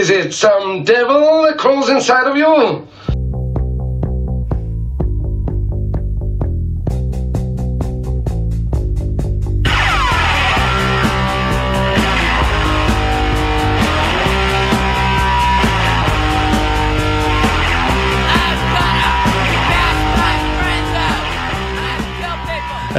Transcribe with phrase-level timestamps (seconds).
[0.00, 2.88] Is it some devil that crawls inside of you?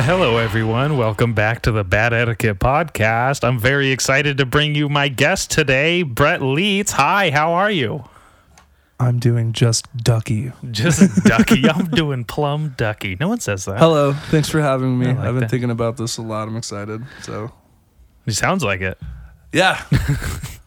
[0.04, 0.98] Hello, everyone.
[0.98, 3.44] Welcome back to the Bad Etiquette Podcast.
[3.48, 6.92] I'm very excited to bring you my guest today, Brett Leets.
[6.94, 8.04] Hi, how are you?
[9.00, 10.52] I'm doing just ducky.
[10.72, 11.70] Just ducky.
[11.70, 13.16] I'm doing plum ducky.
[13.20, 13.78] No one says that.
[13.78, 15.08] Hello, thanks for having me.
[15.08, 15.52] Like I've been that.
[15.52, 16.48] thinking about this a lot.
[16.48, 17.04] I'm excited.
[17.22, 17.52] So,
[18.26, 18.98] It sounds like it.
[19.54, 19.84] yeah.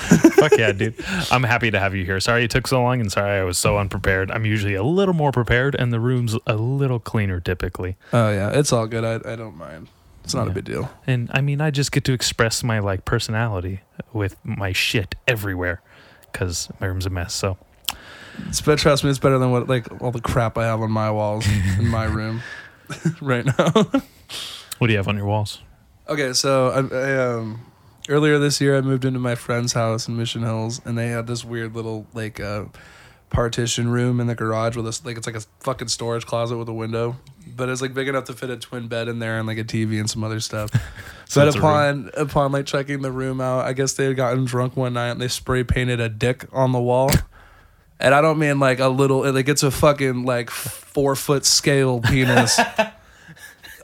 [0.34, 0.94] Fuck yeah, dude.
[1.30, 2.18] I'm happy to have you here.
[2.20, 4.30] Sorry it took so long and sorry I was so unprepared.
[4.30, 7.96] I'm usually a little more prepared and the room's a little cleaner typically.
[8.12, 9.04] Oh yeah, it's all good.
[9.04, 9.88] I I don't mind.
[10.24, 10.50] It's not Yeah.
[10.50, 10.90] a big deal.
[11.06, 13.80] And I mean, I just get to express my like personality
[14.12, 15.82] with my shit everywhere
[16.32, 17.34] cuz my room's a mess.
[17.34, 17.56] So,
[18.48, 20.90] It's, but trust me, it's better than what like all the crap I have on
[20.90, 21.46] my walls
[21.78, 22.42] in my room
[23.20, 23.70] right now.
[24.78, 25.60] what do you have on your walls?
[26.08, 27.60] okay, so I, I um
[28.08, 31.26] earlier this year I moved into my friend's house in Mission Hills, and they had
[31.26, 32.64] this weird little like uh
[33.30, 36.68] partition room in the garage with this like it's like a fucking storage closet with
[36.68, 37.16] a window,
[37.56, 39.64] but it's like big enough to fit a twin bed in there and like a
[39.64, 40.70] TV and some other stuff.
[41.30, 44.46] So but a upon upon like checking the room out, I guess they had gotten
[44.46, 47.10] drunk one night and they spray painted a dick on the wall.
[48.00, 52.00] And I don't mean like a little, like it's a fucking like four foot scale
[52.00, 52.58] penis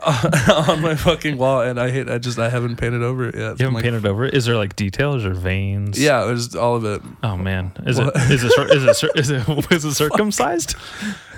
[0.69, 1.61] on my fucking wall.
[1.62, 3.41] And I hate, I just, I haven't painted over it yet.
[3.59, 4.35] You haven't like, painted over it?
[4.35, 6.01] Is there like details or veins?
[6.01, 7.03] Yeah, it was all of it.
[7.23, 8.15] Oh man, is What?
[8.15, 10.77] it is it is it cir- is it is it circumcised?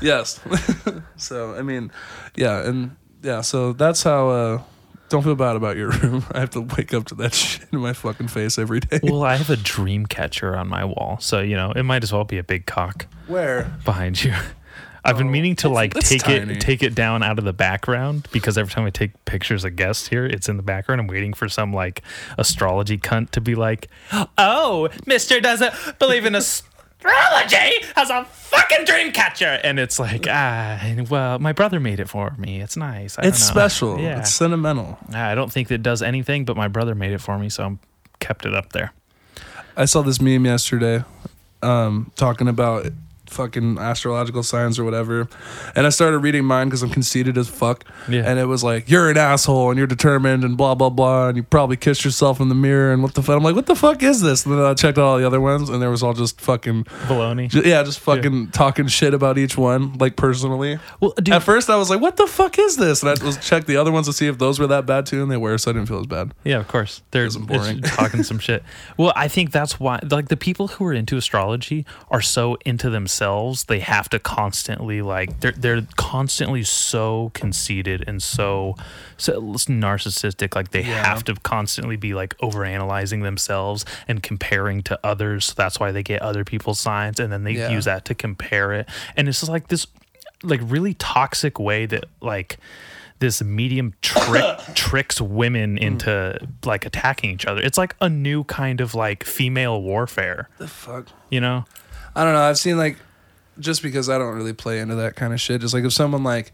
[0.02, 0.40] Yes.
[1.16, 1.90] so, I mean,
[2.36, 2.66] yeah.
[2.68, 4.62] And yeah, so that's how, uh,
[5.08, 6.24] don't feel bad about your room.
[6.32, 9.00] I have to wake up to that shit in my fucking face every day.
[9.02, 12.12] Well, I have a dream catcher on my wall, so you know it might as
[12.12, 13.72] well be a big cock Where?
[13.86, 14.34] behind you.
[15.04, 16.54] I've been Oh, meaning to like that's take tiny.
[16.54, 19.76] it take it down out of the background because every time I take pictures of
[19.76, 21.00] guests here, it's in the background.
[21.00, 22.02] I'm waiting for some like
[22.36, 23.88] astrology cunt to be like,
[24.36, 30.80] "Oh, Mister doesn't believe in astrology has a fucking dream catcher," and it's like, ah,
[31.08, 32.60] well, my brother made it for me.
[32.60, 33.18] It's nice.
[33.18, 34.00] I It's don't know." special.
[34.00, 34.18] Yeah.
[34.20, 34.98] It's sentimental.
[35.12, 37.78] I don't think it does anything, but my brother made it for me, so I'm
[38.20, 38.92] kept it up there.
[39.76, 41.04] I saw this meme yesterday,
[41.62, 42.86] um, talking about
[43.30, 45.28] fucking astrological signs or whatever,
[45.74, 47.84] and I started reading mine because I'm conceited as fuck.
[48.08, 48.22] Yeah.
[48.24, 51.36] And it was like, you're an asshole and you're determined and blah blah blah, and
[51.36, 53.36] you probably kissed yourself in the mirror and what the fuck.
[53.36, 54.44] I'm like, what the fuck is this?
[54.46, 56.84] And then I checked out all the other ones, and there was all just fucking,
[56.84, 57.48] Baloney.
[57.48, 60.78] ju- yeah, just fucking talking shit about each one, like personally.
[61.00, 63.02] Well, dude, At first, I was like, what the fuck is this?
[63.02, 65.22] And I was checked the other ones to see if those were that bad too,
[65.22, 66.32] and they were, so I didn't feel as bad.
[66.44, 67.02] Yeah, of course.
[67.10, 67.82] They're boring.
[67.82, 68.62] talking some shit.
[68.96, 72.90] Well, I think that's why like the people who are into astrology are so into
[72.90, 73.17] themselves.
[73.20, 78.74] They have to constantly like they're they're constantly so conceited and so
[79.16, 80.54] so narcissistic.
[80.54, 81.04] Like they Yeah.
[81.04, 85.46] have to constantly be like overanalyzing themselves and comparing to others.
[85.46, 87.70] So that's why they get other people's signs and then they Yeah.
[87.70, 88.88] use that to compare it.
[89.16, 89.86] And it's just like this
[90.42, 92.58] like really toxic way that like
[93.18, 95.80] this medium trick tricks women mm.
[95.82, 97.60] into like attacking each other.
[97.60, 101.08] It's like a new kind of like female warfare, The fuck.
[101.28, 101.64] you know?
[102.14, 102.42] I don't know.
[102.42, 102.96] I've seen like
[103.58, 105.60] just because I don't really play into that kind of shit.
[105.60, 106.52] Just like if someone like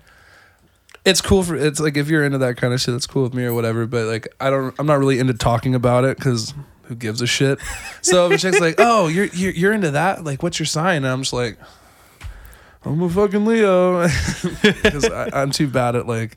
[1.04, 3.34] it's cool for it's like if you're into that kind of shit, that's cool with
[3.34, 3.86] me or whatever.
[3.86, 6.54] But like I don't, I'm not really into talking about it because
[6.84, 7.58] who gives a shit.
[8.02, 10.98] So if a chick's like, oh, you're you're you're into that, like what's your sign?
[11.04, 11.58] And I'm just like,
[12.84, 14.02] I'm a fucking Leo
[14.62, 16.36] because I'm too bad at like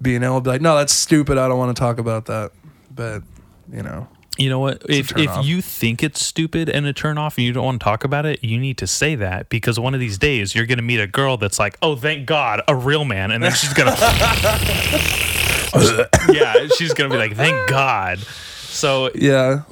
[0.00, 1.36] being able to be like, no, that's stupid.
[1.36, 2.52] I don't want to talk about that.
[2.90, 3.22] But
[3.70, 4.82] you know, You know what?
[4.88, 5.44] If if off.
[5.46, 8.26] you think it's stupid and a turn off and you don't want to talk about
[8.26, 11.06] it, you need to say that because one of these days you're gonna meet a
[11.06, 13.96] girl that's like, Oh, thank God, a real man, and then she's gonna
[16.32, 18.18] Yeah, she's gonna be like, Thank God.
[18.18, 19.62] So yeah,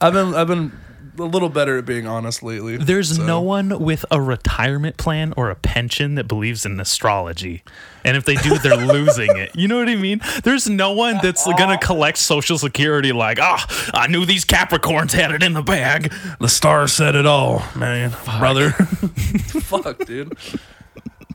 [0.00, 0.72] I've been I've been
[1.18, 2.76] a little better at being honest lately.
[2.76, 7.62] There's so- no one with a retirement plan or a pension that believes in astrology.
[8.04, 9.54] And if they do, they're losing it.
[9.54, 10.20] You know what I mean?
[10.42, 13.64] There's no one that's going to collect Social Security like, ah,
[13.94, 16.12] I knew these Capricorns had it in the bag.
[16.40, 18.70] The stars said it all, man, brother.
[18.72, 20.36] Fuck, dude.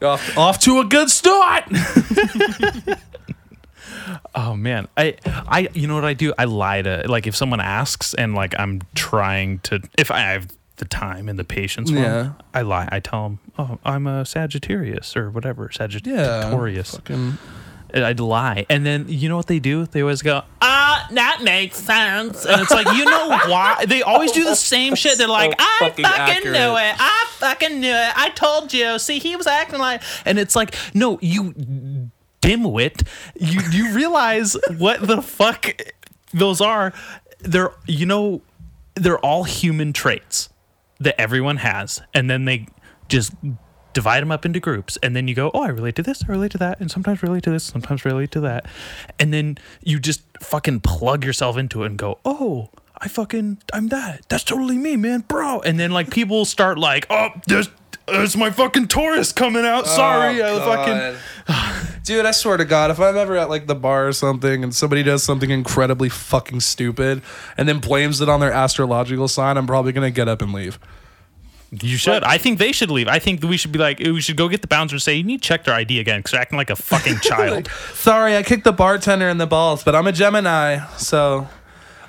[0.02, 1.66] Off, off to a good start.
[4.36, 6.34] Oh man, I, I, you know what I do?
[6.38, 10.48] I lie to like if someone asks and like I'm trying to, if I have
[10.78, 12.32] the time and the patience, for 'em, Yeah.
[12.54, 12.88] I lie.
[12.92, 16.92] I tell them, oh, I'm a Sagittarius or whatever, Sagittarius.
[16.92, 17.38] Fucking,
[17.94, 18.66] I'd lie.
[18.70, 19.86] And then you know what they do?
[19.88, 22.46] They always go, ah, that makes sense.
[22.46, 23.84] And it's like, you know why?
[23.88, 25.18] They always do the same shit.
[25.18, 26.96] They're like, I fucking fucking, knew it.
[27.00, 28.14] I fucking knew it.
[28.16, 29.00] I told you.
[29.00, 32.09] See, he was acting like, and it's like, no, you
[32.42, 33.08] dimwit.
[33.40, 35.82] You you realize what the fuck
[36.34, 36.94] those are?
[37.40, 38.42] They're you know,
[38.96, 40.50] they're all human traits
[41.00, 42.68] that everyone has, and then they
[43.08, 43.34] just
[43.94, 46.32] divide them up into groups and then you go oh i relate to this i
[46.32, 48.66] relate to that and sometimes relate to this sometimes relate to that
[49.20, 52.70] and then you just fucking plug yourself into it and go oh
[53.00, 57.08] i fucking i'm that that's totally me man bro and then like people start like
[57.10, 57.70] oh there's
[58.12, 59.88] there's my fucking Taurus coming out.
[59.88, 61.96] Sorry, oh, I fucking.
[62.04, 64.74] Dude, I swear to God, if I'm ever at like the bar or something and
[64.74, 67.22] somebody does something incredibly fucking stupid
[67.58, 70.80] and then blames it on their astrological sign, I'm probably gonna get up and leave.
[71.72, 72.24] You should.
[72.24, 73.08] I think they should leave.
[73.08, 75.24] I think we should be like, we should go get the bouncer and say, you
[75.24, 77.70] need to check their ID again because they're acting like a fucking child.
[77.94, 81.48] Sorry, I kicked the bartender in the balls, but I'm a Gemini, so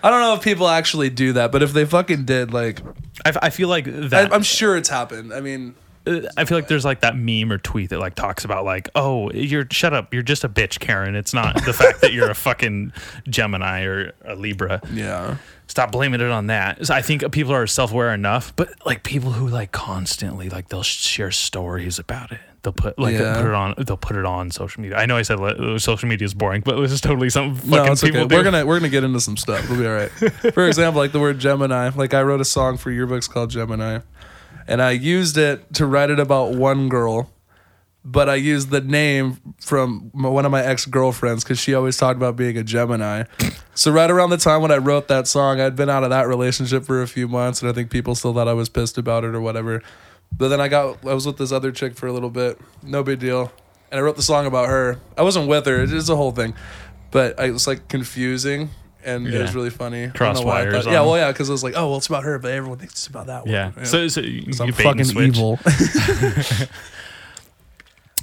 [0.03, 2.81] I don't know if people actually do that, but if they fucking did, like,
[3.25, 4.33] I, I feel like I, that.
[4.33, 5.33] I'm sure it's happened.
[5.33, 5.75] I mean,
[6.07, 9.31] I feel like there's like that meme or tweet that like talks about like, oh,
[9.33, 11.15] you're shut up, you're just a bitch, Karen.
[11.15, 12.93] It's not the fact that you're a fucking
[13.29, 14.81] Gemini or a Libra.
[14.93, 15.37] yeah.
[15.67, 16.85] Stop blaming it on that.
[16.85, 20.83] So I think people are self-aware enough, but like people who like constantly like they'll
[20.83, 22.41] share stories about it.
[22.63, 23.37] They'll put like Yeah.
[23.37, 23.75] put it on.
[23.79, 24.97] They'll put it on social media.
[24.99, 25.39] I know I said
[25.81, 28.29] social media is boring, but this is totally something fucking No, it's people okay.
[28.29, 28.35] do.
[28.37, 29.69] We're gonna we're gonna get into some stuff.
[29.71, 30.11] We'll be all right.
[30.55, 31.91] For example, like the word Gemini.
[31.95, 34.01] Like I wrote a song for yearbooks called Gemini,
[34.71, 37.29] and I used it to write it about one girl,
[38.05, 41.97] but I used the name from m- one of my ex girlfriends because she always
[41.97, 43.25] talked about being a Gemini.
[43.75, 46.29] So right around the time when I wrote that song, I'd been out of that
[46.29, 49.25] relationship for a few months, and I think people still thought I was pissed about
[49.25, 49.83] it or whatever.
[50.33, 53.03] But then I got I was with this other chick for a little bit, no
[53.03, 53.51] big deal,
[53.91, 55.01] and I wrote the song about her.
[55.19, 56.55] I wasn't with her; it's a whole thing,
[57.11, 58.71] but I was like confusing.
[59.05, 59.57] And it was Yeah.
[59.57, 60.03] really funny.
[60.03, 61.63] I don't Cross know why I wires thought- Yeah, on- well, yeah, because I was
[61.65, 63.53] like, oh, well, it's about her, but everyone thinks it's about that one.
[63.53, 63.83] yeah.
[63.85, 65.37] So, so you, I'm bait and fucking switch.
[65.37, 65.59] evil.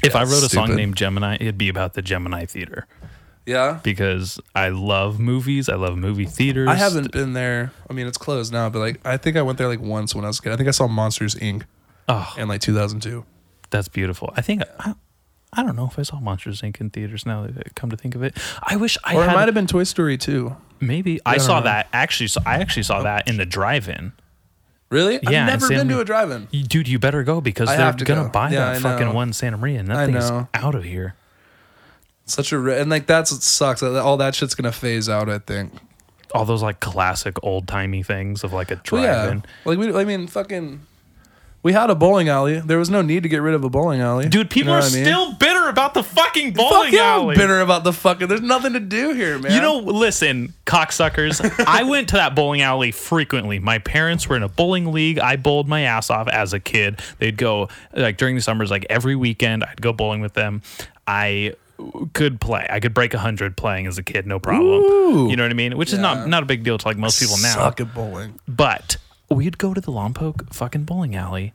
[0.03, 0.75] If I wrote a song stupid.
[0.77, 2.85] named Gemini, it'd be about the Gemini Theater
[3.47, 3.79] yeah.
[3.83, 5.69] because I love movies.
[5.69, 6.69] I love movie theaters.
[6.69, 7.71] I haven't been there.
[7.89, 10.23] I mean, it's closed now, but like, I think I went there like once when
[10.23, 10.51] I was a kid.
[10.53, 11.63] I think I saw Monsters Inc.
[12.07, 13.25] Oh, in like 2002.
[13.71, 14.31] that's beautiful.
[14.37, 14.93] I think I,
[15.51, 16.79] I don't know if I saw Monsters Inc.
[16.79, 17.25] in theaters.
[17.25, 19.31] Now that I come to think of it, I wish I Or had.
[19.31, 20.55] it might have been Toy Story 2.
[20.79, 21.65] Maybe I don't saw know.
[21.65, 22.27] that actually.
[22.27, 24.13] So I actually saw that in the drive-in.
[24.89, 25.19] Really?
[25.21, 26.45] Yeah, I've never been to a drive-in.
[26.67, 28.29] Dude, you better go because I they're to gonna go.
[28.29, 30.47] buy Yeah, that I fucking one Santa Maria, and that I thing's know.
[30.53, 31.15] out of here.
[32.25, 33.81] Such a and like that's what sucks.
[33.83, 35.29] All that shit's gonna phase out.
[35.29, 35.73] I think.
[36.33, 39.37] All those like classic old timey things of like a Well, drive-in.
[39.39, 39.43] yeah.
[39.65, 40.81] Like we, I mean, fucking.
[41.67, 42.61] We had a bowling alley.
[42.61, 44.29] There was no need to get rid of a bowling alley.
[44.29, 45.03] Dude, people You know are what I mean?
[45.03, 47.35] still bitter about the fucking Fuck bowling yeah, I'm alley.
[47.35, 48.29] bitter about the fucking.
[48.29, 49.51] There's nothing to do here, man.
[49.51, 51.41] You know, listen, cocksuckers.
[51.67, 53.59] I went to that bowling alley frequently.
[53.59, 55.19] My parents were in a bowling league.
[55.19, 57.01] I bowled my ass off as a kid.
[57.19, 59.65] They'd go like during the summers, like every weekend.
[59.65, 60.61] I'd go bowling with them.
[61.05, 61.53] I
[62.13, 62.65] could play.
[62.69, 64.67] I could break a hundred playing as a kid, no problem.
[64.69, 65.29] Ooh.
[65.29, 65.77] You know what I mean?
[65.77, 67.55] Which is not not a big deal to like most people now.
[67.55, 68.39] Suck at bowling.
[68.47, 68.95] But
[69.29, 71.53] we'd go to the Lompoc fucking bowling alley,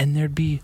[0.00, 0.62] and there'd be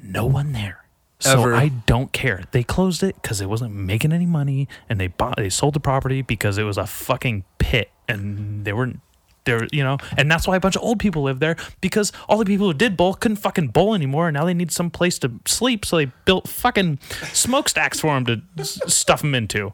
[0.00, 0.84] no one there.
[1.18, 1.54] So Ever.
[1.54, 2.44] I don't care.
[2.52, 5.80] They closed it because it wasn't making any money, and they bought they sold the
[5.80, 9.00] property because it was a fucking pit, and they weren't
[9.44, 9.66] there.
[9.72, 12.44] You know, and that's why a bunch of old people live there because all the
[12.44, 15.32] people who did bowl couldn't fucking bowl anymore, and now they need some place to
[15.46, 15.84] sleep.
[15.84, 16.98] So they built fucking
[17.32, 19.72] smokestacks for them to s- stuff them into.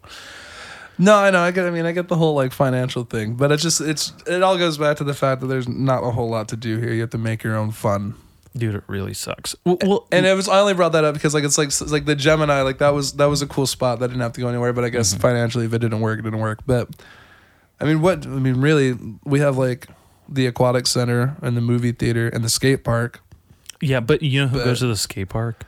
[0.98, 1.40] No, I know.
[1.40, 1.66] I get.
[1.66, 4.56] I mean, I get the whole like financial thing, but it's just it's it all
[4.58, 6.92] goes back to the fact that there's not a whole lot to do here.
[6.92, 8.14] You have to make your own fun.
[8.56, 9.54] Dude, it really sucks.
[9.64, 11.80] Well, well And it was I only brought that up because like it's like it's
[11.92, 14.40] like the Gemini like that was that was a cool spot that didn't have to
[14.40, 14.72] go anywhere.
[14.72, 15.20] But I guess Mm-hmm.
[15.20, 16.60] financially, if it didn't work, it didn't work.
[16.66, 16.88] But
[17.80, 19.86] I mean, what I mean, really, we have like
[20.28, 23.20] the aquatic center and the movie theater and the skate park.
[23.80, 25.64] Yeah, but you know who But- goes to the skate park?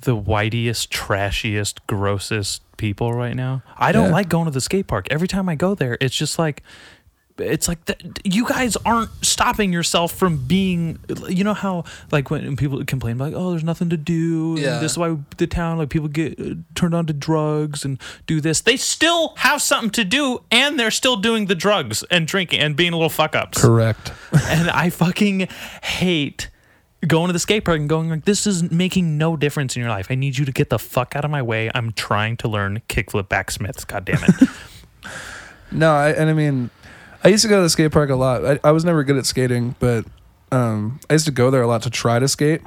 [0.00, 3.62] The whiteiest, trashiest, grossest people right now.
[3.78, 4.12] I don't Yeah.
[4.12, 5.06] like going to the skate park.
[5.10, 6.62] Every time I go there, it's just like
[7.38, 10.98] it's like th- you guys aren't stopping yourself from being
[11.28, 14.78] you know how like when people complain like oh there's nothing to do Yeah.
[14.78, 18.40] this is why the town like people get uh, turned on to drugs and do
[18.40, 22.60] this they still have something to do and they're still doing the drugs and drinking
[22.60, 24.12] and being a little fuck ups Correct.
[24.48, 25.48] and I fucking
[25.82, 26.50] hate
[27.06, 29.90] going to the skate park and going like, this is making no difference in your
[29.90, 30.06] life.
[30.08, 31.70] I need you to get the fuck out of my way.
[31.74, 33.84] I'm trying to learn kickflip backsmiths.
[33.84, 34.48] God damn it.
[35.72, 36.70] No, I, and I mean,
[37.24, 38.44] I used to go to the skate park a lot.
[38.44, 40.04] I, I was never good at skating, but
[40.52, 42.60] um, I used to go there a lot to try to skate.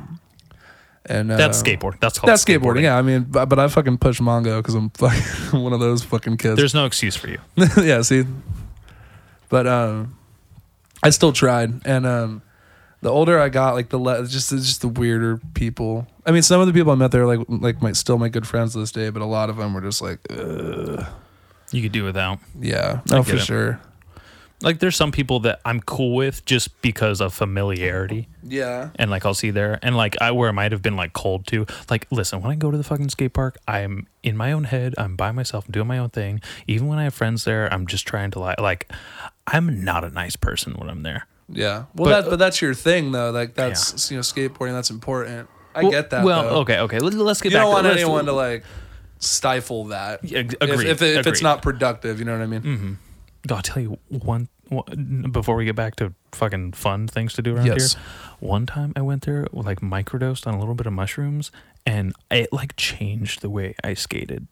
[1.06, 2.00] And uh, That's skateboarding.
[2.02, 2.82] That's called That's skateboarding.
[2.82, 6.04] Yeah, I mean, but, but I fucking push Mongo because I'm fucking one of those
[6.04, 6.58] fucking kids.
[6.58, 7.40] There's no excuse for you.
[7.78, 8.26] yeah, see.
[9.50, 10.18] But um,
[11.02, 12.42] I still tried, and um,
[13.02, 16.08] the older I got, like the le- just just the weirder people.
[16.26, 18.46] I mean, some of the people I met there, like like my still my good
[18.46, 21.06] friends to this day, but a lot of them were just like, Ugh.
[21.72, 22.40] You could do without.
[22.60, 23.40] yeah, no, for it.
[23.40, 23.80] sure.
[24.62, 28.28] Like there's some people that I'm cool with just because of familiarity.
[28.44, 31.14] Yeah, and like I'll see there and like I where I might have been like
[31.14, 34.52] cold to like listen when I go to the fucking skate park I'm in my
[34.52, 37.44] own head I'm by myself I'm doing my own thing even when I have friends
[37.44, 38.92] there I'm just trying to like like
[39.46, 41.86] I'm not a nice person when I'm there yeah.
[41.96, 43.30] Well, But- that but that's your thing though.
[43.32, 44.72] Like that's you know skateboarding.
[44.74, 45.48] That's important.
[45.76, 46.24] I Well- get that.
[46.26, 46.60] well though.
[46.62, 48.64] okay okay let- let's get You back don't want anyone to like
[49.20, 50.24] stifle that.
[50.24, 52.62] Yeah, ag- If- agreed, if, it, if it's not productive, you know what I mean.
[52.62, 52.94] Mm-hmm.
[53.50, 57.56] I'll tell you one, one before we get back to fucking fun things to do
[57.56, 57.94] around Yes.
[57.94, 58.04] here.
[58.40, 61.52] One time I went there like microdosed on a little bit of mushrooms
[61.86, 64.48] and it like changed the way I skated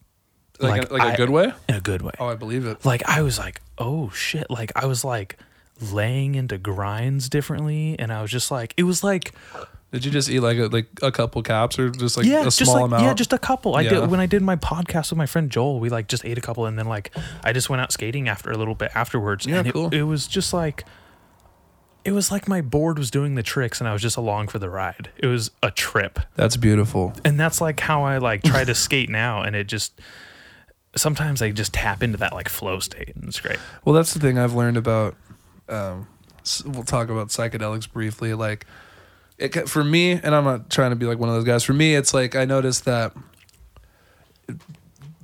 [0.59, 1.53] Like, Like, a, like a I- good way.
[1.67, 2.13] in a good way.
[2.19, 2.85] Oh, I believe it.
[2.85, 4.49] like I was like, oh shit.
[4.49, 5.37] Like I was like
[5.81, 9.33] laying into grinds differently and I was just like it was like
[9.95, 12.43] Did you just eat like a like a couple caps or just like yeah, a
[12.45, 13.03] just small like amount?
[13.03, 13.75] yeah, just a couple.
[13.75, 14.01] I Yeah.
[14.01, 16.41] did when I did my podcast with my friend Joel, we like just ate a
[16.41, 19.45] couple and then like I just went out skating after a little bit afterwards.
[19.45, 19.93] Yeah, and it, cool.
[19.93, 20.83] it was just like
[22.03, 24.59] it was like my board was doing the tricks and I was just along for
[24.59, 25.11] the ride.
[25.17, 26.19] It was a trip.
[26.35, 27.13] That's beautiful.
[27.23, 29.99] And that's like how I like try to skate now and it just
[30.95, 33.59] sometimes I just tap into that like flow state and it's great.
[33.85, 35.15] Well, that's the thing I've learned about.
[35.69, 36.07] Um,
[36.65, 38.33] we'll talk about psychedelics briefly.
[38.33, 38.65] Like,
[39.37, 41.63] it for me, and I'm not trying to be like one of those guys.
[41.63, 43.13] For me, it's like I noticed that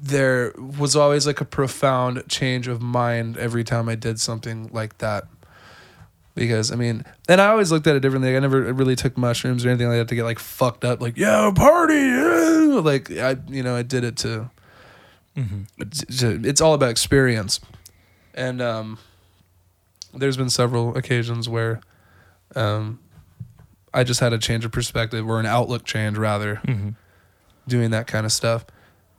[0.02, 4.98] there was always like a profound change of mind every time I did something like
[4.98, 5.26] that.
[6.34, 8.36] Because I mean, and I always looked at it differently.
[8.36, 11.02] I never really took mushrooms or anything like that to get like fucked up.
[11.02, 12.80] Like, yeah, party, yeah.
[12.84, 14.50] like I, you know, I did it to.
[15.78, 17.62] It's, it's all about experience,
[18.34, 18.98] and um,
[20.14, 21.80] there's been several occasions where,
[22.56, 23.00] um,
[23.94, 26.90] I just had a change of perspective or an outlook change rather, Mm-hmm.
[27.68, 28.66] doing that kind of stuff.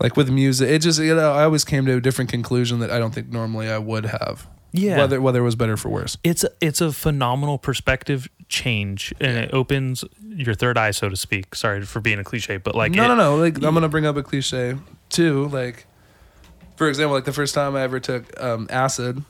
[0.01, 2.91] Like with music, it just you know I always came to a different conclusion that
[2.91, 4.49] I don't think normally I would have.
[4.73, 4.97] Yeah.
[4.97, 6.17] Whether whether it was better for worse.
[6.25, 11.17] it's a, it's a phenomenal perspective change and it opens your third eye so to
[11.17, 13.37] speak sorry for being a cliche but like no, it- no, no.
[13.37, 14.77] Like I'm gonna bring up a cliche
[15.11, 15.49] too.
[15.49, 15.87] Like,
[16.77, 19.23] for example, like the first time I ever took um, acid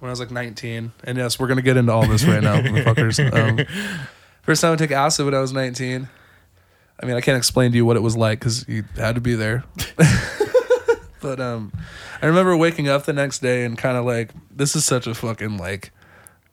[0.00, 2.56] when I was like 19, and yes, we're gonna get into all this right now,
[2.62, 3.20] motherfuckers.
[3.32, 3.66] Um,
[4.42, 6.08] first time I took acid when I was 19.
[7.02, 9.20] I mean, I can't explain to you what it was like because you had to
[9.20, 9.64] be there.
[11.20, 11.72] but um,
[12.20, 15.14] I remember waking up the next day and kind of like, this is such a
[15.14, 15.92] fucking like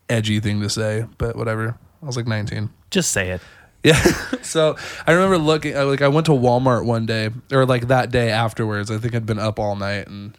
[0.09, 1.77] edgy thing to say, but whatever.
[2.01, 2.69] I was like 19.
[2.91, 3.41] just say it
[3.83, 4.01] Yeah.
[4.41, 8.29] so I remember looking like I went to Walmart one day or like that day
[8.29, 8.89] afterwards.
[8.91, 10.37] I think I'd been up all night and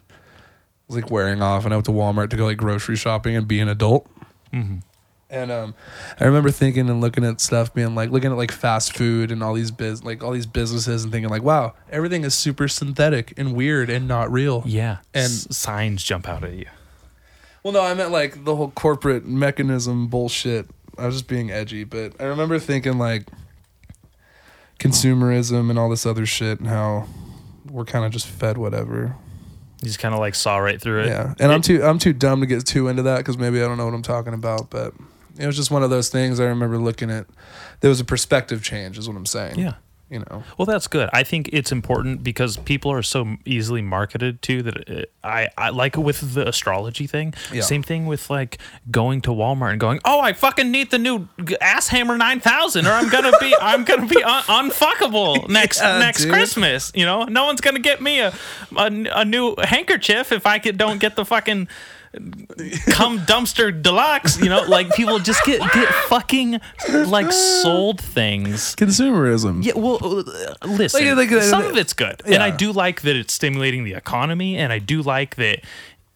[0.87, 3.47] was like wearing off and I went to Walmart to go like grocery shopping and
[3.47, 4.07] be an adult.
[5.31, 5.75] And um
[6.19, 9.43] I remember thinking and looking at stuff being like looking at like fast food and
[9.43, 13.33] all these biz like all these businesses and thinking like wow, everything is super synthetic
[13.37, 14.63] and weird and not real.
[14.65, 16.65] yeah And- S- signs jump out at you
[17.63, 20.67] Well, no, I meant like the whole corporate mechanism bullshit.
[20.97, 23.27] I was just being edgy, but I remember thinking like
[24.79, 27.07] consumerism and all this other shit and how
[27.69, 29.15] we're kind of just fed whatever.
[29.81, 32.13] you just kind of like saw right through it Yeah, and I'm too I'm too
[32.13, 34.69] dumb to get too into that because maybe I don't know what I'm talking about,
[34.69, 34.93] but
[35.39, 36.39] it was just one of those things.
[36.39, 37.25] I remember looking at.
[37.81, 39.57] There was a perspective change, is what I'm saying.
[39.59, 39.73] yeah
[40.11, 40.43] you know.
[40.57, 44.75] well that's good i think it's important because people are so easily marketed to that
[44.89, 47.61] it, i i like with the astrology thing Yeah.
[47.61, 48.57] same thing with like
[48.89, 51.27] going to walmart and going oh i fucking need the new
[51.61, 56.23] ass hammer 9000 or i'm gonna be i'm gonna be un- unfuckable next Yeah, next
[56.23, 56.33] dude.
[56.33, 58.33] christmas you know no one's gonna get me a,
[58.77, 61.67] a, a new handkerchief if i could don't get the fucking
[62.91, 66.59] come dumpster deluxe you know like people just get get fucking
[67.05, 69.63] like sold things Consumerism.
[69.63, 71.05] yeah, well, uh, listen.
[71.15, 73.93] Like- like, uh, some of it's good, and I do like that it's stimulating the
[73.93, 75.59] economy, and I do like that.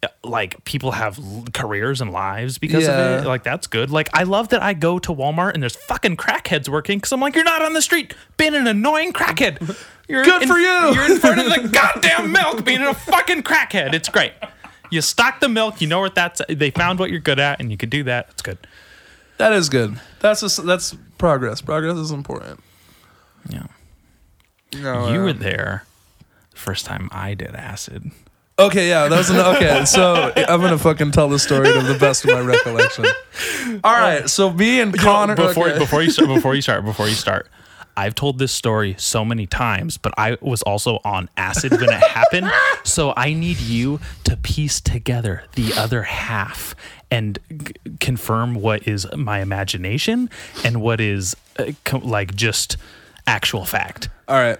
[0.01, 1.19] uh, Like people have
[1.53, 3.27] careers and lives because of it.
[3.27, 3.89] Like that's good.
[3.91, 7.19] Like I love that I go to Walmart and there's fucking crackheads working because I'm
[7.19, 9.77] like, you're not on the street being an annoying crackhead.
[10.07, 10.93] You're Good in- for you.
[10.93, 13.93] You're in front of the goddamn milk being a fucking crackhead.
[13.93, 14.33] It's great.
[14.93, 15.81] You stock the milk.
[15.81, 16.41] You know what that's.
[16.47, 18.27] They found what you're good at, and you can do that.
[18.31, 18.59] It's good.
[19.37, 19.99] That is good.
[20.19, 21.61] That's a, that's progress.
[21.61, 22.59] Progress is important.
[23.49, 23.65] Yeah.
[24.75, 25.85] No, you uh, were there
[26.51, 28.11] the first time I did acid.
[28.59, 29.83] Okay, yeah, that was an, okay.
[29.85, 33.05] So I'm gonna fucking tell the story to the best of my recollection.
[33.83, 35.35] All right, so me and Connor.
[35.35, 35.79] before okay.
[35.79, 37.47] before you start before you start before you start
[37.95, 42.03] I've told this story so many times, but I was also on acid when it
[42.03, 42.51] happened.
[42.85, 46.75] So I need you to piece together the other half
[47.09, 50.29] and g- confirm what is my imagination
[50.65, 52.75] and what is uh, co- like just
[53.25, 54.09] actual fact.
[54.27, 54.59] All right.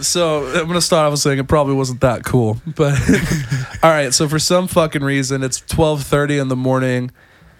[0.00, 2.98] So I'm gonna start off with saying it probably wasn't that cool, but
[3.82, 4.12] all right.
[4.12, 7.10] So for some fucking reason, it's 12:30 in the morning,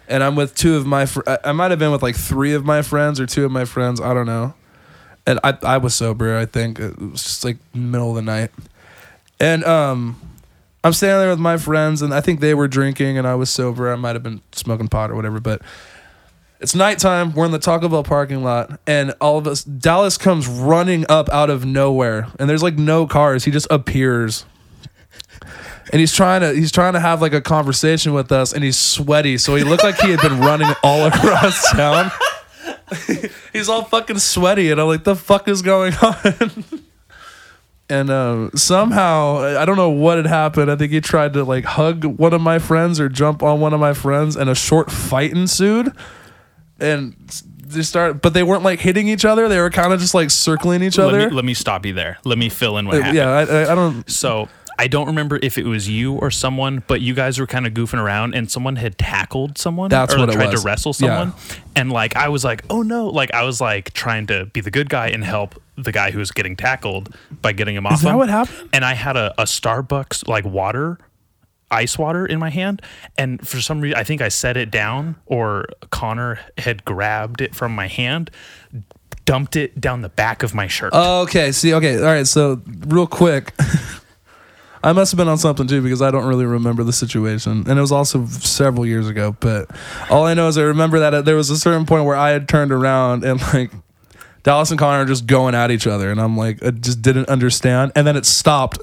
[0.08, 1.06] and I'm with two of my.
[1.06, 3.52] Fr- I- I might have been with like three of my friends or two of
[3.52, 4.00] my friends.
[4.00, 4.54] I don't know,
[5.26, 6.36] and I I was sober.
[6.36, 8.50] I think it was just like middle of the night,
[9.40, 10.20] and um,
[10.84, 13.50] I'm standing there with my friends, and I think they were drinking, and I was
[13.50, 13.92] sober.
[13.92, 15.62] I might have been smoking pot or whatever, but
[16.60, 17.34] it's nighttime.
[17.34, 21.28] We're in the Taco Bell parking lot, and all of us, Dallas comes running up
[21.30, 23.44] out of nowhere, and there's like no cars.
[23.44, 24.44] He just appears,
[25.92, 28.76] and he's trying to he's trying to have like a conversation with us, and he's
[28.76, 32.10] sweaty, so he looked like he had been running all across town.
[33.52, 36.64] he's all fucking sweaty, and I'm like, the fuck is going on?
[37.88, 40.70] and uh, somehow I don't know what had happened.
[40.70, 43.72] I think he tried to like hug one of my friends or jump on one
[43.74, 45.92] of my friends, and a short fight ensued.
[46.80, 47.14] And
[47.64, 49.48] they start, but they weren't like hitting each other.
[49.48, 51.28] They were kind of just like circling each Let other.
[51.30, 52.18] me, let me stop you there.
[52.24, 53.16] Let me fill in what Uh, happened.
[53.16, 54.08] yeah, I, I, I don't.
[54.10, 54.48] So
[54.82, 57.72] I don't remember if it was you or someone, but you guys were kind of
[57.72, 60.60] goofing around and someone had tackled someone That's or what it tried was.
[60.60, 61.06] to wrestle Yeah.
[61.18, 61.34] someone.
[61.76, 63.06] And like I was like, oh no.
[63.06, 66.18] Like I was like trying to be the good guy and help the guy who
[66.18, 67.92] was getting tackled by getting him off.
[67.94, 68.16] Is that him.
[68.16, 68.70] what happened?
[68.72, 70.98] And I had a, a Starbucks like water
[71.70, 72.82] ice water in my hand
[73.16, 77.54] and for some reason I think I set it down or Connor had grabbed it
[77.54, 78.32] from my hand
[79.24, 80.90] dumped it down the back of my shirt.
[80.92, 81.52] Oh, okay.
[81.52, 81.96] See, okay.
[81.98, 82.26] All right.
[82.26, 83.52] So, real quick,
[84.84, 87.78] I must have been on something too because I don't really remember the situation, and
[87.78, 89.36] it was also several years ago.
[89.38, 89.70] But
[90.10, 92.30] all I know is I remember that uh, there was a certain point where I
[92.30, 93.70] had turned around and like
[94.42, 97.28] Dallas and Connor are just going at each other, and I'm like, I just didn't
[97.28, 98.78] understand, and then it stopped,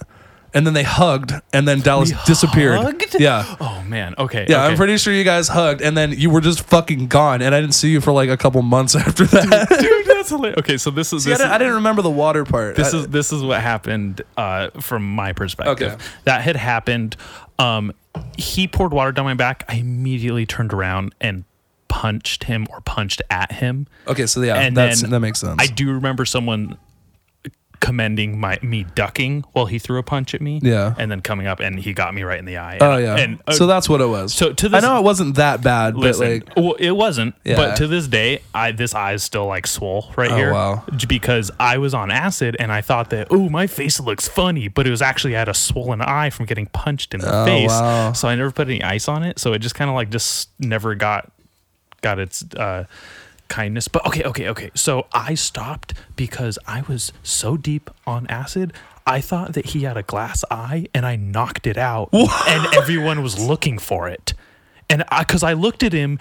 [0.54, 2.80] and then they hugged, and then Dallas disappeared.
[2.80, 3.16] hugged?
[3.20, 3.44] Yeah.
[3.60, 4.16] oh man.
[4.18, 4.46] Okay.
[4.48, 4.72] Yeah, okay.
[4.72, 7.62] I'm pretty sure you guys hugged, and then you were just fucking gone, and I
[7.62, 9.68] didn't see you for like a couple months after that.
[9.80, 10.58] Dude, that's hilarious.
[10.60, 12.76] Okay, so this is See, I, this didn't, is, I didn't remember the water part.
[12.76, 15.92] this I- is this is what happened uh, from my perspective.
[15.94, 16.04] Okay.
[16.26, 17.16] That had happened.
[17.58, 17.94] Um,
[18.38, 19.64] he poured water down my back.
[19.68, 21.44] I immediately turned around and
[21.90, 23.88] punched him or punched at him.
[24.08, 24.26] okay.
[24.28, 25.56] So yeah, and that makes sense.
[25.60, 26.78] I do remember someone
[27.80, 30.60] commending my me ducking while he threw a punch at me.
[30.62, 30.94] Yeah.
[30.98, 32.78] and then coming up and he got me right in the eye.
[32.82, 33.16] Oh yeah.
[33.18, 34.34] and uh, so that's what it was.
[34.34, 37.36] so to I know it wasn't that bad, Listen, but like well, it wasn't.
[37.46, 37.56] Yeah.
[37.56, 40.52] But to this day, I this eye is still like swole right Oh, here.
[40.54, 40.84] wow.
[41.08, 44.86] Because I was on acid and I thought that oh my face looks funny, but
[44.86, 47.70] it was actually I had a swollen eye from getting punched in the Oh, face.
[47.70, 48.14] wow.
[48.14, 49.40] So I never put any ice on it.
[49.40, 51.32] So it just kind of like just never got
[52.02, 52.86] got its uh,
[53.50, 53.88] kindness.
[53.88, 54.72] But okay, okay, okay.
[54.76, 58.74] So I stopped because I was so deep on acid.
[59.06, 63.24] I thought that he had a glass eye and I knocked it out and everyone
[63.24, 64.34] was looking for it.
[64.90, 66.20] And I cuz I looked at him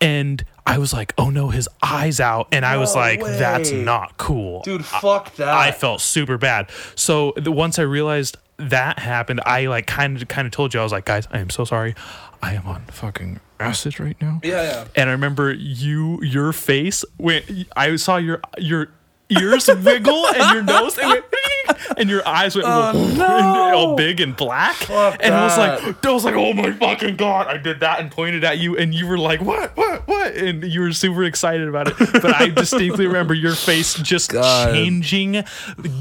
[0.00, 3.72] and I was like, "Oh no, his eyes out." And I was No like, "That's
[3.72, 5.48] not cool." dude, fuck that.
[5.48, 6.70] I felt super bad.
[6.94, 10.80] So the, once I realized that happened, I like kind of kind of told you
[10.80, 11.94] I was like, guys, I am so sorry.
[12.42, 14.40] I am on fucking acid right now.
[14.42, 14.84] Yeah, yeah.
[14.96, 17.42] And I remember you, your face when
[17.76, 18.88] I saw your your
[19.30, 21.24] ears wiggle and your nose and, went,
[21.96, 24.88] and your eyes went oh, and all big and black.
[24.90, 27.46] and I was like, I was like, oh my fucking god!
[27.46, 30.34] I did that and pointed at you, and you were like, what, what, what?
[30.34, 31.94] And you were super excited about it.
[32.12, 34.72] But I distinctly remember your face just God.
[34.72, 35.44] changing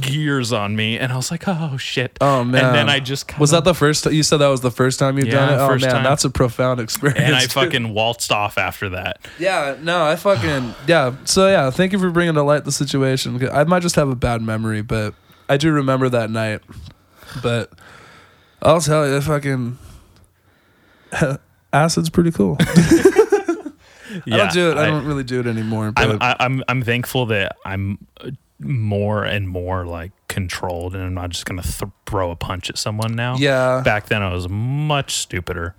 [0.01, 2.17] gears on me, and I was like, oh shit.
[2.21, 2.65] Oh man.
[2.65, 4.05] And then I just kinda, was that the first?
[4.05, 5.57] you said that was the first time you've Yeah, done it.
[5.57, 6.03] Oh man, time.
[6.03, 7.19] that's a profound experience.
[7.19, 7.51] and I dude.
[7.51, 9.19] fucking waltzed off after that.
[9.37, 11.15] Yeah, no, I fucking yeah.
[11.25, 13.18] So yeah, thank you for bringing to light the situation.
[13.27, 15.13] I might just have a bad memory, but
[15.47, 16.61] I do remember that night.
[17.43, 17.71] But
[18.61, 19.77] I'll tell you, fucking
[21.73, 22.57] acid's pretty cool.
[22.59, 22.65] Yeah,
[24.25, 24.77] I don't do it.
[24.77, 25.91] I, I- don't really do it anymore.
[25.91, 31.13] But I'm I'm I'm thankful that I'm uh, more and more like controlled, and I'm
[31.13, 33.35] not just gonna th- throw a punch at someone now.
[33.37, 35.75] yeah, Back then, I was much stupider.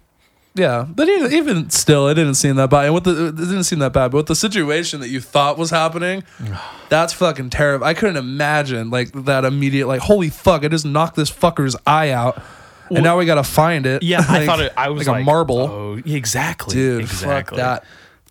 [0.54, 0.86] Yeah.
[0.88, 2.86] But even, even still, it didn't seem that bad.
[2.86, 4.10] And with the it didn't seem that bad.
[4.10, 6.24] But with the situation that you thought was happening,
[6.88, 7.84] that's fucking terrible.
[7.86, 10.64] I couldn't imagine like that immediate like holy fuck!
[10.64, 12.42] I just knocked this fucker's eye out.
[12.90, 14.02] and now we gotta find it.
[14.02, 14.72] Yeah, I Like- thought it.
[14.76, 15.58] I was like, like a marble.
[15.58, 17.00] Oh, exactly, dude.
[17.02, 17.58] exactly.
[17.58, 17.84] Fuck that.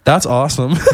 [0.04, 0.74] That's awesome.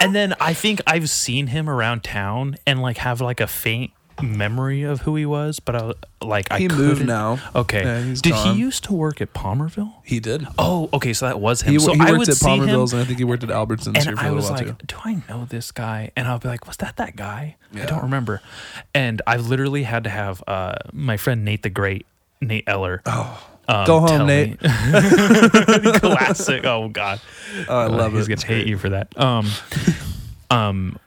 [0.00, 3.92] And then I think I've seen him around town and like have like a faint
[4.22, 5.92] memory of who he was, but I
[6.24, 7.38] like I He moved couldn't- now.
[7.54, 8.54] Okay, Yeah, did gone.
[8.54, 9.92] he used to work at Palmerville?
[10.04, 10.46] He did.
[10.58, 11.72] Oh, okay, so that was him.
[11.74, 13.42] He, so he I worked would at see him, Palmerville's and I think he worked
[13.44, 14.86] at Albertsons here and for I a was little while like, too.
[14.86, 18.02] "Do I know this guy?" And I'll be like, "Was that that guy?" I don't
[18.02, 18.40] remember.
[18.94, 22.06] And I literally had to have uh, my friend Nate the Great,
[22.40, 23.02] Nate Eller.
[23.06, 23.46] Oh,
[23.86, 24.58] Go home, Nate.
[26.00, 26.64] Classic.
[26.64, 27.20] Oh God,
[27.68, 28.30] Oh, I love He's it.
[28.30, 29.18] He's gonna hate you for that.
[29.20, 29.46] Um,
[30.50, 30.98] um,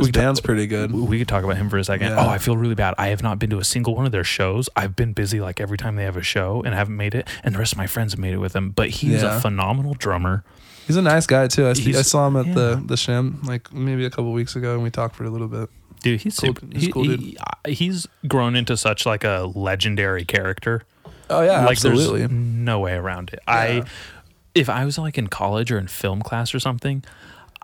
[0.00, 0.92] His we talk- pretty good.
[0.92, 2.08] we could talk about him for a second.
[2.08, 2.24] Yeah.
[2.26, 2.94] Oh, I feel really bad.
[2.98, 4.68] I have not been to a single one of their shows.
[4.76, 7.28] I've been busy like every time they have a show and I haven't made it.
[7.44, 8.70] And the rest of my friends have made it with him.
[8.70, 9.36] But he's Yeah.
[9.36, 10.44] a phenomenal drummer.
[10.86, 11.68] He's a nice guy too.
[11.68, 12.54] I, see, I saw him at yeah.
[12.54, 15.46] the the Shim like maybe a couple weeks ago and we talked for a little
[15.48, 15.68] bit.
[16.02, 17.20] Dude, he's Cool- super, he's he- cool dude.
[17.20, 17.38] he-
[17.72, 20.82] he's grown into such like a legendary character.
[21.28, 22.20] Oh yeah, like absolutely.
[22.20, 23.38] there's no way around it.
[23.46, 23.54] Yeah.
[23.54, 23.82] I
[24.54, 27.04] if I was like in college or in film class or something,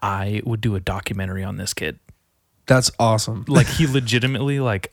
[0.02, 1.98] I would do a documentary on this kid.
[2.66, 3.44] That's awesome.
[3.48, 4.92] like he legitimately like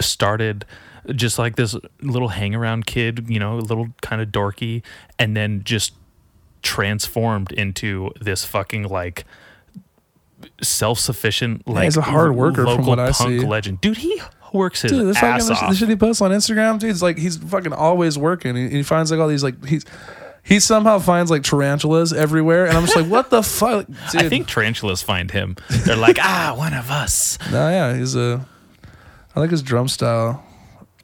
[0.00, 0.64] started
[1.14, 4.82] just like this little hang around kid, you know, a little kind of dorky,
[5.18, 5.94] and then just
[6.62, 9.24] transformed into this fucking like
[10.60, 13.46] self sufficient like he's a hard worker from local what I punk see.
[13.46, 13.80] legend.
[13.80, 14.20] Dude, he
[14.52, 17.18] works his Dude, this ass fucking the, shit he posts on Instagram, dude, it's like
[17.18, 18.54] he's fucking always working.
[18.54, 19.84] He, he finds like all these like he's
[20.42, 23.86] he somehow finds like tarantulas everywhere, and I'm just like, what the fuck?
[23.86, 23.96] Dude.
[24.22, 25.56] I think tarantulas find him.
[25.70, 27.38] They're like, ah, one of us.
[27.50, 28.46] No, yeah, he's a.
[29.34, 30.44] I like his drum style.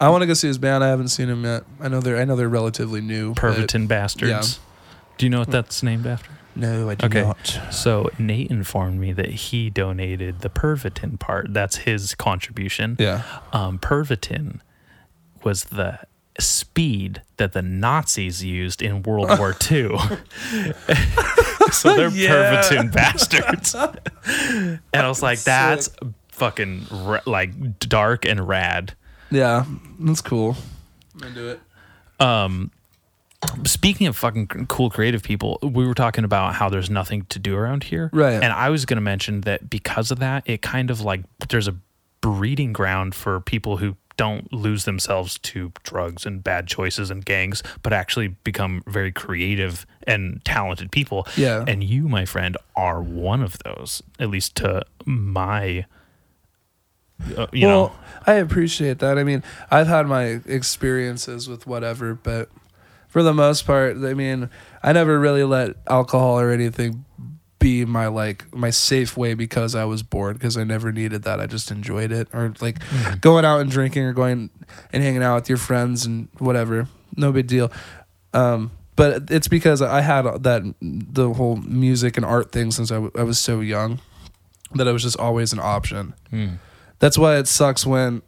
[0.01, 0.85] I want to go see his band.
[0.85, 1.65] I haven't seen him yet.
[1.81, 3.35] I know they're I know they're relatively new.
[3.35, 4.61] but- Pervitin bastards.
[5.17, 6.31] Do you know what that's named after?
[6.55, 7.23] No, I do Okay.
[7.23, 7.61] not.
[7.71, 11.53] So Nate informed me that he donated the Pervitin part.
[11.53, 12.97] That's his contribution.
[12.99, 13.23] Yeah.
[13.53, 14.61] Um, Pervitin
[15.45, 16.01] was the
[16.39, 19.97] speed that the Nazis used in World War II.
[21.73, 22.63] so they're Yeah.
[22.63, 23.75] Pervitin bastards.
[24.25, 25.91] and I was like, that's
[26.33, 28.95] fucking ra- like dark and rad.
[29.31, 29.65] Yeah,
[29.99, 30.57] that's cool.
[31.15, 31.61] I'm gonna do it.
[32.21, 32.71] Um,
[33.65, 37.55] speaking of fucking cool creative people, we were talking about how there's nothing to do
[37.57, 38.11] around here.
[38.13, 38.33] Right.
[38.35, 41.69] And I was going to mention that because of that, it kind of like there's
[41.69, 41.77] a
[42.21, 47.63] breeding ground for people who don't lose themselves to drugs and bad choices and gangs,
[47.83, 51.27] but actually become very creative and talented people.
[51.37, 51.65] Yeah.
[51.67, 55.87] And you, my friend, are one of those, at least to my,
[57.37, 57.93] uh, you well, know,
[58.27, 59.17] I appreciate that.
[59.19, 62.51] I mean, I've had my experiences with whatever, but
[63.07, 64.51] for the most part, I mean,
[64.83, 67.05] I never really let alcohol or anything
[67.59, 71.41] be my like my safe way because I was bored because I never needed that.
[71.41, 72.79] I just enjoyed it or like
[73.21, 74.51] going out and drinking or going
[74.93, 76.89] and hanging out with your friends and whatever.
[77.17, 77.73] No big deal.
[78.33, 82.95] Um, but it's because I had that the whole music and art thing since I,
[82.95, 84.01] w- I was so young
[84.75, 86.15] that it was just always an option.
[86.31, 86.55] Hmm.
[86.99, 88.23] That's why it sucks when,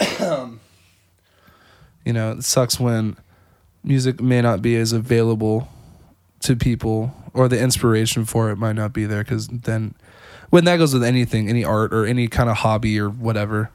[0.20, 3.16] you know, it sucks when
[3.84, 5.68] music may not be as available
[6.40, 9.94] to people or the inspiration for it might not be there because then
[10.50, 13.70] when that goes with anything, any art or any kind of hobby or whatever,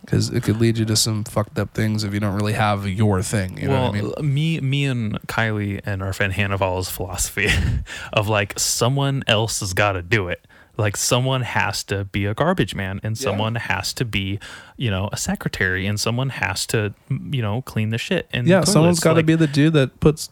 [0.00, 2.88] because it could lead you to some fucked up things if you don't really have
[2.88, 3.58] your thing.
[3.58, 4.34] You know well, what I mean?
[4.34, 7.48] me, me and Kylie and our friend Hannah's philosophy
[8.12, 10.46] of like someone else has got to do it.
[10.78, 13.24] Like someone has to be a garbage man, and Yeah.
[13.24, 14.38] someone has to be,
[14.76, 18.28] you know, a secretary, and someone has to, you know, clean the shit.
[18.32, 20.28] And Yeah, someone's got to like, be the dude that puts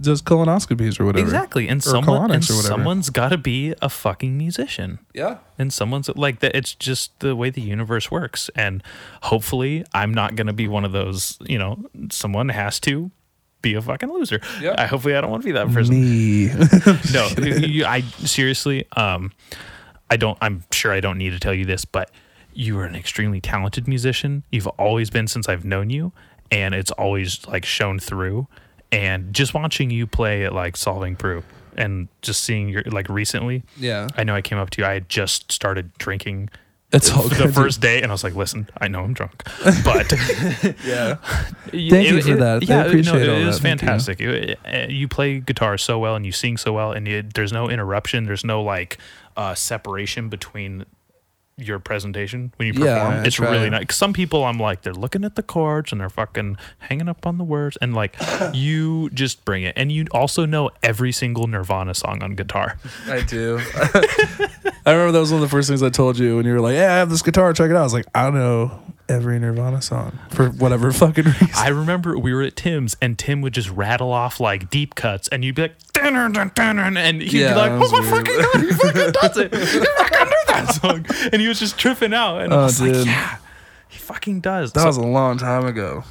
[0.00, 1.24] does colonoscopies or whatever.
[1.26, 4.98] exactly, and someone, and someone's got to be a fucking musician.
[5.14, 5.38] Yeah.
[5.58, 8.82] and someone's like that it's just the way the universe works and
[9.24, 13.10] hopefully i'm not going to be one of those you know someone has to
[13.60, 14.74] be a fucking loser Yeah.
[14.78, 16.46] i hopefully i don't want to be that person Me.
[17.12, 17.28] no
[17.66, 19.32] you, i seriously um
[20.10, 22.10] i don't i'm sure i don't need to tell you this but
[22.52, 26.12] you are an extremely talented musician you've always been since i've known you
[26.50, 28.46] and it's always like shown through
[28.92, 31.44] and just watching you play at like solving proof
[31.76, 34.08] and just seeing your like recently yeah.
[34.16, 34.86] I know I came up to you.
[34.86, 36.50] I had just started drinking
[36.92, 37.54] It's all the good.
[37.54, 39.44] first day, and I was like, "Listen, I know I'm drunk,
[39.84, 40.10] but
[40.84, 41.14] Yeah.
[41.70, 42.68] thank you for that.
[42.68, 43.62] I appreciate all it was that.
[43.62, 44.18] Thank fantastic.
[44.18, 47.52] You, uh, you play guitar so well, and you sing so well, and you, there's
[47.52, 48.24] no interruption.
[48.24, 48.98] There's no like
[49.40, 50.84] uh, separation between
[51.56, 53.14] your presentation when you perform.
[53.14, 53.96] I it's really nice.
[53.96, 57.38] Some people, I'm like, they're looking at the chords and they're fucking hanging up on
[57.38, 58.16] the words, and like,
[58.52, 62.76] you just bring it, and you also know every single Nirvana song on guitar.
[63.06, 63.58] I do.
[64.84, 66.60] I remember that was one of the first things I told you when you were
[66.60, 67.54] like, "Yeah, I have this guitar.
[67.54, 68.78] Check it out." I was like, "I don't know
[69.10, 73.40] every Nirvana song for whatever fucking reason." I remember we were at Tim's and Tim
[73.42, 77.58] would just rattle off like deep cuts and you'd be like, and he'd Yeah, be
[77.58, 78.26] like, oh my weird.
[78.26, 79.52] fucking God, he fucking does it.
[79.54, 81.06] He fucking knew that song.
[81.32, 82.40] And he was just tripping out.
[82.40, 83.06] And oh, I Oh, was like, dude.
[83.06, 83.36] yeah.
[83.88, 84.72] He fucking does.
[84.72, 86.04] That So- was a long time ago.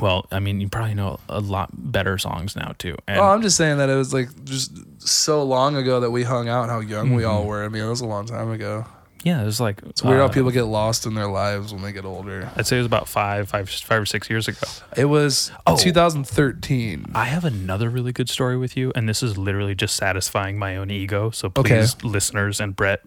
[0.00, 2.96] well, I mean, you probably know a lot better songs now too.
[3.06, 6.24] And Oh, I'm just saying that it was like just so long ago that we
[6.24, 7.48] hung out how young we all mm-hmm.
[7.48, 7.64] were.
[7.64, 8.84] I mean, it was a long time ago.
[9.28, 11.82] Yeah, it was like It's weird uh, how people get lost in their lives when
[11.82, 12.50] they get older.
[12.56, 14.66] I'd say it was about five, five, five or six years ago.
[14.96, 15.76] It was Oh.
[15.76, 17.06] 2013.
[17.14, 20.76] I have another really good story with you, and this is literally just satisfying my
[20.76, 21.30] own ego.
[21.30, 21.78] So Okay.
[21.80, 23.00] please, listeners and Brett,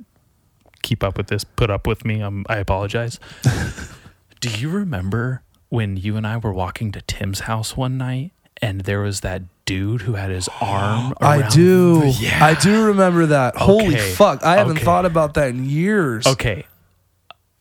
[0.82, 1.44] keep up with this.
[1.44, 2.22] Put up with me.
[2.22, 3.20] Um, I apologize.
[4.42, 8.82] Do you remember when you and I were walking to Tim's house one night, and
[8.82, 11.14] there was that dude who had his arm?
[11.22, 12.04] I do.
[12.20, 12.44] Yeah.
[12.46, 13.56] I do remember that.
[13.56, 14.44] Holy fuck.
[14.44, 14.86] I haven't Okay.
[14.86, 16.26] thought about that in years.
[16.28, 16.66] Okay.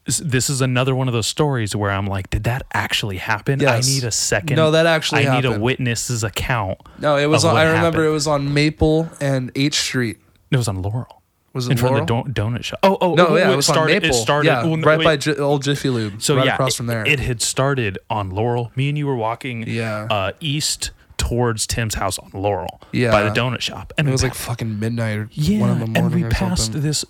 [0.06, 3.60] This is another one of those stories where I'm like, did that actually happen?
[3.60, 3.86] Yes.
[3.86, 4.56] I need a second.
[4.56, 6.78] No, that actually I need a witness's account.
[6.98, 8.04] No, it was on, I remember happened.
[8.06, 10.18] it was on Maple and H Street.
[10.50, 11.19] It was on Laurel.
[11.52, 12.78] Was it in front of the don- donut shop.
[12.84, 14.04] Oh, oh, No, oh, yeah, it was on started.
[14.04, 15.04] It started yeah, well, right wait.
[15.04, 16.22] by J- old Jiffy Lube.
[16.22, 17.04] So right yeah, across it, from there.
[17.06, 18.70] it had started on Laurel.
[18.76, 20.06] Me and you were walking Yeah.
[20.10, 22.80] uh, east towards Tim's house on Laurel.
[22.92, 23.10] Yeah.
[23.10, 23.92] By the donut shop.
[23.98, 26.30] And it was pa- like fucking midnight or yeah, one in the morning and we
[26.30, 26.82] passed something.
[26.82, 27.04] this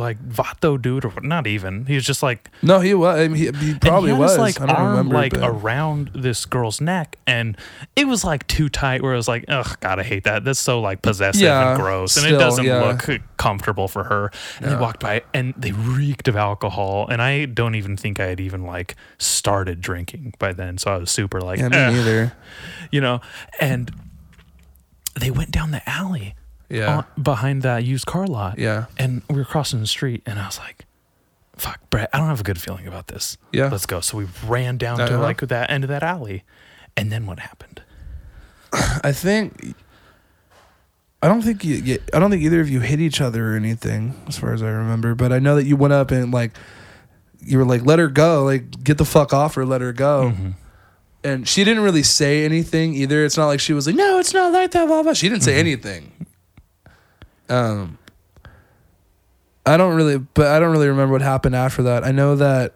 [0.00, 1.86] like Vato dude or not even.
[1.86, 3.18] He was just like No, he was.
[3.18, 4.36] I mean, he, he probably he was.
[4.38, 5.14] like I don't arm remember.
[5.14, 7.56] like but- around this girl's neck, and
[7.96, 9.02] it was like too tight.
[9.02, 10.44] Where it was like, ugh, God, I hate that.
[10.44, 12.82] That's so like possessive Yeah, and gross, and it doesn't yeah.
[12.82, 14.30] look comfortable for her.
[14.58, 14.74] And Yeah.
[14.76, 18.40] they walked by, and they reeked of alcohol, and I don't even think I had
[18.40, 20.78] even like started drinking by then.
[20.78, 22.32] So I was super like, yeah, me neither.
[22.90, 23.20] you know,
[23.60, 23.90] and
[25.18, 26.34] they went down the alley
[26.68, 26.98] Yeah.
[26.98, 28.58] on- behind that used car lot.
[28.58, 28.86] Yeah.
[28.98, 30.84] And we were crossing the street, and I was like,
[31.56, 33.36] fuck, Brett, I don't have a good feeling about this.
[33.52, 33.68] Yeah.
[33.68, 34.00] Let's go.
[34.00, 35.18] So we ran down to Uh-huh.
[35.20, 36.42] like that end of that alley.
[36.96, 37.82] And then what happened?
[39.02, 39.74] I think.
[41.22, 41.98] I don't think you, you.
[42.12, 44.68] I don't think either of you hit each other or anything, as far as I
[44.68, 45.14] remember.
[45.14, 46.52] But I know that you went up and like,
[47.40, 50.32] you were like, "Let her go, like get the fuck off her, let her go."
[50.34, 50.50] Mm-hmm.
[51.24, 53.24] And she didn't really say anything either.
[53.24, 55.14] It's not like she was like, "No, it's not like that." Blah blah.
[55.14, 55.50] She didn't Mm-hmm.
[55.50, 56.12] say anything.
[57.48, 57.98] Um.
[59.66, 62.04] I don't really, but I don't really remember what happened after that.
[62.04, 62.74] I know that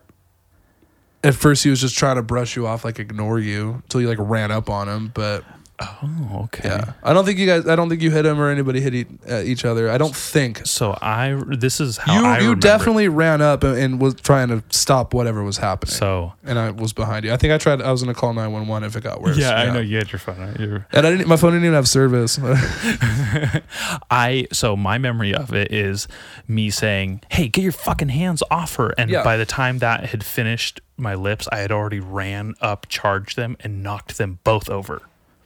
[1.22, 4.08] at first he was just trying to brush you off, like ignore you, until you
[4.08, 5.10] like ran up on him.
[5.12, 5.44] But
[5.80, 6.68] Oh, okay.
[6.68, 7.66] yeah, I don't think you guys.
[7.68, 9.88] I don't think you hit him or anybody hit e- uh, each other.
[9.90, 12.26] I don't think So I, this is how you.
[12.26, 12.60] I you remember it.
[12.62, 15.92] definitely ran up and, and was trying to stop whatever was happening.
[15.94, 17.32] So and I was behind you.
[17.32, 17.80] I think I tried.
[17.80, 19.38] I was gonna call nine one one if it got worse.
[19.38, 20.38] yeah, I know you had your phone.
[20.38, 20.58] Right?
[20.58, 21.28] You're, And I didn't.
[21.28, 22.38] My phone didn't even have service.
[24.10, 26.08] I so my memory of it is
[26.46, 29.22] me saying, "Hey, get your fucking hands off her!" And Yeah.
[29.22, 33.56] by the time that had finished my lips, I had already ran up, charged them,
[33.60, 35.02] and knocked them both over.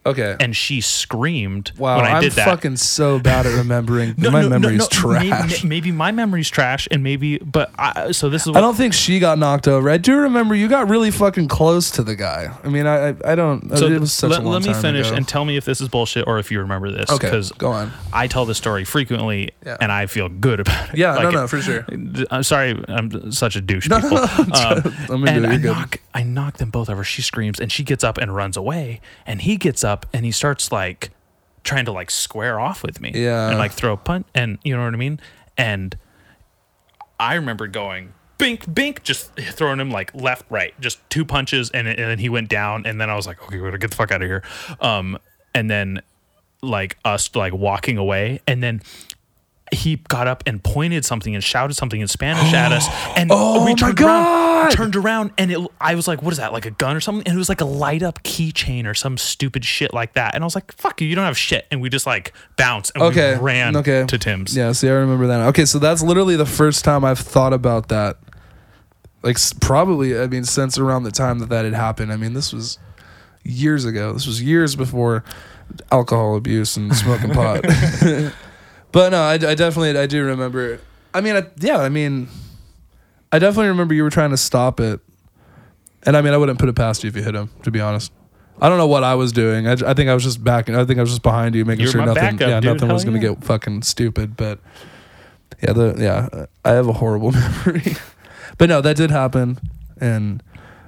[0.06, 0.36] Okay.
[0.40, 2.44] And she screamed wow, when I I'm did that.
[2.44, 4.14] fucking so bad at remembering.
[4.18, 5.62] my memory's trash.
[5.62, 8.74] Maybe, maybe my memory's trash, and maybe, but I, so this is what I don't
[8.76, 9.90] think she got knocked over.
[9.90, 12.54] I do remember you got really fucking close to the guy.
[12.64, 13.76] I mean, I I, I don't.
[13.76, 15.16] So it was such let, a long let me time finish ago.
[15.16, 17.10] and tell me if this is bullshit or if you remember this.
[17.10, 17.92] Okay, Because go on.
[18.12, 19.76] I tell this story frequently, Yeah.
[19.80, 20.98] and I feel good about it.
[20.98, 21.86] Yeah, no, Like, no, for sure.
[22.30, 23.88] I'm sorry, I'm such a douche.
[23.88, 24.16] No, people.
[24.18, 25.72] no, no, Um, I'm and it, I good.
[25.72, 27.04] knock, I knock them both over.
[27.04, 29.00] She screams, and she gets up and runs away.
[29.26, 31.10] And he gets up and he starts like
[31.64, 33.12] trying to like square off with me.
[33.14, 33.48] Yeah.
[33.48, 35.20] and like throw a punt, and you know what I mean.
[35.56, 35.96] And
[37.18, 38.14] I remember going.
[38.38, 42.28] Bink, bink, just throwing him like left, right, just two punches, and, and then he
[42.28, 44.26] went down, and then I was like, okay, we gotta get the fuck out of
[44.26, 44.42] here.
[44.80, 45.16] Um,
[45.54, 46.02] and then
[46.60, 48.82] like us like walking away, and then
[49.72, 53.64] he got up and pointed something and shouted something in Spanish at us, and Oh
[53.64, 56.52] we turned around, turned around, and it, I was like, "What is that?
[56.52, 59.16] Like a gun or something?" And it was like a light up keychain or some
[59.18, 60.34] stupid shit like that.
[60.34, 62.92] And I was like, "Fuck you, you don't have shit." And we just like bounced
[62.94, 63.34] and Okay.
[63.34, 64.04] we ran okay.
[64.06, 64.56] to Tim's.
[64.56, 65.40] Yeah, see, I remember that.
[65.48, 68.18] Okay, so that's literally the first time I've thought about that.
[69.22, 72.12] Like, probably, I mean, since around the time that that had happened.
[72.12, 72.78] I mean, this was
[73.44, 74.12] years ago.
[74.12, 75.22] This was years before
[75.90, 77.64] alcohol abuse and smoking pot.
[78.92, 80.80] but no, I, I definitely, I do remember.
[81.14, 82.28] I mean, I, yeah, I mean,
[83.32, 85.00] I definitely remember you were trying to stop it.
[86.04, 87.80] And I mean, I wouldn't put it past you if you hit him, to be
[87.80, 88.12] honest.
[88.60, 89.66] I don't know what I was doing.
[89.66, 90.68] I, I think I was just back.
[90.68, 92.74] I think I was just behind you, making You're sure my nothing, backup, yeah, dude.
[92.74, 93.30] nothing was gonna yeah.
[93.30, 94.36] get fucking stupid.
[94.36, 94.60] But
[95.62, 97.32] yeah, the yeah, I have a horrible
[97.66, 97.96] memory.
[98.58, 99.58] but no, that did happen,
[100.00, 100.42] and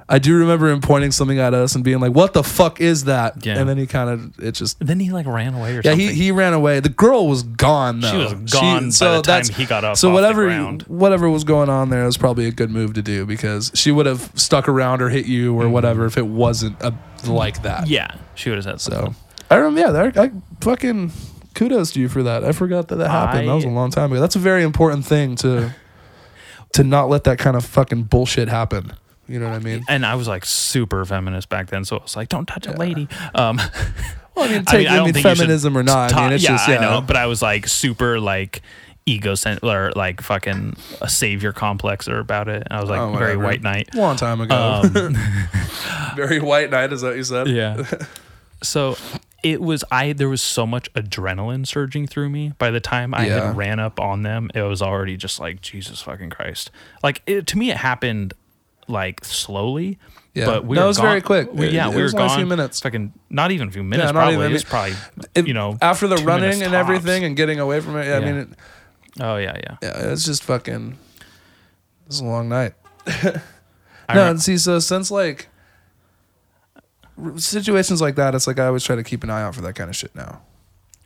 [0.09, 3.05] I do remember him pointing something at us and being like, "What the fuck is
[3.05, 3.59] that?" Yeah.
[3.59, 6.09] And then he kind of it just Then he like ran away or yeah, something.
[6.09, 6.81] he, he ran away.
[6.81, 8.11] The girl was gone though.
[8.11, 10.83] She was gone by the time he got up So off the whatever ground.
[10.89, 14.05] whatever was going on there was probably a good move to do because she would
[14.07, 16.93] have stuck around or hit you or whatever if it wasn't a,
[17.27, 17.85] like that.
[17.85, 17.93] Mm-hmm.
[17.93, 19.15] yeah, she would have said So.
[19.51, 19.81] I remember.
[19.81, 21.13] Yeah, that, I fucking
[21.55, 22.45] kudos to you for that.
[22.45, 23.49] I forgot that that happened.
[23.49, 24.21] that was a I- long time ago.
[24.21, 25.75] That's a very important thing to
[26.75, 28.93] to not let that kind of fucking bullshit happen.
[29.29, 29.85] You know what I mean?
[29.89, 32.73] and I was like super feminist back then, so I was like, "Don't touch a
[32.73, 33.61] lady." Um,
[34.35, 36.13] Well, I mean, take, I mean, don't think you feminism or not.
[36.13, 36.79] I mean, it's yeah, just yeah.
[36.79, 38.63] I know, but I was like super like
[39.07, 42.67] egocent or like fucking a savior complex or about it.
[42.71, 43.95] I was like Oh, very white knight.
[43.95, 44.83] Long time ago.
[44.85, 45.15] Um,
[46.17, 47.49] Very white knight, is that what you said?
[47.49, 47.85] yeah.
[48.63, 48.97] So
[49.43, 53.27] it was I there was so much adrenaline surging through me by the time I
[53.27, 53.47] Yeah.
[53.49, 54.51] had ran up on them.
[54.55, 56.71] It was already just like Jesus fucking Christ.
[57.03, 58.33] Like it, to me, it happened
[58.89, 59.99] like slowly.
[60.35, 60.47] Yeah.
[60.47, 61.53] But we No, were it was gone- very quick.
[61.53, 62.81] We, yeah, it we was were only a few minutes.
[62.81, 64.07] Fucking not even a few minutes.
[64.13, 64.95] not probably even- it was probably
[65.35, 66.75] If- you know after the running and tops.
[66.75, 68.07] everything and getting away from it.
[68.07, 68.49] Yeah, I mean, it,
[69.21, 69.77] Oh yeah, yeah.
[69.81, 70.99] yeah, it's just fucking.
[72.07, 72.75] This is a long night.
[74.13, 75.49] No, and see, so since like
[77.37, 79.75] situations like that, it's like I always try to keep an eye out for that
[79.75, 80.43] kind of shit now.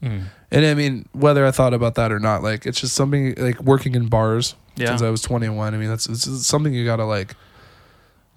[0.03, 0.25] Mm.
[0.51, 3.61] And I mean, whether I thought about that or not, like it's just something like
[3.62, 4.87] working in bars Yeah.
[4.88, 5.75] since I was 21.
[5.75, 7.35] I mean, that's it's something you gotta like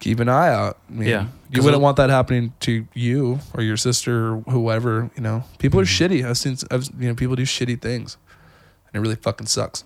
[0.01, 0.77] keep an eye out.
[0.89, 1.27] I mean, Yeah.
[1.49, 5.09] you wouldn't want that happening to you or your sister or whoever.
[5.15, 6.13] You know, people are Mm-hmm.
[6.13, 6.27] shitty.
[6.29, 8.17] I've seen, I've, you know, people do shitty things,
[8.91, 9.85] and it really fucking sucks.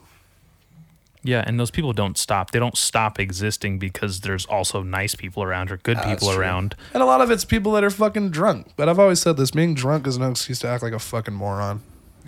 [1.21, 2.51] Yeah, and those people don't stop.
[2.51, 6.39] They don't stop existing because there's also nice people around or good That's people true.
[6.39, 6.75] around.
[6.93, 8.67] And a lot of it's people that are fucking drunk.
[8.75, 11.34] But I've always said this: being drunk is no excuse to act like a fucking
[11.34, 11.82] moron.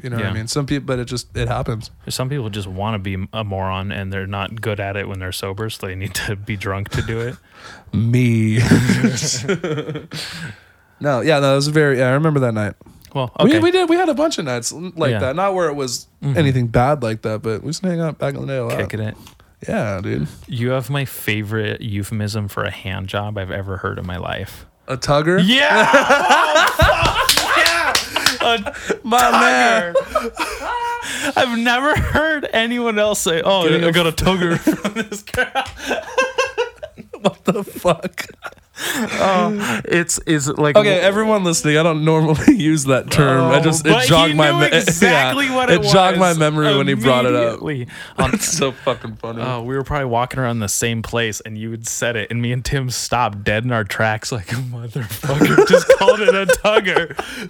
[0.04, 0.32] You know what Yeah.
[0.32, 0.48] I mean?
[0.48, 1.90] Some people, but it just it happens.
[2.10, 5.20] Some people just want to be a moron and they're not good at it when
[5.20, 7.36] they're sober, so they need to be drunk to do it.
[7.94, 8.58] Me.
[11.00, 12.00] no, yeah, no, it was very.
[12.00, 12.74] Yeah, I remember that night.
[13.16, 13.58] Well, okay.
[13.60, 13.90] We, we did.
[13.90, 15.18] We had a bunch of nights like Yeah.
[15.18, 15.20] Mm-hmm.
[15.22, 15.36] that.
[15.36, 18.42] Not where it was anything bad like that, but we just hang out back in
[18.42, 18.78] the day a lot.
[18.78, 19.18] Kicking it.
[19.68, 20.28] Yeah, dude.
[20.48, 24.66] You have my favorite euphemism for a hand job I've ever heard in my life.
[24.88, 25.42] A tugger.
[25.44, 25.90] Yeah.
[28.48, 29.96] A My man.
[31.36, 35.52] I've never heard anyone else say, "Oh, Getting I got a tugger from this girl."
[37.22, 38.26] what the fuck?
[38.80, 43.46] Oh, it's is like Okay, everyone listening, I don't normally use that term.
[43.52, 46.78] I Oh, just but it jogged my me- exactly yeah, what it, jogged my memory
[46.78, 47.62] when he brought it up.
[48.20, 49.42] On- so fucking funny.
[49.42, 52.40] Oh, we were probably walking around the same place, and you had said it, and
[52.40, 56.46] me and Tim stopped dead in our tracks, like a motherfucker, just called it a
[56.46, 57.50] tugger.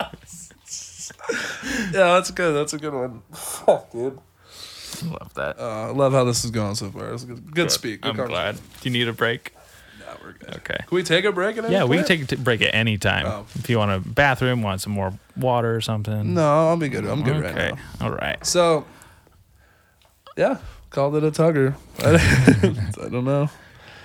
[1.92, 2.52] yeah, that's good.
[2.52, 3.22] That's a good one.
[3.32, 4.18] Fuck, dude.
[5.04, 5.58] Love that.
[5.58, 7.12] Uh, I love how this is going so far.
[7.12, 8.02] It's good, good speak.
[8.02, 8.56] Good I'm glad.
[8.56, 9.54] Do you need a break?
[9.98, 10.56] Nah, we're good.
[10.56, 10.76] Okay.
[10.76, 11.56] Can we take a break?
[11.56, 13.26] At any Yeah, we can take a t- break at any time.
[13.26, 13.46] Oh.
[13.54, 16.34] If you want a bathroom, want some more water or something.
[16.34, 17.04] No, I'll be good.
[17.06, 17.46] I'm good okay.
[17.46, 17.62] right now.
[17.72, 17.82] Okay.
[18.00, 18.44] All right.
[18.44, 18.84] So,
[20.36, 20.58] yeah,
[20.90, 21.74] called it a tugger.
[21.98, 23.50] I don't know,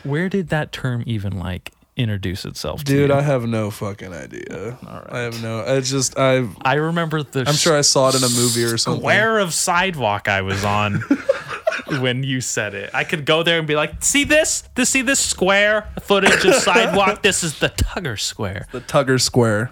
[0.03, 3.11] Where did that term even like introduce itself to dude.
[3.11, 4.77] I have no fucking idea.
[4.87, 5.11] All right.
[5.11, 5.61] I have no.
[5.61, 6.55] It's just I've.
[6.61, 9.01] I remember the I'm sure I saw it in a movie or something.
[9.01, 11.01] square of sidewalk I was on
[11.99, 12.91] when you said it.
[12.93, 14.63] I could go there and be like, "See this?
[14.75, 17.21] This see this square footage of sidewalk?
[17.27, 19.71] This is the Tugger Square." The Tugger Square.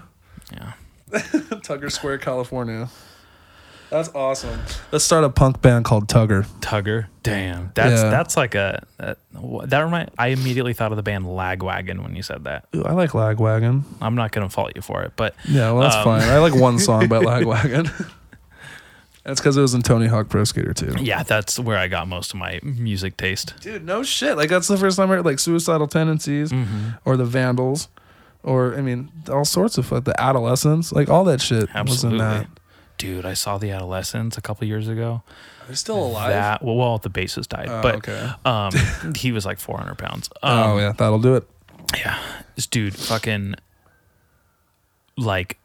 [0.52, 0.74] Yeah.
[1.12, 2.90] Tugger Square, California.
[3.96, 4.60] That's awesome.
[4.92, 6.46] Let's start a punk band called Tugger.
[6.60, 7.08] Tugger.
[7.24, 7.72] Damn.
[7.76, 8.10] That's Yeah.
[8.10, 9.18] that's like a that,
[9.66, 12.68] that remind I immediately thought of the band Lagwagon when you said that.
[12.76, 13.84] Ooh, I like Lagwagon.
[14.02, 16.22] I'm not going to fault you for it, but Yeah, well, that's Um, fine.
[16.24, 17.90] I like one song by Lagwagon.
[19.24, 20.94] That's because it was in Tony Hawk Pro Skater too.
[21.00, 23.56] yeah, that's where I got most of my music taste.
[23.62, 24.38] Dude, no shit.
[24.38, 26.90] Like that's the first time I heard like suicidal tendencies Mm-hmm.
[27.06, 27.88] or the Vandals,
[28.44, 31.78] or I mean all sorts of like the Adolescents, like all that shit was in
[31.78, 32.20] Absolutely.
[32.20, 32.48] that.
[32.98, 35.22] Dude, I saw the Adolescents a couple years ago.
[35.64, 36.30] Are they still alive?
[36.30, 38.30] That well, well, the bassist died, Oh, but okay.
[38.46, 38.72] um,
[39.16, 40.30] he was like 400 pounds.
[40.42, 41.48] Um, oh yeah, that'll do it.
[41.98, 42.18] Yeah.
[42.56, 43.56] This dude fucking
[45.18, 45.58] like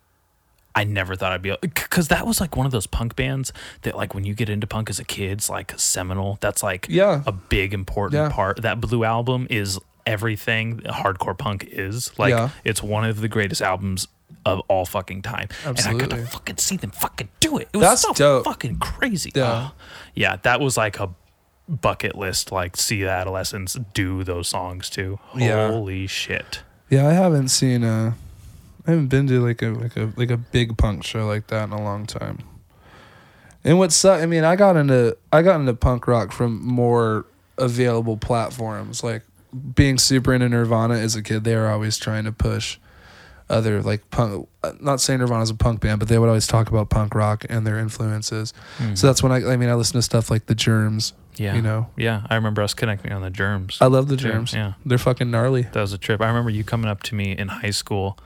[0.74, 3.52] I never thought I'd be able because that was like one of those punk bands
[3.82, 6.38] that like when you get into punk as a kid, it's like seminal.
[6.40, 7.22] That's like Yeah.
[7.26, 8.30] a big important Yeah.
[8.34, 8.62] part.
[8.62, 12.16] That blue album is everything hardcore punk is.
[12.18, 12.50] Like Yeah.
[12.64, 14.06] it's one of the greatest albums
[14.44, 15.48] of all fucking time.
[15.64, 17.68] And I got to fucking see them fucking do it.
[17.72, 18.44] It was That's so dope.
[18.44, 19.32] fucking crazy.
[19.34, 19.70] Yeah.
[19.70, 19.74] Oh,
[20.14, 21.10] yeah, that was like a
[21.68, 25.18] bucket list like see the adolescents do those songs too.
[25.36, 25.68] Yeah.
[25.68, 26.62] Holy shit.
[26.88, 28.14] Yeah, I haven't seen uh
[28.86, 31.64] I haven't been to like a like a like a big punk show like that
[31.64, 32.38] in a long time.
[33.62, 37.26] And what suck I mean, I got into I got into punk rock from more
[37.56, 39.04] available platforms.
[39.04, 39.22] Like
[39.74, 42.78] being super into Nirvana as a kid, they were always trying to push
[43.50, 46.68] other like punk uh, not saying Nirvana's a punk band, but they would always talk
[46.68, 48.52] about punk rock and their influences.
[48.94, 51.12] So that's when I I mean I listen to stuff like The Germs.
[51.36, 51.54] Yeah.
[51.54, 51.88] You know.
[51.96, 53.78] Yeah, I remember us connecting on the germs.
[53.80, 54.16] I love The.
[54.16, 54.52] Germs.
[54.52, 54.74] Yeah.
[54.84, 55.62] They're fucking gnarly.
[55.62, 56.20] That was a trip.
[56.20, 58.18] I remember you coming up to me in high school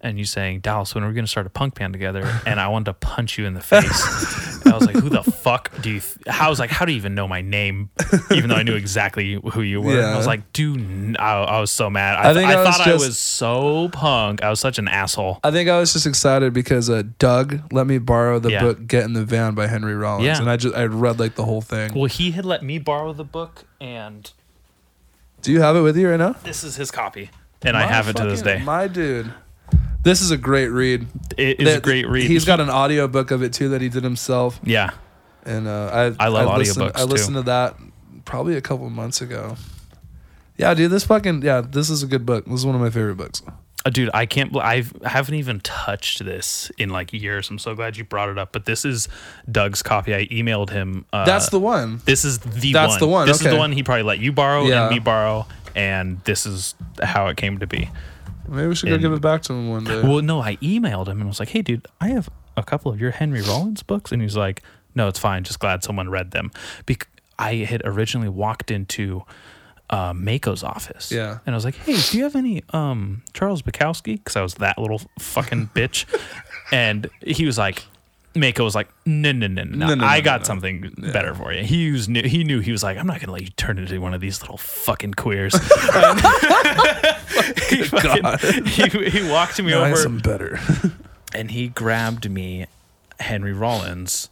[0.00, 2.40] and you saying, Dallas, when are we going to start a punk band together?
[2.46, 4.64] And I wanted to punch you in the face.
[4.66, 6.18] I was like, who the fuck do you, th-?
[6.28, 7.90] I was like, how do you even know my name?
[8.30, 9.96] Even though I knew exactly who you were.
[9.98, 12.16] And I was like, dude, n- I, I was so mad.
[12.16, 14.42] I, I think I, I thought I was so punk.
[14.44, 15.40] I was such an asshole.
[15.42, 18.60] I think I was just excited because uh, Doug let me borrow the Yeah.
[18.60, 20.38] book "Get in the Van" by Henry Rollins, Yeah.
[20.38, 21.94] and I just I read like the whole thing.
[21.94, 24.30] Well, he had let me borrow the book, and
[25.42, 26.32] Do you have it with you right now?
[26.44, 27.30] this is his copy.
[27.62, 28.62] And I have it to this day.
[28.62, 29.32] My dude,
[30.08, 31.06] this is a great read.
[31.36, 32.28] It is a great read.
[32.28, 34.90] He's got an audio book of it too that he did himself, yeah.
[35.44, 37.42] and uh, I I love listened, audiobooks, I listened too.
[37.42, 37.76] to that
[38.24, 39.56] probably a couple months ago.
[40.56, 42.46] Yeah, dude, this fucking yeah, this is a good book.
[42.46, 43.42] This is one of my favorite books.
[43.86, 44.56] Uh, dude, I can't.
[44.56, 47.48] I've, I haven't even touched this in like years.
[47.48, 48.52] I'm so glad you brought it up.
[48.52, 49.08] But this is
[49.50, 50.14] Doug's copy.
[50.14, 51.04] I emailed him.
[51.12, 52.00] Uh, That's the one.
[52.04, 52.98] This is the That's one.
[53.00, 54.86] the one, This is the one he probably let you borrow Yeah.
[54.86, 55.46] and me borrow,
[55.76, 57.88] and this is how it came to be.
[58.48, 60.02] Maybe we should go And- give it back to him one day.
[60.02, 63.00] Well, no, I emailed him and was like, "Hey, dude, I have a couple of
[63.00, 64.62] your Henry Rollins books," and he's like,
[64.94, 65.44] "No, it's fine.
[65.44, 66.50] Just glad someone read them."
[66.86, 69.22] Bec- I had originally walked into
[69.90, 71.38] uh, Mako's office, Yeah.
[71.46, 74.54] and I was like, "Hey, do you have any um, Charles Bukowski?" Because I was
[74.54, 76.04] that little fucking bitch,
[76.72, 77.84] and he was like.
[78.34, 80.44] Mako was like, no, no, no, no, No, no, I got no.
[80.44, 81.64] something better for you.
[81.64, 84.00] He was knew, he knew he was like, I'm not gonna let you turn into
[84.00, 85.54] one of these little fucking queers.
[87.68, 90.60] he, fucking, he, he walked me over some better.
[91.34, 92.66] and he grabbed me
[93.20, 94.28] Henry Rollins,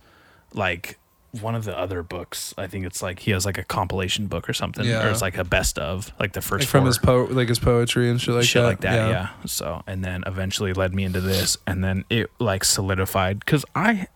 [0.52, 0.98] like
[1.40, 2.54] one of the other books.
[2.58, 5.06] I think it's like he has like a compilation book or something, Yeah.
[5.06, 7.58] or it's like a best of, like the first like from his po like his
[7.58, 8.66] poetry and shit like shit that.
[8.66, 9.08] like that.
[9.10, 9.28] Yeah.
[9.46, 14.06] So and then eventually led me into this, and then it like solidified because I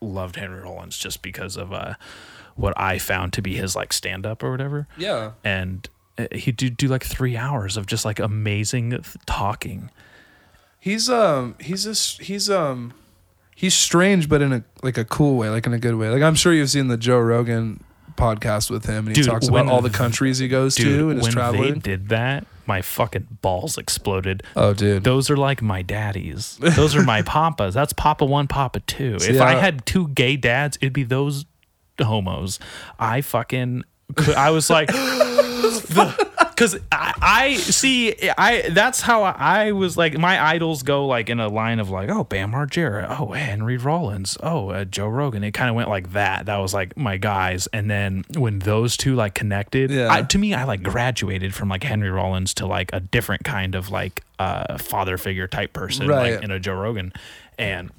[0.00, 1.94] loved Henry Rollins just because of uh
[2.54, 5.32] what I found to be his like stand up or whatever, Yeah.
[5.44, 9.90] and uh, he do do like three hours of just like amazing th- talking.
[10.78, 12.94] He's um he's just he's um
[13.56, 16.10] he's strange but in a like a cool way, like in a good way.
[16.10, 17.82] Like I'm sure you've seen the Joe Rogan
[18.16, 21.10] podcast with him and he Dude, talks when about all the countries he goes to
[21.10, 21.60] and his traveling.
[21.62, 24.42] when they did that, my fucking balls exploded.
[24.54, 25.02] oh dude.
[25.04, 26.56] Those are like my daddies.
[26.60, 27.74] Those are my papas.
[27.74, 29.16] That's Papa one, Papa two.
[29.20, 29.44] If Yeah.
[29.44, 31.44] I had two gay dads, it'd be those
[32.00, 32.58] homos.
[32.98, 33.84] I fucking,
[34.14, 34.90] could- I was like,
[36.56, 40.16] because I, I see, I that's how I was like.
[40.16, 44.38] My idols go like in a line of like, oh, Bam Margera, oh, Henry Rollins,
[44.42, 45.44] oh, uh, Joe Rogan.
[45.44, 46.46] It kind of went like that.
[46.46, 47.66] That was like my guys.
[47.74, 50.08] And then when those two like connected, Yeah.
[50.10, 53.74] I, to me, I like graduated from like Henry Rollins to like a different kind
[53.74, 56.34] of like uh father figure type person, Right.
[56.34, 57.12] like in a Joe Rogan,
[57.58, 57.90] and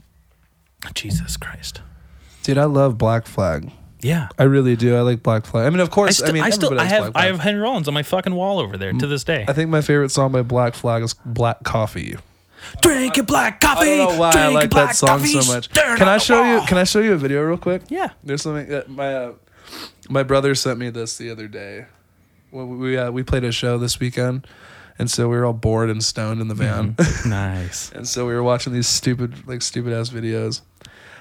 [0.96, 1.82] Jesus Christ,
[2.44, 3.72] Dude, I love Black Flag.
[4.02, 4.30] Yeah.
[4.38, 4.96] I really do.
[4.96, 5.66] I like Black Flag.
[5.66, 6.22] I mean, of I, course.
[6.22, 8.78] I mean, I still, I have, I have Henry Rollins on my fucking wall over
[8.78, 9.46] there to this day.
[9.48, 12.18] I think my favorite song by Black Flag is Black Coffee.
[12.82, 13.94] Drinking black coffee.
[13.94, 15.70] I don't know why I like that song coffee, so much.
[15.70, 16.66] Can I show you?
[16.68, 17.84] Can I show you a video real quick?
[17.90, 18.10] Yeah.
[18.24, 19.34] There's something that my uh,
[20.10, 21.86] my brother sent me this the other day.
[22.52, 24.48] When we uh, we played a show this weekend,
[24.98, 26.96] and so we were all bored and stoned in the van,
[27.26, 27.92] Nice.
[27.96, 30.62] and so we were watching these stupid like stupid ass videos,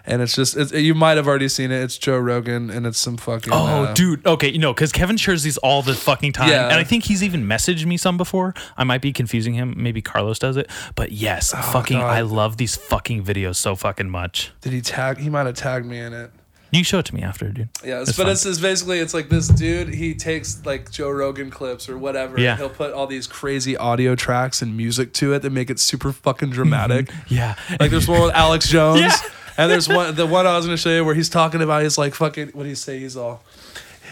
[0.06, 1.82] and it's just it's, you might have already seen it.
[1.82, 4.26] It's Joe Rogan, and it's some fucking Oh, uh, dude.
[4.26, 6.64] Okay, you know, because Kevin shares these all the fucking time, Yeah.
[6.68, 8.54] and I think he's even messaged me some before.
[8.76, 9.74] I might be confusing him.
[9.76, 12.10] Maybe Carlos does it, but yes, fucking, Oh, God.
[12.16, 14.52] I love these fucking videos so fucking much.
[14.60, 15.18] Did he tag?
[15.18, 16.30] He might have tagged me in it.
[16.72, 17.68] You show it to me after, dude.
[17.84, 18.32] Yeah, it's, but fun.
[18.32, 19.94] it's, it's basically it's like this dude.
[19.94, 22.38] He takes like Joe Rogan clips or whatever.
[22.40, 22.56] Yeah.
[22.56, 26.12] He'll put all these crazy audio tracks and music to it that make it super
[26.12, 27.08] fucking dramatic.
[27.28, 29.00] Yeah, Like there's one with Alex Jones.
[29.00, 29.12] Yeah.
[29.58, 31.96] And there's one the one I was gonna show you where he's talking about his
[31.98, 32.98] like fucking what do you say?
[32.98, 33.42] He's all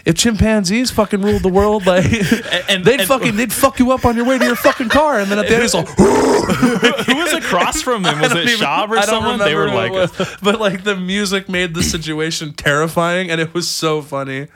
[0.05, 2.05] if chimpanzees fucking ruled the world, like
[2.69, 5.19] and- they'd and- fucking they'd fuck you up on your way to your fucking car,
[5.19, 8.19] and then at the end he's all who was across from him?
[8.21, 9.39] Was it even- or someone?
[9.39, 10.11] They were like, was.
[10.43, 14.47] but like the music made the situation terrifying, and it was so funny.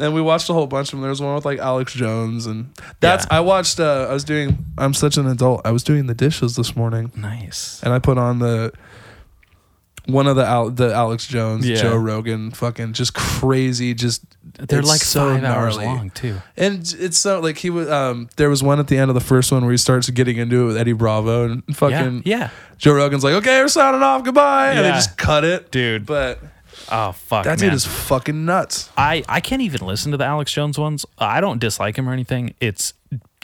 [0.00, 1.00] And we watched a whole bunch of them.
[1.00, 2.70] There was one with like Alex Jones, and
[3.00, 3.38] that's Yeah.
[3.38, 3.80] I watched.
[3.80, 4.64] Uh, I was doing.
[4.78, 5.62] I'm such an adult.
[5.64, 7.80] I was doing the dishes this morning, nice.
[7.82, 8.72] and I put on the
[10.08, 11.76] one of the Al, the Alex Jones, Yeah.
[11.76, 14.22] Joe Rogan, fucking just crazy, just
[14.58, 15.86] They're it's like so five hours gnarly.
[15.86, 16.36] long too.
[16.56, 17.88] And it's so like he was.
[17.88, 20.36] Um, there was one at the end of the first one where he starts getting
[20.38, 24.02] into it with Eddie Bravo and Yeah, fucking yeah, Joe Rogan's like, okay, we're signing
[24.02, 24.94] off, goodbye, and they Yeah.
[24.94, 25.70] just cut it.
[25.70, 26.06] dude.
[26.06, 26.38] But
[26.90, 27.68] oh fuck, that man.
[27.68, 28.88] dude is fucking nuts.
[28.96, 31.04] I I can't even listen to the Alex Jones ones.
[31.18, 32.54] I don't dislike him or anything.
[32.60, 32.94] It's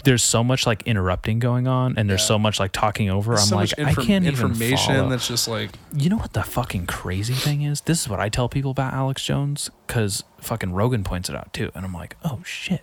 [0.05, 2.26] there's so much like interrupting going on, and there's Yeah.
[2.28, 3.32] so much like talking over.
[3.32, 6.42] I'm so like, much I can't information even that's just like You know what the
[6.42, 7.80] fucking crazy thing is?
[7.82, 11.52] This is what I tell people about Alex Jones because fucking Rogan points it out
[11.52, 12.82] too, and I'm like, oh shit.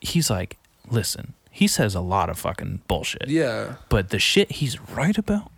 [0.00, 0.58] He's like,
[0.90, 3.28] listen, he says a lot of fucking bullshit.
[3.28, 3.74] Yeah.
[3.88, 5.50] But the shit he's right about,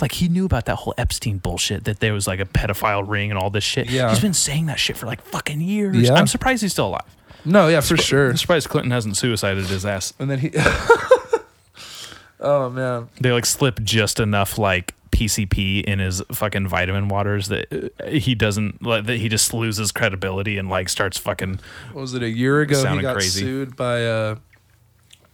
[0.00, 3.30] like he knew about that whole Epstein bullshit that there was like a pedophile ring
[3.30, 3.90] and all this shit.
[3.90, 4.10] Yeah.
[4.10, 5.96] He's been saying that shit for like fucking years.
[5.96, 6.14] Yeah.
[6.14, 7.16] I'm surprised he's still alive.
[7.44, 8.30] No, yeah, for sure.
[8.30, 10.12] I'm surprised Clinton hasn't suicided his ass.
[10.18, 10.50] And then he.
[12.40, 13.08] oh man.
[13.20, 18.34] They like slip just enough like PCP in his fucking vitamin waters that uh, he
[18.34, 21.60] doesn't like that he just loses credibility and like starts fucking
[21.92, 22.84] What was it a year ago?
[22.94, 23.40] He got crazy.
[23.40, 24.36] sued by uh,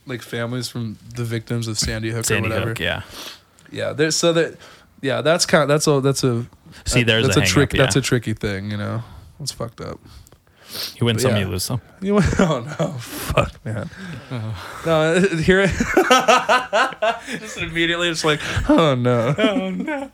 [0.07, 2.69] like families from the victims of Sandy Hook Sandy or whatever.
[2.71, 2.81] Hook.
[2.81, 3.03] Yeah.
[3.71, 4.57] Yeah, there's so that.
[5.03, 6.47] Yeah, that's kind of that's a that's a
[6.85, 7.73] See, there's that's a a, trick.
[7.73, 9.03] hang-up, That's a tricky thing, you know.
[9.41, 10.01] It's fucked up.
[10.97, 11.39] You win But some, yeah.
[11.39, 11.81] you lose some.
[12.01, 13.89] You went, oh no, fuck man.
[14.85, 15.71] No, here it
[17.41, 19.35] just immediately it's like, oh no.
[19.39, 20.11] Oh no.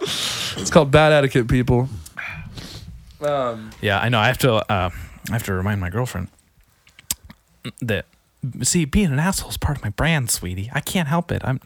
[0.00, 1.88] it's called bad etiquette, people.
[3.20, 4.18] Um, Yeah, I know.
[4.18, 4.54] I have to.
[4.54, 4.90] Uh,
[5.30, 6.28] I have to remind my girlfriend
[7.80, 8.06] that.
[8.62, 10.70] See, being an asshole is part of my brand, sweetie.
[10.74, 11.40] I can't help it.
[11.44, 11.60] I'm.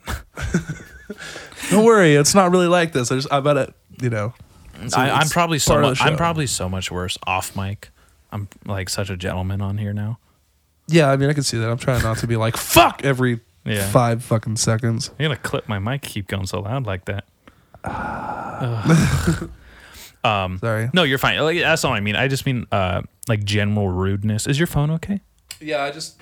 [1.71, 3.11] don't worry, it's not really like this.
[3.11, 4.33] I just I bet it, you know.
[4.87, 6.01] It's- I, I'm probably so much.
[6.01, 7.91] I'm probably so much worse off mic.
[8.31, 10.19] I'm like such a gentleman on here now.
[10.87, 11.69] Yeah, I mean, I can see that.
[11.69, 13.89] I'm trying not to be like fuck every Yeah.
[13.91, 15.11] five fucking seconds.
[15.19, 16.03] I'm gonna clip my mic.
[16.03, 17.25] Keep going so loud like that.
[17.85, 19.51] Ugh.
[20.25, 20.59] um.
[20.59, 20.91] Sorry.
[20.93, 21.39] No, you're fine.
[21.41, 22.17] Like that's all I mean.
[22.17, 24.47] I just mean uh like general rudeness.
[24.47, 25.21] Is your phone okay?
[25.61, 26.21] Yeah, I just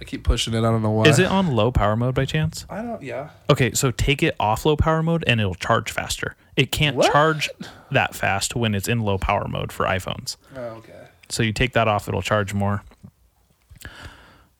[0.00, 0.58] I keep pushing it.
[0.58, 1.04] I don't know why.
[1.06, 2.66] Is it on low power mode by chance?
[2.68, 3.02] I don't.
[3.02, 3.30] Yeah.
[3.50, 6.36] Okay, so take it off low power mode and it'll charge faster.
[6.56, 7.10] It can't What?
[7.12, 7.50] charge
[7.90, 10.36] that fast when it's in low power mode for iPhones.
[10.56, 10.92] Oh, okay.
[11.28, 12.82] So you take that off, it'll charge more.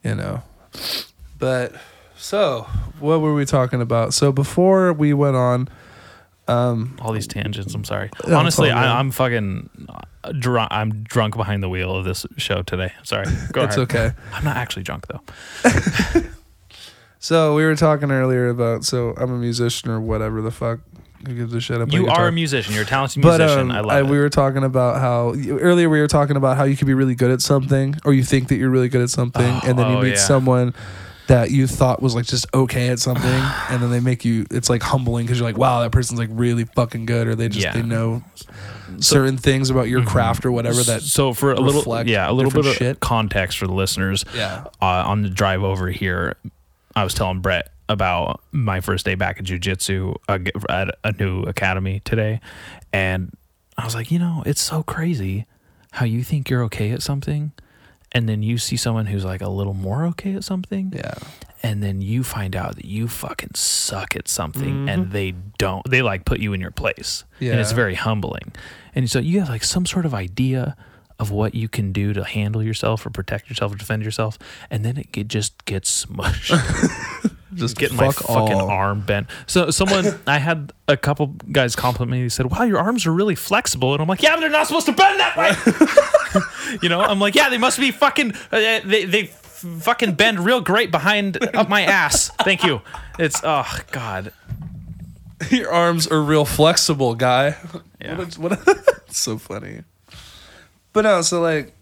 [0.03, 0.43] you know.
[1.39, 1.75] But
[2.17, 2.67] so,
[3.01, 4.13] what were we talking about?
[4.15, 5.69] So before we went on,
[6.49, 7.75] um, All these tangents.
[7.75, 8.11] I'm sorry.
[8.27, 8.77] Yeah, Honestly, it's.
[8.77, 9.89] I, I'm fucking
[10.39, 10.69] drunk.
[10.73, 12.93] I'm drunk behind the wheel of this show today.
[13.03, 13.25] Sorry.
[13.53, 13.91] Go it's ahead.
[13.95, 14.13] okay.
[14.33, 15.21] I'm not actually drunk though.
[17.19, 20.81] So we were talking earlier about so I'm a musician or whatever the fuck.
[21.27, 21.81] Who gives a shit?
[21.81, 22.25] I play You guitar.
[22.25, 22.75] are a musician.
[22.75, 23.71] You're a talented But musician.
[23.71, 24.07] um, I love I, it.
[24.07, 27.15] we were talking about how earlier we were talking about how you could be really
[27.15, 29.97] good at something, or you think that you're really good at something, and then you
[29.99, 30.17] oh, meet yeah.
[30.17, 30.75] someone
[31.27, 33.25] that you thought was like just okay at something,
[33.71, 34.45] and then they make you.
[34.51, 37.49] It's like humbling because you're like, wow, that person's like really fucking good, or they
[37.49, 37.73] just Yeah.
[37.73, 38.23] they know
[38.99, 41.01] certain things about your craft or whatever that.
[41.03, 43.01] so for a little reflect yeah a little bit different of shit.
[43.01, 44.65] context for the listeners Yeah.
[44.81, 46.37] uh, on the drive over here
[46.95, 51.43] i was telling brett about my first day back at jiu-jitsu uh, at a new
[51.43, 52.41] academy today.
[52.93, 53.37] And
[53.77, 55.47] i was like you know it's so crazy
[55.93, 57.51] how you think you're okay at something
[58.13, 61.15] and then you see someone who's like a little more okay at something Yeah.
[61.63, 64.89] and then you find out that you fucking suck at something Mm-hmm.
[64.89, 67.25] and they don't they like put you in your place.
[67.41, 68.53] Yeah, and it's very humbling.
[68.95, 70.77] And so you have like some sort of idea
[71.19, 74.39] of what you can do to handle yourself or protect yourself or defend yourself
[74.71, 76.55] and then it get, just gets smushed
[77.55, 78.71] Just getting my fucking all.
[78.71, 82.79] arm bent so someone i had a couple guys compliment me they said wow your
[82.79, 85.37] arms are really flexible and i'm like yeah but they're not supposed to bend that
[85.37, 90.41] way you know i'm like yeah they must be fucking uh, they, they fucking bend
[90.41, 92.83] real great behind up my ass thank you
[93.19, 94.33] it's oh god
[95.51, 97.57] Your arms are real flexible, guy.
[98.01, 98.17] Yeah.
[98.17, 98.37] What?
[98.37, 99.83] A, what a, so funny.
[100.93, 101.75] But no, so like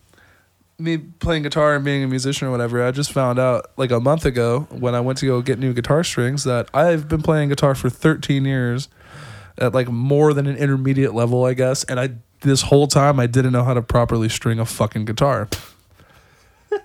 [0.82, 4.00] me playing guitar and being a musician or whatever, I just found out like a
[4.00, 7.48] month ago when I went to go get new guitar strings that I've been playing
[7.48, 8.88] guitar for 13 years
[9.58, 11.84] at like more than an intermediate level, I guess.
[11.84, 12.10] And I
[12.40, 15.48] this whole time I didn't know how to properly string a fucking guitar.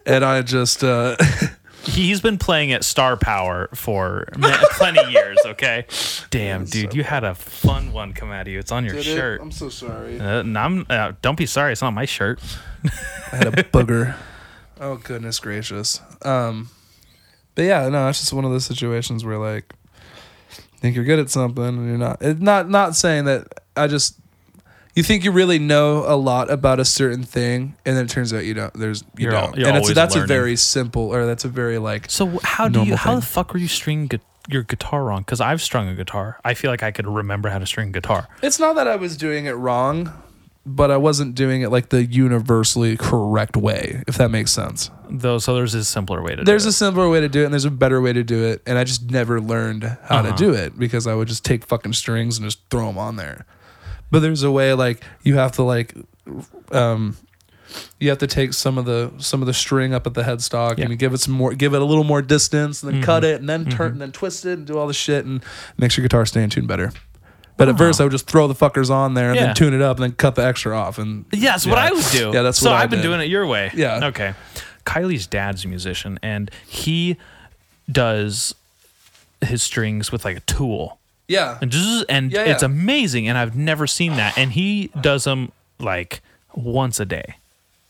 [0.05, 1.15] and I just uh
[1.83, 4.25] he's been playing at star power for
[4.77, 5.85] plenty of years okay
[6.29, 9.41] damn dude you had a fun one come out of you it's on your shirt
[9.41, 10.19] I'm so sorry.
[10.19, 12.39] uh, and I'm, uh, don't be sorry it's not my shirt
[13.31, 14.15] I had a booger.
[14.79, 15.99] oh goodness gracious.
[16.23, 16.69] Um,
[17.55, 19.73] but yeah, no, it's just one of those situations where like
[20.79, 22.17] think you're good at something and you're not.
[22.21, 24.19] It's not not saying that I just
[24.97, 28.33] you think you really know a lot about a certain thing and then it turns
[28.33, 28.73] out you don't.
[28.73, 29.55] There's you You're don't.
[29.55, 32.67] you're and it's always that's a very simple or that's a very like So how
[32.67, 32.85] do you?
[32.85, 33.27] normal How the thing.
[33.29, 34.17] fuck were you stringing gu-
[34.49, 35.21] your guitar wrong?
[35.21, 36.39] Because I've strung a guitar.
[36.43, 38.27] I feel like I could remember how to string guitar.
[38.41, 40.11] It's not that I was doing it wrong,
[40.65, 44.89] but I wasn't doing it like the universally correct way, if that makes sense.
[45.09, 46.35] Though, so there's a simpler way to.
[46.37, 46.45] Do it.
[46.45, 48.43] There's do a simpler way to do it and there's a better way to do
[48.43, 50.31] it and i just never learned how Uh-huh.
[50.31, 53.15] to do it because i would just take fucking strings and just throw them on
[53.15, 53.45] there
[54.11, 55.93] but there's a way like you have to like
[56.71, 57.17] um
[57.99, 60.69] you have to take some of the some of the string up at the headstock
[60.71, 60.73] Yeah.
[60.73, 60.81] Mm-hmm.
[60.83, 63.23] and you give it some more give it a little more distance and then cut
[63.23, 65.43] it and then turn and then twist it and do all the shit and
[65.77, 66.91] makes your guitar stay in tune better
[67.57, 69.35] but at first i would just throw the fuckers on there and.
[69.35, 69.45] Yeah.
[69.47, 71.25] then tune it up and then cut the extra off and.
[71.33, 72.31] Yeah, that's what I would do.
[72.33, 73.71] Yeah, that's so what I I've been doing it your way.
[73.73, 74.05] Yeah.
[74.09, 74.35] Okay.
[74.85, 77.17] Kylie's dad's a musician, and he
[77.91, 78.53] does
[79.41, 81.57] his strings with like a tool, Yeah.
[81.61, 83.27] and just and Yeah, it's amazing.
[83.27, 84.37] And I've never seen that.
[84.37, 86.21] And he does them like
[86.55, 87.35] once a day.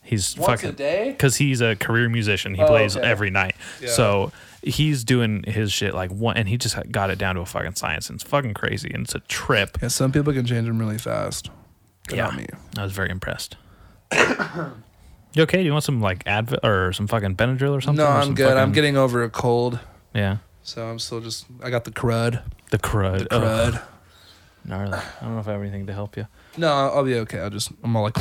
[0.02, 1.10] He's Once fucking a day?
[1.10, 2.54] because he's a career musician.
[2.54, 3.06] He Oh, plays okay.
[3.06, 3.90] every night, Yeah.
[3.90, 4.32] so
[4.62, 7.74] he's doing his shit like one, and he just got it down to a fucking
[7.74, 8.08] science.
[8.08, 9.76] And it's fucking crazy, and it's a trip.
[9.82, 11.50] Yeah, some people can change them really fast.
[12.08, 12.30] But Yeah.
[12.30, 12.46] Me.
[12.78, 13.56] I was very impressed.
[15.34, 15.58] you okay?
[15.58, 18.02] Do you want some like Advil or some fucking Benadryl or something?
[18.04, 18.56] No, Or I'm some good.
[18.56, 19.78] I'm getting over a cold,
[20.14, 20.38] yeah.
[20.68, 21.46] So I'm still just.
[21.62, 22.42] I got the crud.
[22.70, 23.28] The crud.
[23.30, 23.82] The crud.
[24.66, 24.98] Gnarly.
[24.98, 26.26] I don't know if I have anything to help you.
[26.58, 27.40] No, I'll, be okay.
[27.40, 27.72] I'll just.
[27.82, 28.16] I'm all like.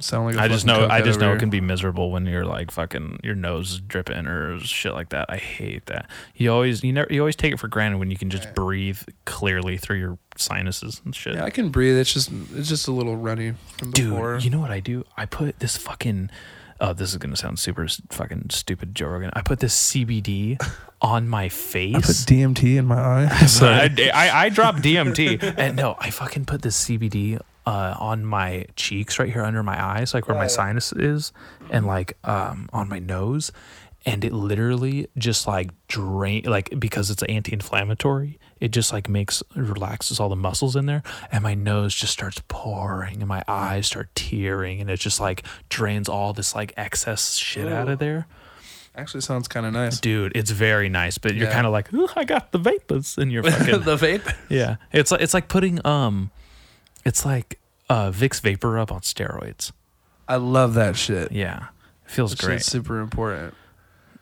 [0.00, 0.34] sound like.
[0.34, 0.88] a I just know.
[0.88, 4.26] I just know it can be miserable when you're like fucking your nose is dripping
[4.26, 5.26] or shit like that.
[5.28, 6.10] I hate that.
[6.34, 9.00] You always you never you always take it for granted when you can just breathe
[9.26, 11.34] clearly through your sinuses and shit.
[11.34, 11.96] Yeah, I can breathe.
[11.96, 12.32] It's just.
[12.52, 14.38] It's just a little runny from Dude, before.
[14.38, 15.04] you know what I do?
[15.16, 16.30] I put this fucking.
[16.78, 19.30] Oh, this is gonna sound super fucking stupid, Joe Rogan.
[19.34, 20.60] I put this CBD
[21.02, 21.94] on my face.
[21.94, 22.06] I put.
[22.16, 23.28] DMT in my eye.
[23.62, 28.66] I, I, I dropped DMT, and no, I fucking put this CBD uh, on my
[28.76, 30.56] cheeks right here under my eyes, like where my Yeah, yeah.
[30.56, 31.32] sinus is,
[31.70, 33.52] and like um, on my nose,
[34.04, 40.20] and it literally just like drain, like because it's anti-inflammatory, it just like makes relaxes
[40.20, 44.14] all the muscles in there, and my nose just starts pouring, and my eyes start
[44.14, 48.26] tearing, and it just like drains all this like excess shit out of there.
[48.96, 50.00] Actually, sounds kind of nice.
[50.00, 51.52] Dude, it's very nice, but you're Yeah.
[51.52, 54.34] kind of like, Ooh, I got the vapors in your fucking the vape.
[54.48, 56.30] yeah, it's like it's like putting um,
[57.04, 57.58] it's like
[57.90, 59.72] uh Vicks VapoRub on steroids.
[60.28, 61.30] I love that shit.
[61.32, 61.66] Yeah,
[62.06, 62.62] it feels That great.
[62.62, 63.54] super important.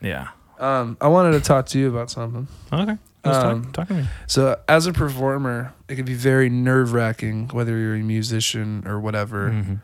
[0.00, 0.28] Yeah.
[0.58, 2.46] Um, I wanted to talk to you about something.
[2.72, 2.96] Okay.
[3.24, 4.04] Um, talk, talk to me.
[4.26, 9.00] So, as a performer, it can be very nerve wracking, whether you're a musician or
[9.00, 9.50] whatever.
[9.50, 9.80] Mhm.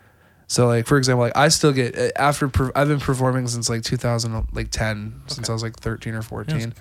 [0.51, 3.69] So, like for example, like I still get uh, after per, I've been performing since
[3.71, 6.75] like 2000, like 10, since I was like 13 or 14,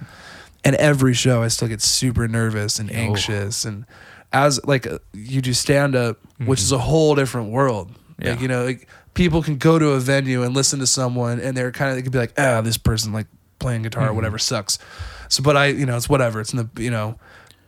[0.64, 3.86] and every show I still get super nervous and anxious, and
[4.34, 7.92] as like uh, you do stand up, which is a whole different world.
[8.18, 8.32] Yeah.
[8.32, 11.56] Like you know, like people can go to a venue and listen to someone, and
[11.56, 13.28] they're kind of they could be like, ah, this person like
[13.60, 14.80] playing guitar or whatever sucks.
[15.28, 16.42] So, but I, you know, it's whatever.
[16.42, 17.20] It's in the you know,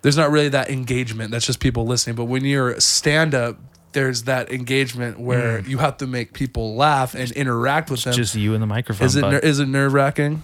[0.01, 1.29] there's not really that engagement.
[1.29, 2.15] That's just people listening.
[2.15, 3.59] But when you're stand up,
[3.93, 8.13] there's that engagement where you have to make people laugh and interact with them.
[8.13, 9.05] Just you and the microphone.
[9.05, 10.43] is it ner- is it nerve wracking?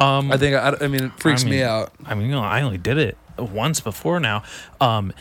[0.00, 1.92] um, I think I, I mean it freaks I mean, me out.
[2.04, 4.42] I mean, you know, I only did it once before now.
[4.80, 5.12] Um,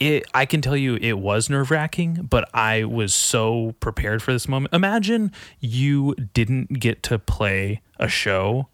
[0.00, 4.32] it, I can tell you it was nerve wracking, but I was so prepared for
[4.32, 4.74] this moment.
[4.74, 8.68] Imagine you didn't get to play a show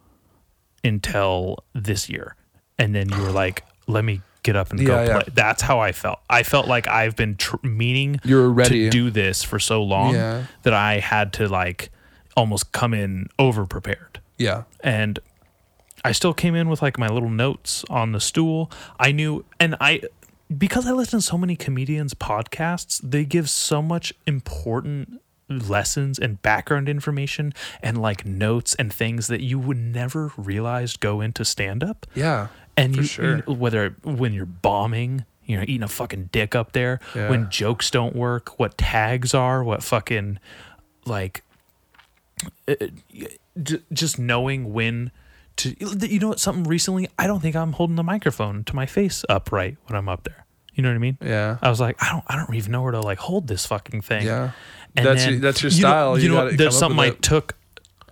[0.82, 2.34] until this year,
[2.78, 5.20] and then you were like, let me get up and go Yeah, yeah.
[5.22, 5.32] play.
[5.34, 6.20] That's how I felt.
[6.30, 8.84] I felt like I've been tr- meaning You were ready.
[8.84, 10.44] to do this for so long Yeah.
[10.62, 11.90] that I had to like
[12.36, 14.62] almost come in over prepared Yeah.
[14.84, 15.18] and
[16.04, 18.70] I still came in with like my little notes on the stool.
[19.00, 20.02] I knew, and I,
[20.56, 26.40] because I listen to so many comedians' podcasts, they give so much important lessons and
[26.42, 31.82] background information and like notes and things that you would never realize go into stand
[31.82, 32.06] up.
[32.14, 32.46] Yeah.
[32.78, 33.42] And you, sure.
[33.46, 37.28] you- whether when you're bombing, you know, eating a fucking dick up there, Yeah.
[37.30, 40.38] when jokes don't work, what tags are, what fucking
[41.04, 41.42] like
[42.68, 42.74] uh,
[43.62, 45.10] j- just knowing when
[45.56, 45.74] to
[46.06, 49.24] you know what something recently I don't think I'm holding the microphone to my face
[49.28, 50.44] upright when I'm up there.
[50.74, 51.18] You know what I mean?
[51.20, 51.58] Yeah.
[51.60, 54.02] I was like, I don't, I don't even know where to like hold this fucking
[54.02, 54.24] thing.
[54.24, 54.52] Yeah.
[54.96, 56.18] And That's then- your- that's your you know- style.
[56.18, 57.22] You know, there's something I it.
[57.22, 57.56] took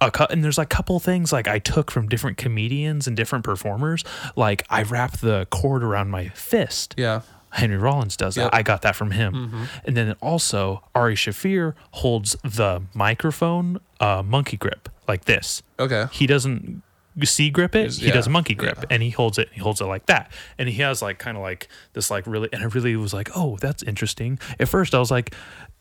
[0.01, 3.16] a cut, and there's like a couple things like I took from different comedians and
[3.16, 4.05] different performers.
[4.34, 6.94] Like I wrap the cord around my fist.
[6.97, 7.22] Yeah.
[7.51, 8.42] Henry Rollins does that.
[8.42, 8.51] Yep.
[8.51, 8.59] Mm-hmm.
[8.59, 9.68] I got that from him.
[9.84, 15.62] And then also Ari Shaffir holds the microphone uh, monkey grip like this.
[15.78, 16.07] Okay.
[16.12, 16.82] He doesn't
[17.24, 17.94] C grip it.
[17.94, 18.86] He does yeah, monkey grip, yeah.
[18.90, 19.49] and he holds it.
[19.53, 22.51] He holds it like that, and he has like kind of like this like really.
[22.53, 24.38] And I really was like, oh, that's interesting.
[24.61, 25.34] At first, I was like,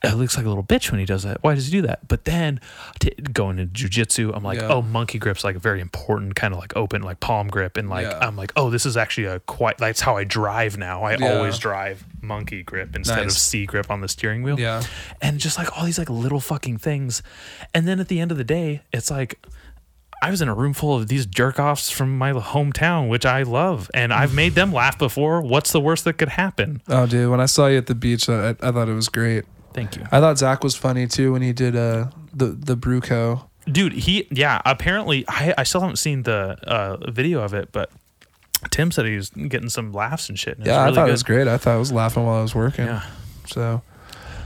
[0.03, 1.41] it looks like a little bitch when he does that.
[1.41, 2.07] Why does he do that?
[2.07, 2.59] But then
[2.99, 4.67] t- going into jujitsu, I'm like, Yeah.
[4.67, 7.89] oh, monkey grip's like a very important kind of like open like palm grip, and
[7.89, 8.19] like Yeah.
[8.21, 9.77] I'm like, oh, this is actually a quite.
[9.79, 11.03] That's how I drive now.
[11.03, 11.33] I Yeah.
[11.37, 14.59] always drive monkey grip instead of C grip on the steering wheel.
[14.59, 14.83] Yeah.
[15.21, 17.23] And just like all these like little fucking things.
[17.73, 19.43] And then at the end of the day, it's like
[20.21, 23.43] I was in a room full of these jerk offs from my hometown, which I
[23.43, 25.41] love, and I've made them laugh before.
[25.41, 26.81] What's the worst that could happen?
[26.87, 29.43] Oh, dude, when I saw you at the beach, I, I thought it was great.
[29.75, 30.03] Thank you.
[30.11, 33.47] I thought Zach was funny too when he did uh the the Bruco.
[33.71, 37.91] Dude, he yeah, apparently I I still haven't seen the uh video of it, but
[38.71, 40.57] Tim said he was getting some laughs and shit.
[40.57, 41.09] And Yeah, it's I really thought good.
[41.09, 41.47] it was great.
[41.47, 42.85] I thought I was laughing while I was working.
[42.85, 43.03] Yeah.
[43.47, 43.81] So,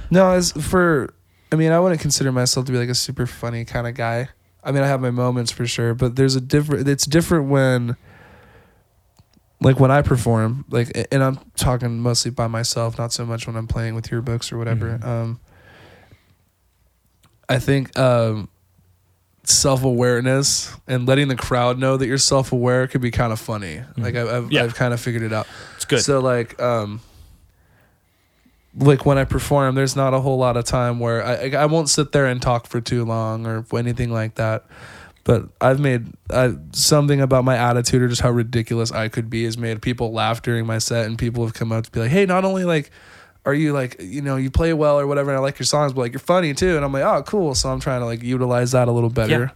[0.10, 1.14] no, as for
[1.52, 4.30] I mean, I wouldn't consider myself to be like a super funny kind of guy.
[4.64, 6.88] I mean, I have my moments for sure, but there's a different.
[6.88, 7.96] It's different when,
[9.62, 13.56] like, when I perform, like, and I'm talking mostly by myself, not so much when
[13.56, 14.98] I'm playing with yearbooks or whatever.
[14.98, 15.06] Mhm.
[15.06, 15.40] Um,
[17.48, 18.48] I think um,
[19.44, 23.40] self awareness and letting the crowd know that you're self aware could be kind of
[23.40, 23.82] funny.
[23.98, 24.64] Like, I've I've, Yeah.
[24.64, 25.48] I've kind of figured it out.
[25.76, 26.02] It's good.
[26.02, 27.02] So like um
[28.78, 31.90] like when I perform, there's not a whole lot of time where I I won't
[31.90, 34.66] sit there and talk for too long or anything like that.
[35.24, 39.44] But I've made I, something about my attitude or just how ridiculous I could be
[39.44, 42.12] has made people laugh during my set, and people have come up to be like,
[42.12, 42.92] "Hey, not only like."
[43.46, 45.30] Are you like you know you play well or whatever?
[45.32, 46.76] And I like your songs, but like you're funny too.
[46.76, 47.56] And I'm like, oh, cool.
[47.56, 49.52] So I'm trying to like utilize that a little better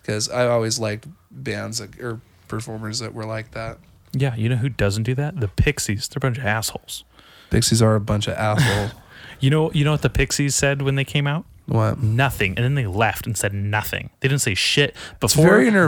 [0.00, 3.78] because I always liked bands that, or performers that were like that.
[4.12, 5.38] yeah, you know who doesn't do that?
[5.40, 6.08] The Pixies.
[6.08, 7.04] They're a bunch of assholes.
[7.50, 8.92] Pixies are a bunch of assholes.
[9.40, 11.44] You know, you know what the Pixies said when they came out?
[11.68, 12.02] What?
[12.02, 14.10] Nothing, and then they left and said nothing.
[14.20, 15.86] They didn't say shit before, during, or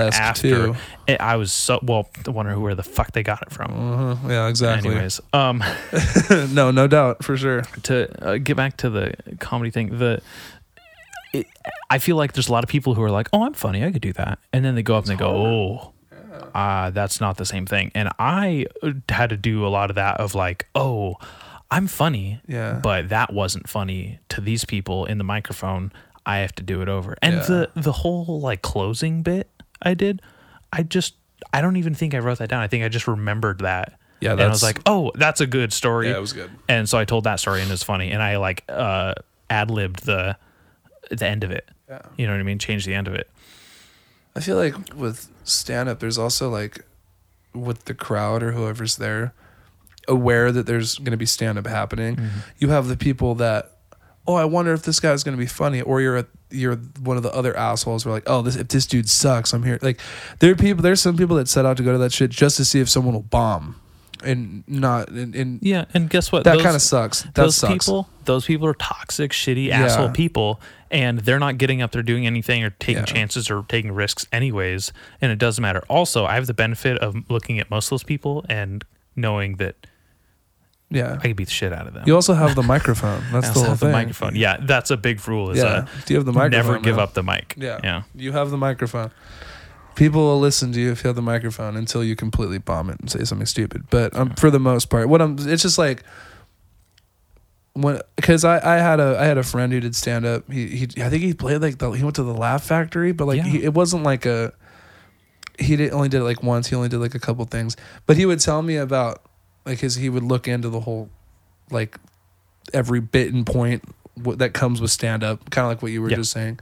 [0.00, 0.42] after.
[0.48, 0.76] too.
[1.06, 2.08] It- I was so well.
[2.26, 3.72] I wonder where the fuck they got it from.
[3.72, 4.28] Uh-huh.
[4.28, 4.90] Yeah, exactly.
[4.90, 5.62] Anyways, um,
[6.52, 7.62] no, no doubt for sure.
[7.84, 10.20] to uh, get back to the comedy thing, the
[11.32, 11.46] it,
[11.90, 13.92] I feel like there's a lot of people who are like, "Oh, I'm funny, I
[13.92, 15.92] could do that," and then they go up and they go, "Oh,
[16.54, 18.66] uh, that's not the same thing." And I
[19.08, 21.16] had to do a lot of that of like, "Oh,
[21.70, 22.80] I'm funny, Yeah.
[22.82, 25.92] but that wasn't funny to these people in the microphone.
[26.24, 27.42] I have to do it over." And Yeah.
[27.42, 29.50] the the whole like closing bit
[29.82, 30.22] I did,
[30.72, 31.14] I just
[31.52, 32.62] I don't even think I wrote that down.
[32.62, 33.98] I think I just remembered that.
[34.20, 36.50] Yeah, and I was like, "Oh, that's a good story." Yeah, it was good.
[36.68, 38.10] And so I told that story and it was funny.
[38.10, 39.14] And I like uh
[39.48, 40.36] ad libbed the
[41.10, 41.68] the end of it.
[41.88, 42.00] Yeah.
[42.16, 42.58] You know what I mean?
[42.58, 43.30] Changed the end of it.
[44.34, 46.84] I feel like with stand up, there's also like
[47.54, 49.32] with the crowd or whoever's there,
[50.08, 52.16] aware that there's going to be stand up happening.
[52.16, 52.38] Mm-hmm.
[52.58, 53.72] You have the people that,
[54.26, 57.16] oh, I wonder if this guy's going to be funny, or you're a, you're one
[57.16, 58.04] of the other assholes.
[58.04, 59.78] Who are like, oh, this if this dude sucks, I'm here.
[59.82, 60.00] Like
[60.40, 62.56] there are people, there's some people that set out to go to that shit just
[62.56, 63.80] to see if someone will bomb,
[64.24, 66.44] and not and, and Yeah, and guess what?
[66.44, 67.22] that kind of sucks.
[67.22, 67.72] That those sucks.
[67.86, 69.84] people, those people are toxic, shitty, Yeah.
[69.84, 73.04] asshole people, and they're not getting up there doing anything or taking Yeah.
[73.04, 74.92] chances or taking risks anyways.
[75.20, 75.82] And it doesn't matter.
[75.88, 78.84] Also, I have the benefit of looking at most of those people and
[79.14, 79.76] knowing that
[80.90, 81.14] yeah.
[81.14, 82.04] I can beat the shit out of them.
[82.06, 83.22] You also have the microphone.
[83.28, 83.88] I That's the also whole have thing.
[83.88, 84.36] the microphone.
[84.36, 85.50] Yeah, that's a big rule.
[85.50, 85.64] Is Yeah.
[85.64, 86.50] uh, Do you have the microphone?
[86.72, 87.02] never give man?
[87.02, 87.54] up the mic.
[87.58, 87.78] Yeah.
[87.84, 88.02] yeah.
[88.14, 89.10] You have the microphone.
[89.96, 93.00] People will listen to you if you have the microphone until you completely bomb it
[93.00, 93.84] and say something stupid.
[93.90, 96.04] But um, for the most part, what I'm, it's just like
[97.74, 100.50] when because I, I had a I had a friend who did stand up.
[100.50, 103.26] He he I think he played like the he went to the Laugh Factory, but
[103.26, 103.44] like Yeah.
[103.44, 104.52] he, it wasn't like a
[105.58, 106.68] he did only did it like once.
[106.68, 107.76] He only did like a couple things,
[108.06, 109.22] but he would tell me about
[109.68, 111.08] like his he would look into the whole
[111.70, 111.98] like
[112.74, 113.84] every bit and point
[114.38, 116.16] that comes with stand up, kind of like what you were Yeah.
[116.16, 116.58] just saying.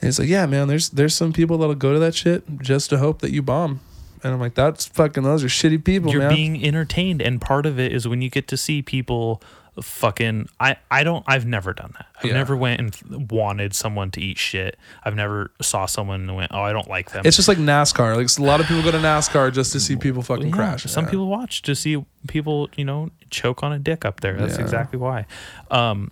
[0.00, 2.90] And it's like, yeah, man, there's there's some people that'll go to that shit just
[2.90, 3.80] to hope that you bomb.
[4.22, 6.34] And I'm like, that's fucking those are shitty people, you're man.
[6.34, 9.42] being entertained and part of it is when you get to see people
[9.82, 12.32] fucking i i don't i've never done that i've Yeah.
[12.32, 16.62] never went and wanted someone to eat shit i've never saw someone and went oh
[16.62, 18.16] i don't like them it's just like NASCAR.
[18.16, 20.84] Like a lot of people go to NASCAR just to see people fucking Yeah, crash.
[20.84, 21.10] some Yeah.
[21.10, 24.98] people watch to see people you know choke on a dick up there that's exactly
[24.98, 25.26] why
[25.70, 26.10] um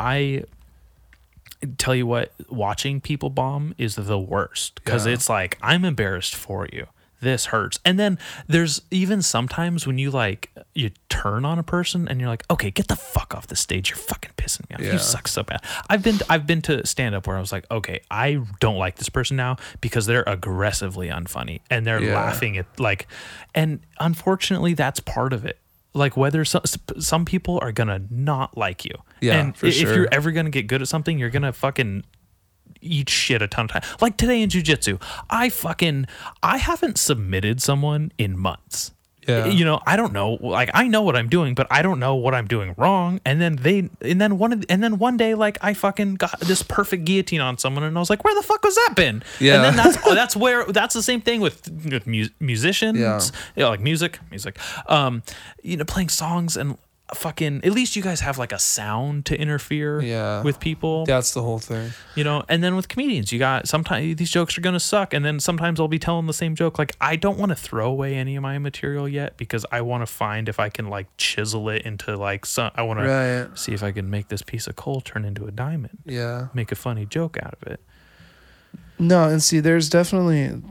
[0.00, 0.42] i
[1.78, 5.14] tell you what watching people bomb is the worst because Yeah.
[5.14, 6.86] it's like i'm embarrassed for you
[7.24, 12.06] this hurts and then there's even sometimes when you like you turn on a person
[12.06, 14.80] and you're like okay get the fuck off the stage you're fucking pissing me off
[14.82, 14.92] Yeah.
[14.92, 15.60] you suck so bad
[15.90, 18.96] i've been i've been to stand up where i was like okay i don't like
[18.96, 22.14] this person now because they're aggressively unfunny and they're Yeah.
[22.14, 23.08] laughing at like
[23.54, 25.58] and unfortunately that's part of it
[25.96, 26.62] like whether some,
[26.98, 29.94] some people are gonna not like you Yeah, and for if sure.
[29.94, 32.04] you're ever gonna get good at something you're gonna fucking
[32.84, 33.82] eat shit a ton of time.
[34.00, 36.06] Like today in jujitsu, I fucking
[36.42, 38.92] I haven't submitted someone in months.
[39.26, 39.46] Yeah.
[39.46, 40.32] You know, I don't know.
[40.38, 43.20] Like I know what I'm doing, but I don't know what I'm doing wrong.
[43.24, 46.16] And then they, and then one, of the, and then one day, like I fucking
[46.16, 48.92] got this perfect guillotine on someone, and I was like, "Where the fuck was that
[48.94, 49.54] been?" Yeah.
[49.54, 53.18] And then that's that's where that's the same thing with with mu- musicians, Yeah.
[53.56, 54.58] yeah, like music, music.
[54.90, 55.22] Um,
[55.62, 56.76] you know, playing songs and
[57.16, 57.60] fucking.
[57.64, 60.42] At least you guys have like a sound to interfere Yeah.
[60.42, 61.92] with people That's the whole thing.
[62.14, 65.24] you know and then with comedians you got sometimes these jokes are gonna suck and
[65.24, 68.14] then sometimes i'll be telling the same joke like i don't want to throw away
[68.14, 71.68] any of my material yet because i want to find if i can like chisel
[71.68, 73.58] it into like some i want to Right.
[73.58, 76.48] see if i can make this piece of coal turn into a diamond Yeah.
[76.54, 77.80] make a funny joke out of it
[78.98, 80.62] No, and see, there's definitely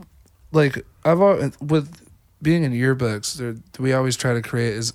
[0.52, 2.00] like I've al- with
[2.40, 4.92] being in yearbooks, there, we always try to create is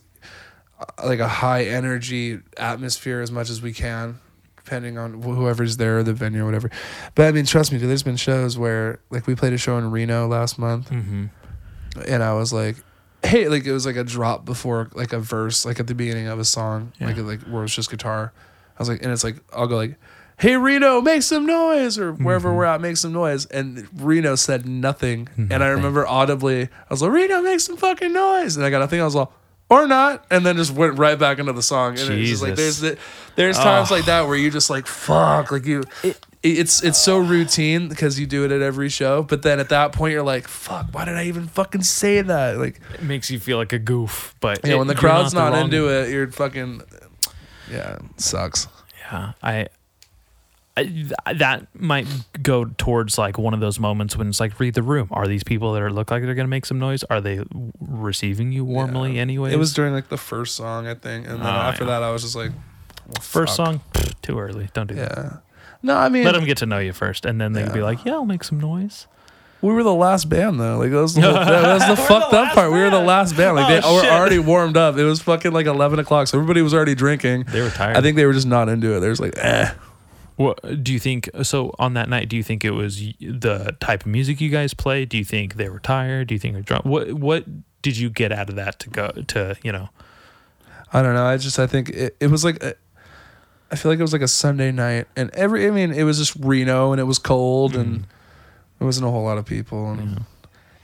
[1.03, 4.19] like a high energy atmosphere as much as we can
[4.57, 6.69] depending on whoever's there, the venue or whatever.
[7.15, 9.79] But I mean, trust me, dude, there's been shows where like we played a show
[9.79, 11.25] in Reno last month, Mm-hmm.
[12.07, 12.75] and I was like,
[13.23, 16.27] hey, like it was like a drop before like a verse, like at the beginning
[16.27, 17.07] of a song, Yeah.
[17.07, 18.31] like like where it's just guitar.
[18.77, 19.97] I was like, and it's like I'll go like.
[20.37, 22.57] Hey Reno, make some noise, or wherever Mm-hmm.
[22.57, 23.45] we're at, make some noise.
[23.47, 25.27] And Reno said nothing.
[25.35, 28.55] And I remember audibly, I was like, Reno, make some fucking noise.
[28.55, 29.27] And I got a thing, I was like,
[29.69, 31.97] or not, and then just went right back into the song.
[31.99, 32.97] And it's just like there's Jesus.
[32.97, 33.95] the, there's times Oh.
[33.95, 35.83] like that where you just like fuck, like you.
[36.41, 39.91] it's it's so routine because you do it at every show, but then at that
[39.91, 42.57] point you're like, fuck, why did I even fucking say that?
[42.57, 45.33] Like, It makes you feel like a goof, but you know, it- when the crowd's
[45.33, 46.81] the not, wrong- into it, you're fucking,
[47.71, 48.67] yeah, it sucks.
[49.11, 49.71] Yeah, I, I th-
[50.75, 52.07] that might
[52.41, 55.07] go towards like one of those moments when it's like read the room.
[55.11, 57.03] Are these people that are look like they're gonna make some noise?
[57.05, 57.41] Are they
[57.81, 59.21] receiving you warmly Yeah.
[59.21, 59.51] anyway?
[59.51, 61.91] It was during like the first song, I think, and then Oh, after yeah.
[61.99, 62.51] that, I was just like,
[63.07, 63.65] well, first fuck.
[63.67, 63.81] song.
[63.93, 64.69] Pfft, too early.
[64.73, 65.41] Don't do that.
[65.81, 67.81] No, I mean, Let them get to know you first, and then they can be
[67.81, 69.07] like, "Yeah, I'll make some noise."
[69.61, 70.77] We were the last band though.
[70.77, 72.71] Like that was the, whole, that was the fucked the up part.
[72.71, 73.55] We were the last band.
[73.57, 74.11] Like Oh, they were shit.
[74.11, 74.97] already warmed up.
[74.97, 77.45] It was fucking like eleven o'clock, so everybody was already drinking.
[77.49, 77.97] They were tired.
[77.97, 78.99] I think they were just not into it.
[79.01, 79.71] They was like, eh.
[80.39, 81.29] What do you think?
[81.43, 84.73] So on that night, do you think it was the type of music you guys
[84.73, 85.03] play?
[85.03, 86.29] Do you think they were tired?
[86.29, 86.85] Do you think they're drunk?
[86.85, 87.43] What What
[87.81, 89.89] did you get out of that to go to you know?
[90.93, 91.25] I don't know.
[91.25, 92.75] I just I think it, it was like a,
[93.69, 96.17] I feel like it was like a Sunday night, and every I mean it was
[96.17, 98.03] just Reno, and it was cold, and mm-hmm.
[98.79, 100.19] there wasn't a whole lot of people, and Yeah.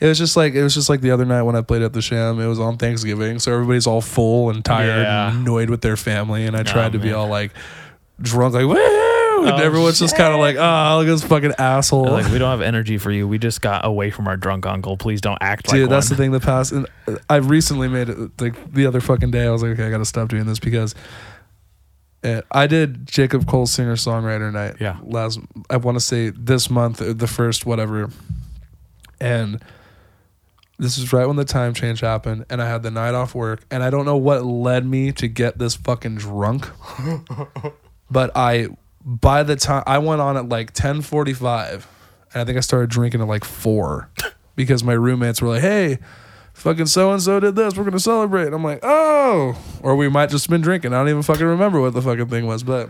[0.01, 1.93] it was just like it was just like the other night when I played at
[1.93, 2.41] the Sham.
[2.41, 5.29] It was on Thanksgiving, so everybody's all full and tired Yeah.
[5.29, 7.51] and annoyed with their family, and I oh, tried to be all like
[8.21, 8.75] drunk, like woo,
[9.43, 12.05] and Oh, everyone's just kind of like, oh, look at this fucking asshole.
[12.05, 13.27] They're like we don't have energy for you.
[13.27, 14.97] We just got away from our drunk uncle.
[14.97, 15.77] Please don't act like that.
[15.77, 16.17] Dude, like that's one.
[16.17, 16.31] the thing.
[16.31, 16.87] The past, and
[17.29, 19.45] I recently made it like the other fucking day.
[19.45, 20.95] I was like, okay, I got to stop doing this because
[22.25, 24.77] uh, I did Jacob Cole singer songwriter night.
[24.79, 24.97] Yeah.
[25.03, 28.09] Last, I want to say this month, uh, the first whatever,
[29.21, 29.61] and
[30.79, 33.63] this is right when the time change happened, and I had the night off work,
[33.69, 36.67] and I don't know what led me to get this fucking drunk,
[38.09, 38.69] but I
[39.05, 41.87] by the time I went on at like ten forty five,
[42.33, 44.09] and I think I started drinking at like four,
[44.55, 45.99] because my roommates were like, "Hey,
[46.53, 47.75] fucking so and so did this.
[47.77, 50.93] We're gonna celebrate." And I'm like, "Oh," or we might just been drinking.
[50.93, 52.89] I don't even fucking remember what the fucking thing was, but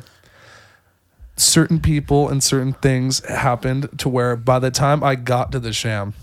[1.36, 5.74] certain people and certain things happened to where by the time I got to the
[5.74, 6.14] sham,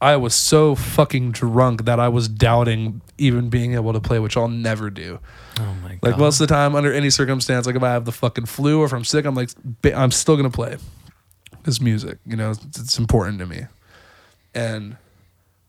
[0.00, 4.36] I was so fucking drunk that I was doubting even being able to play, which
[4.36, 5.18] I'll never do.
[5.58, 6.02] Oh my god.
[6.02, 8.80] Like most of the time, under any circumstance, like if I have the fucking flu
[8.80, 9.50] or if I'm sick, I'm like,
[9.94, 10.76] I'm still gonna play
[11.64, 12.18] this music.
[12.26, 13.66] You know, it's, it's important to me.
[14.54, 14.96] And,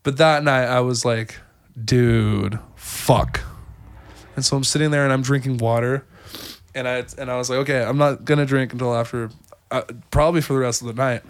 [0.02, 1.36] but that night I was like,
[1.82, 3.40] dude, fuck.
[4.36, 6.04] And so I'm sitting there and I'm drinking water,
[6.74, 9.30] and I and I was like, okay, I'm not gonna drink until after,
[9.70, 11.22] uh, probably for the rest of the night.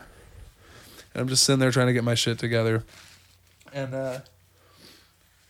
[1.14, 2.84] And I'm just sitting there trying to get my shit together,
[3.72, 4.20] and uh,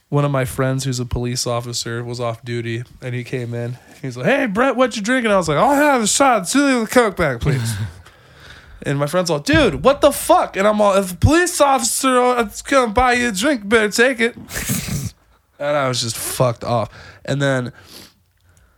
[0.08, 3.78] one of my friends who's a police officer was off duty, and he came in.
[4.02, 6.48] He's like, "Hey, Brett, what you drinking?" I was like, "I'll have a shot.
[6.48, 7.74] Send the coke back, please."
[8.82, 12.38] and my friend's all, "Dude, what the fuck?" And I'm all, "If a police officer
[12.40, 14.36] is gonna buy you a drink, better take it."
[15.58, 16.88] and I was just fucked off.
[17.24, 17.72] And then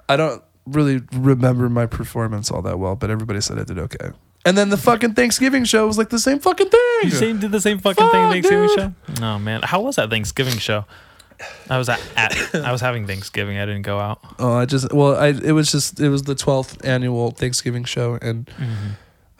[0.08, 4.10] I don't really remember my performance all that well, but everybody said I did okay.
[4.44, 7.00] And then the fucking Thanksgiving show was like the same fucking thing.
[7.02, 8.78] You same did the same fucking thing Fuck, Thanksgiving dude.
[8.78, 8.92] show.
[9.22, 10.86] Oh man, how was that Thanksgiving show?
[11.70, 13.58] I was at, at I was having Thanksgiving.
[13.58, 14.20] I didn't go out.
[14.38, 18.18] Oh, I just well, I it was just it was the twelfth annual Thanksgiving show,
[18.20, 18.88] and mm-hmm.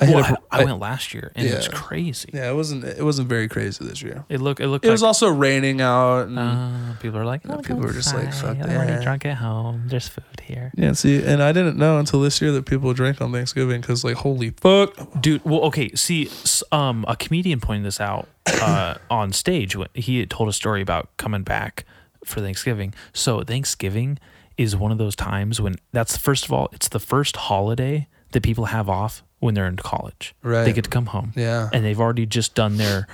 [0.01, 0.45] I Well, up.
[0.51, 2.31] I, I went last year and it was crazy.
[2.33, 4.25] Yeah, it wasn't it wasn't very crazy this year.
[4.29, 7.43] It looked it looked It like was also raining out, and uh, people are like,
[7.45, 9.03] Yeah, oh, people were just like, fuck I'm already that.
[9.03, 9.85] drunk at home.
[9.89, 10.73] There's food here.
[10.77, 10.93] yeah.
[10.93, 14.17] See, and I didn't know until this year that people drink on Thanksgiving because like
[14.17, 16.31] holy fuck, dude well okay see
[16.73, 18.29] um a comedian pointed this out
[18.63, 21.85] uh on stage when he had told a story about coming back
[22.25, 24.19] for thanksgiving so thanksgiving
[24.57, 28.43] is one of those times when that's first of all it's the first holiday that
[28.43, 30.65] people have off when they're in college Right.
[30.65, 31.69] they get to come home Yeah.
[31.73, 33.07] and they've already just done their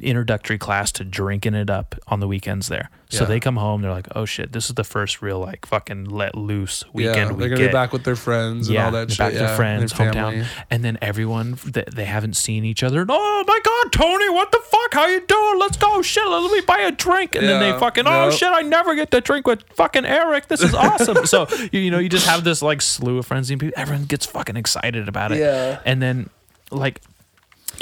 [0.00, 3.28] introductory class to drinking it up on the weekends there so Yeah.
[3.28, 6.34] they come home they're like oh shit this is the first real like fucking let
[6.34, 8.90] loose weekend." yeah, they're we gonna get be back with their friends and yeah, all
[8.92, 9.18] that shit.
[9.18, 12.82] back to yeah, their friends, their hometown, and then everyone that they haven't seen each
[12.82, 13.04] other.
[13.08, 14.94] Oh my God, Tony, what the fuck?
[14.94, 15.58] How you doing?
[15.58, 16.00] Let's go.
[16.02, 17.34] Shit, let me buy a drink.
[17.34, 20.48] And then they fucking, oh shit, I never get to drink with fucking Eric.
[20.48, 21.26] This is awesome.
[21.26, 23.74] so you, you know, you just have this like slew of friends and people.
[23.78, 25.38] Everyone gets fucking excited about it.
[25.38, 25.80] Yeah.
[25.84, 26.30] And then
[26.70, 27.00] like.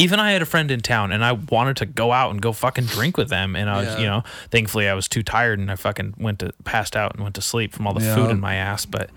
[0.01, 2.53] Even I had a friend in town, and I wanted to go out and go
[2.53, 3.98] fucking drink with them, and I was, Yeah.
[3.98, 7.22] you know, thankfully I was too tired, and I fucking went to passed out and
[7.22, 8.14] went to sleep from all the Yeah.
[8.14, 8.86] food in my ass.
[8.86, 9.11] But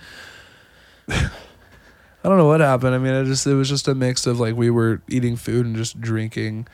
[1.10, 2.96] I don't know what happened.
[2.96, 5.66] I mean, it just it was just a mix of like we were eating food
[5.66, 6.68] and just drinking.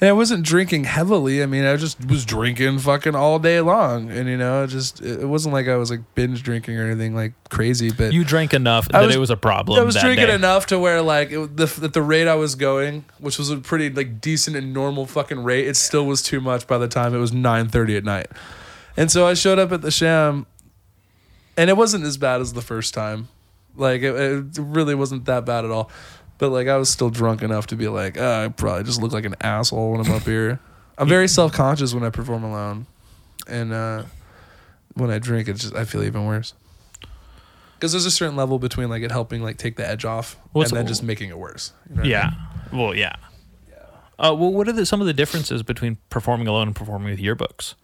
[0.00, 1.40] And I wasn't drinking heavily.
[1.42, 5.00] I mean, I just was drinking fucking all day long, and you know, it just
[5.00, 7.90] it wasn't like I was like binge drinking or anything like crazy.
[7.92, 9.78] But You drank enough I that was- it was a problem.
[9.78, 10.34] I was drinking day.
[10.34, 13.58] enough to where like it, the at the rate I was going, which was a
[13.58, 17.14] pretty like decent and normal fucking rate, it still was too much by the time
[17.14, 18.26] it was nine thirty at night.
[18.96, 20.46] And so I showed up at the sham,
[21.56, 23.28] and it wasn't as bad as the first time.
[23.76, 25.90] Like it, it really wasn't that bad at all.
[26.38, 29.12] But like I was still drunk enough to be like, oh, I probably just look
[29.12, 30.58] like an asshole when I'm up here.
[30.98, 32.86] I'm very self conscious when I perform alone,
[33.48, 34.02] and uh,
[34.94, 36.54] when I drink, it's just I feel even worse.
[37.74, 40.70] Because there's a certain level between like it helping like take the edge off What's-
[40.70, 41.72] and then just making it worse.
[41.88, 42.30] You know what I Yeah.
[42.72, 42.80] mean?
[42.80, 43.16] Well, yeah.
[44.16, 47.18] Uh, well, what are the, some of the differences between performing alone and performing with
[47.18, 47.74] yearbooks?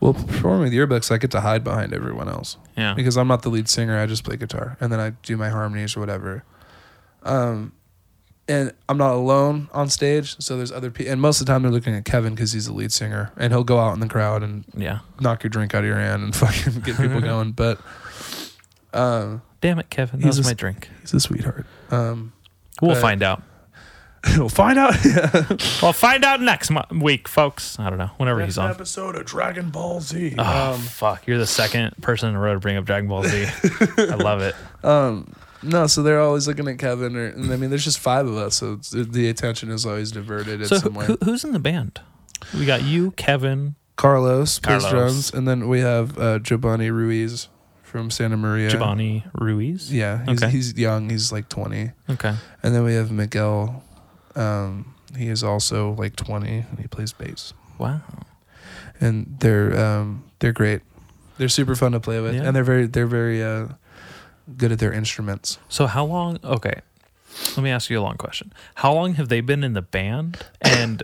[0.00, 2.94] Well, performing with yearbooks, I get to hide behind everyone else Yeah.
[2.94, 3.98] because I'm not the lead singer.
[4.00, 6.44] I just play guitar and then I do my harmonies or whatever.
[7.22, 7.72] Um,
[8.48, 11.12] and I'm not alone on stage, so there's other people.
[11.12, 13.52] And most of the time, they're looking at Kevin because he's the lead singer, and
[13.52, 15.00] he'll go out in the crowd and Yeah.
[15.20, 17.52] knock your drink out of your hand and fucking get people going.
[17.52, 17.78] But
[18.92, 20.20] um, Damn it, Kevin.
[20.20, 20.88] That was a- my drink.
[21.02, 21.66] he's a sweetheart.
[21.90, 22.32] Um,
[22.80, 23.42] We'll but- find out.
[24.36, 24.94] we'll find out.
[25.80, 27.78] We'll find out next mo- week, folks.
[27.78, 28.10] I don't know.
[28.18, 28.70] Whenever he's on.
[28.70, 30.34] episode of Dragon Ball Z.
[30.38, 31.26] Oh, Um, fuck.
[31.26, 33.46] You're the second person in a row to bring up Dragon Ball Z.
[33.96, 34.54] I love it.
[34.82, 35.32] Um,
[35.62, 38.36] no, so they're always looking at Kevin, or and I mean, there's just five of
[38.36, 41.58] us, so it's, the attention is always diverted in So, some who, who's in the
[41.58, 42.00] band?
[42.54, 44.90] We got you, Kevin, Carlos plays Carlos.
[44.90, 47.48] drums, and then we have uh, Giovanni Ruiz
[47.82, 48.70] from Santa Maria.
[48.70, 49.92] Giovanni Ruiz.
[49.92, 50.50] Yeah, he's, Okay.
[50.52, 51.10] he's young.
[51.10, 52.34] He's like 20, Okay.
[52.62, 53.82] and then we have Miguel.
[54.36, 57.52] Um, he is also like 20, and he plays bass.
[57.78, 58.00] Wow.
[59.00, 60.82] And they're um, they're great.
[61.38, 62.42] They're super fun to play with, Yeah.
[62.42, 63.68] and they're very they're very uh,
[64.56, 65.58] good at their instruments.
[65.68, 66.38] So, how long?
[66.44, 66.80] Okay.
[67.56, 68.52] Let me ask you a long question.
[68.76, 70.38] How long have they been in the band?
[70.60, 71.02] And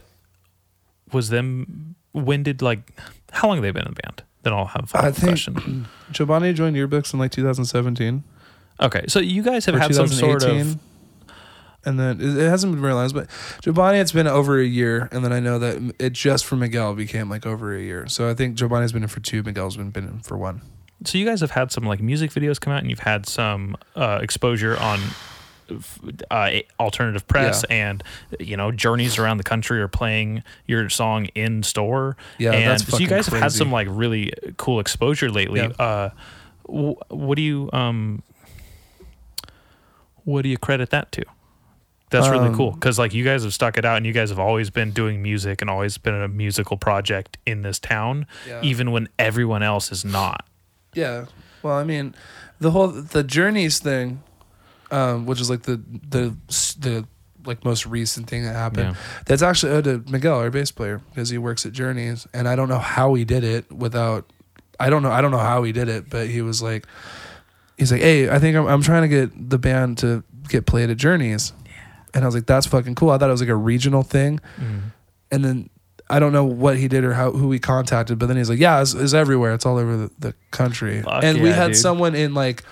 [1.13, 2.93] was them, when did, like,
[3.33, 4.23] how long have they been in the band?
[4.43, 5.87] Then I'll have a I think question.
[6.11, 8.23] Giovanni joined Yearbooks in like 2017.
[8.81, 9.05] Okay.
[9.09, 10.79] So, you guys have had some sort of.
[11.85, 13.29] And then it hasn't been realized, but
[13.63, 16.95] Giovanni, it's been over a year, and then I know that it just for Miguel
[16.95, 18.09] became like over a year.
[18.09, 20.63] So I think Giovanni's been in for two, Miguel's been been in for one.
[21.05, 23.77] So, you guys have had some, like, music videos come out and you've had some
[23.95, 25.01] uh, exposure on.
[26.31, 28.05] Uh, alternative press and
[28.39, 32.87] you know journeys around the country are playing your song in store Yeah, and that's
[32.87, 35.71] so you guys have had some like really cool exposure lately Yeah.
[35.85, 36.11] uh
[36.69, 38.23] wh- what do you um
[40.25, 41.25] what do you credit that to
[42.11, 44.31] that's really Um, cool because like you guys have stuck it out and you guys
[44.31, 48.61] have always been doing music and always been a musical project in this town Yeah.
[48.63, 50.47] even when everyone else is not
[50.97, 51.27] Yeah.
[51.63, 52.15] Well, I mean,
[52.59, 54.23] the whole the journeys thing,
[54.91, 55.77] um, which is like the
[56.09, 56.35] the
[56.79, 57.07] the
[57.45, 58.95] like most recent thing that happened.
[58.97, 59.01] Yeah.
[59.27, 62.57] That's actually owed to Miguel, our bass player, because he works at Journeys, and I
[62.57, 64.25] don't know how he did it without.
[64.81, 65.11] I don't know.
[65.13, 66.87] I don't know how he did it, but he was like,
[67.79, 70.91] he's like, hey, I think I'm, I'm trying to get the band to get played
[70.91, 71.53] at Journeys,
[72.15, 73.11] and I was like, that's fucking cool.
[73.11, 74.81] I thought it was like a regional thing, Mm.
[75.31, 75.71] and then
[76.09, 78.59] I don't know what he did or how who he contacted, but then he's like,
[78.61, 79.55] yeah, it's, it's everywhere.
[79.55, 81.03] It's all over the, the country.
[81.03, 81.77] Fuck and we yeah, had dude.
[81.77, 82.63] someone in like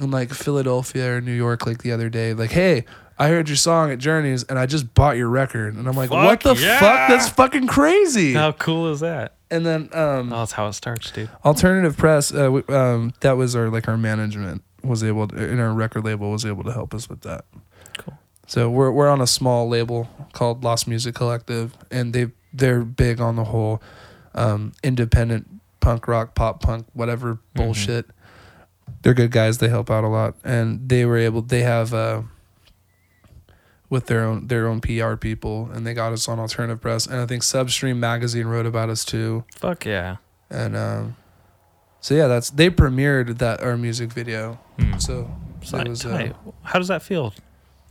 [0.00, 2.84] in like Philadelphia or New York like the other day, like, hey,
[3.18, 6.08] I heard your song at Journeys and I just bought your record, and I'm like,
[6.10, 6.80] Fuck what the yeah.
[6.80, 7.08] fuck?
[7.08, 8.32] That's fucking crazy.
[8.32, 12.34] how cool is that And then um, oh, that's how it starts dude alternative press,
[12.34, 16.04] uh, we- um, that was our like our management was able to, and our record
[16.04, 17.44] label was able to help us with that.
[17.98, 18.18] Cool.
[18.48, 23.20] So we're we're on a small label called Lost Music Collective, and they they're big
[23.20, 23.82] on the whole
[24.34, 25.48] um, independent
[25.80, 28.06] punk rock, pop punk, whatever bullshit.
[29.02, 29.58] They're good guys.
[29.58, 31.42] They help out a lot, and they were able.
[31.42, 32.22] They have uh,
[33.90, 37.20] with their own their own PR people, and they got us on alternative press, and
[37.20, 39.44] I think Substream magazine wrote about us too.
[39.54, 40.16] fuck yeah
[40.50, 41.16] And um,
[42.00, 44.58] so yeah, that's they premiered that our music video.
[44.78, 44.98] Hmm.
[44.98, 45.30] So,
[45.62, 46.32] so it was uh,
[46.62, 47.34] how does that feel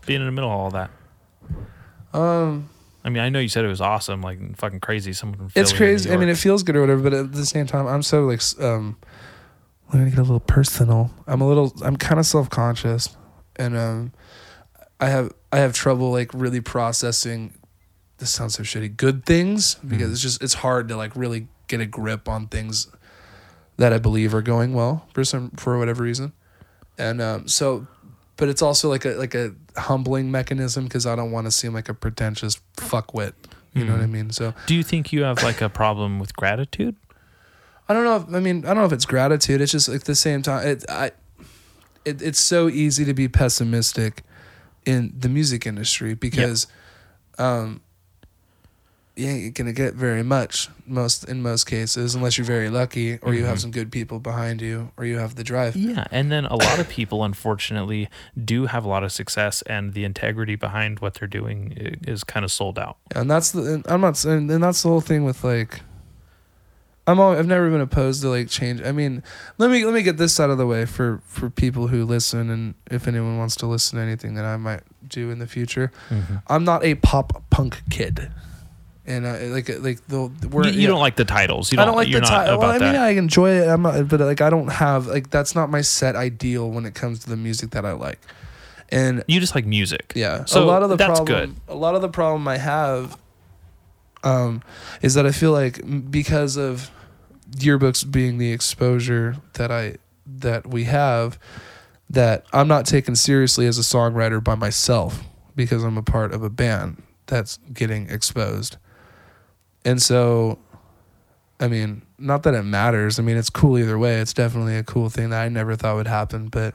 [0.05, 0.89] being in the middle of all that
[2.13, 2.69] um
[3.03, 5.13] I mean, I know you said it was awesome, like fucking crazy.
[5.13, 6.11] Someone from it's Philly or crazy.
[6.11, 8.41] I mean, it feels good or whatever, but at the same time, I'm so like
[8.59, 8.97] um,
[9.91, 11.11] I'm gonna get a little personal.
[11.27, 11.73] I'm a little.
[11.83, 13.15] I'm kind of self conscious,
[13.55, 14.11] and um,
[14.99, 17.53] I have I have trouble like really processing.
[18.19, 18.95] This sounds so shitty.
[18.97, 20.11] Good things because Mhm.
[20.11, 22.87] it's just it's hard to like really get a grip on things
[23.77, 26.33] that I believe are going well for some for whatever reason,
[26.99, 27.87] and um, so.
[28.37, 31.73] But it's also like a like a humbling mechanism because I don't want to seem
[31.73, 33.33] like a pretentious fuckwit.
[33.73, 34.11] You know what I Mhm.
[34.11, 34.31] mean?
[34.31, 36.95] So Do you think you have like a problem with gratitude?
[37.87, 38.15] I don't know.
[38.17, 39.61] If, I mean, I don't know if it's gratitude.
[39.61, 40.67] It's just like the same time.
[40.67, 41.11] It, I,
[42.03, 44.23] it, it's so easy to be pessimistic
[44.85, 46.67] in the music industry because
[47.37, 47.81] um
[49.15, 53.33] you ain't gonna get very much most in most cases unless you're very lucky or
[53.33, 53.61] you have Mhm.
[53.61, 56.79] some good people behind you or you have the drive Yeah, and then a lot
[56.79, 58.09] of people, unfortunately,
[58.41, 62.23] do have a lot of success, and the integrity behind what they're doing i- is
[62.23, 62.97] kind of sold out.
[63.13, 65.81] and that's the and i'm not saying and that's the whole thing with like
[67.07, 69.23] i'm all, i've never been opposed to like change i mean
[69.57, 72.49] let me let me get this out of the way for for people who listen
[72.49, 75.91] and if anyone wants to listen to anything that i might do in the future
[76.47, 78.31] i'm not a pop punk kid
[79.05, 81.71] and I, like like the we're, You, you don't like the titles.
[81.71, 82.59] You don't, I don't like the not title.
[82.59, 82.95] Well, I mean, that.
[82.95, 83.67] I enjoy it.
[83.67, 86.93] I'm not, but like, I don't have like that's not my set ideal when it
[86.93, 88.19] comes to the music that I like.
[88.89, 90.11] And you just like music.
[90.15, 93.17] yeah, So a lot of the that's problem, A lot of the problem I have,
[94.23, 94.61] um,
[95.01, 96.91] is that I feel like because of
[97.51, 99.95] yearbooks being the exposure that I
[100.27, 101.39] that we have,
[102.09, 105.23] that I'm not taken seriously as a songwriter by myself
[105.55, 108.75] because I'm a part of a band that's getting exposed,
[109.85, 110.59] and so.
[111.59, 113.19] I mean, not that it matters.
[113.19, 114.15] I mean, it's cool either way.
[114.15, 116.73] It's definitely a cool thing that I never thought would happen, but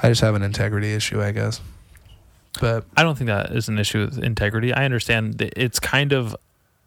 [0.00, 1.60] I just have an integrity issue, I guess.
[2.60, 4.72] But I don't think that is an issue with integrity.
[4.72, 6.36] I understand that it's kind of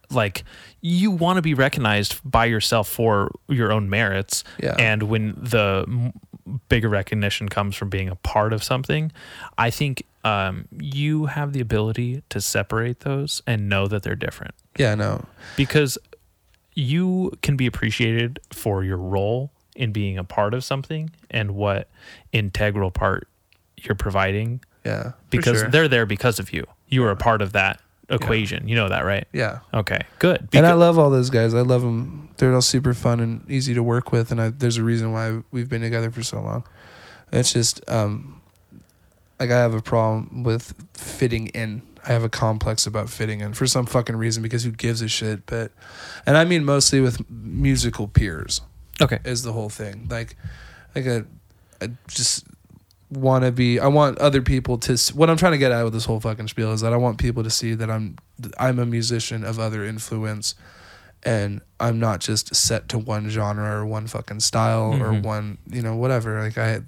[0.10, 0.46] like
[0.80, 4.46] you want to be recognized by yourself for your own merits.
[4.64, 4.78] Yeah.
[4.80, 6.14] And when the
[6.70, 9.12] bigger recognition comes from being a part of something,
[9.58, 14.54] I think um, you have the ability to separate those and know that they're different
[14.78, 15.26] yeah, no.
[15.58, 15.98] because
[16.74, 21.90] you can be appreciated for your role in being a part of something and what
[22.32, 23.28] integral part
[23.78, 25.14] you're providing Yeah.
[25.30, 25.70] because sure.
[25.70, 26.66] they're there because of you.
[26.88, 28.68] You are a part of that equation.
[28.68, 29.28] You know that, right?
[29.32, 29.60] Yeah.
[29.74, 30.50] Okay, good.
[30.54, 31.54] and I love all those guys.
[31.54, 32.30] I love them.
[32.38, 34.32] They're all super fun and easy to work with.
[34.32, 36.64] And I, there's a reason why we've been together for so long.
[37.32, 38.41] It's just, um,
[39.42, 41.82] like I have a problem with fitting in.
[42.04, 45.08] I have a complex about fitting in for some fucking reason because who gives a
[45.08, 45.46] shit?
[45.46, 45.72] But,
[46.26, 48.62] and I mean mostly with musical peers.
[49.02, 49.20] okay.
[49.24, 50.08] is the whole thing.
[50.10, 50.36] Like,
[50.96, 51.26] like a,
[51.82, 52.46] I just
[53.12, 53.80] want to be.
[53.80, 54.98] I want other people to.
[55.14, 57.18] What I'm trying to get at with this whole fucking spiel is that I want
[57.20, 58.18] people to see that I'm
[58.60, 60.56] I'm a musician of other influence,
[61.24, 65.24] and I'm not just set to one genre or one fucking style or Mhm.
[65.24, 66.42] one you know whatever.
[66.42, 66.82] Like I.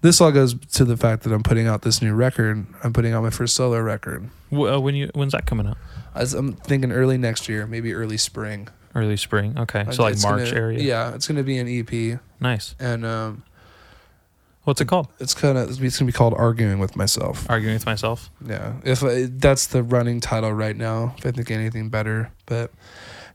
[0.00, 2.66] This all goes to the fact that I'm putting out this new record.
[2.82, 4.28] I'm putting out my first solo record.
[4.50, 5.78] W- uh, when you when's that coming out?
[6.14, 8.68] As I'm thinking early next year, maybe early spring.
[8.94, 9.58] Early spring.
[9.58, 10.80] Okay, so like It's March gonna- area.
[10.80, 12.74] Yeah, it's gonna be an EP, Nice.
[12.78, 13.42] and um,
[14.64, 15.08] What's it called?
[15.20, 17.48] it's kind of it's gonna be called arguing with myself.
[17.50, 18.30] Arguing with myself.
[18.46, 21.14] Yeah, if I, that's the running title right now.
[21.18, 22.70] If I think anything better, but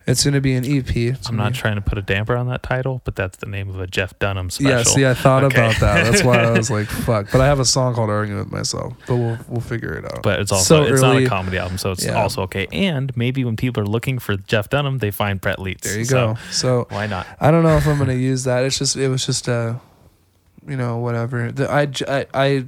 [0.10, 0.95] it's gonna be an EP.
[0.95, 3.45] It's I'm not be- trying to put a damper on that title, but that's the
[3.45, 4.72] name of a Jeff Dunham special.
[4.72, 5.57] Yeah, see, I thought Okay.
[5.68, 6.03] about that.
[6.05, 8.93] That's why I was like, "Fuck!" But I have a song called "Arguing with Myself,"
[9.07, 10.24] but we'll we'll figure it out.
[10.24, 12.22] but it's also So it's not a comedy album, so it's Yeah.
[12.22, 12.68] also okay.
[12.72, 15.84] And maybe when people are looking for Jeff Dunham, they find Brett Leeds.
[15.88, 16.39] there you So go.
[16.51, 17.28] So Why not?
[17.39, 18.64] I don't know if I'm gonna use that.
[18.64, 19.76] It's just it was just uh,
[20.68, 21.51] you know, whatever.
[21.51, 22.66] The, I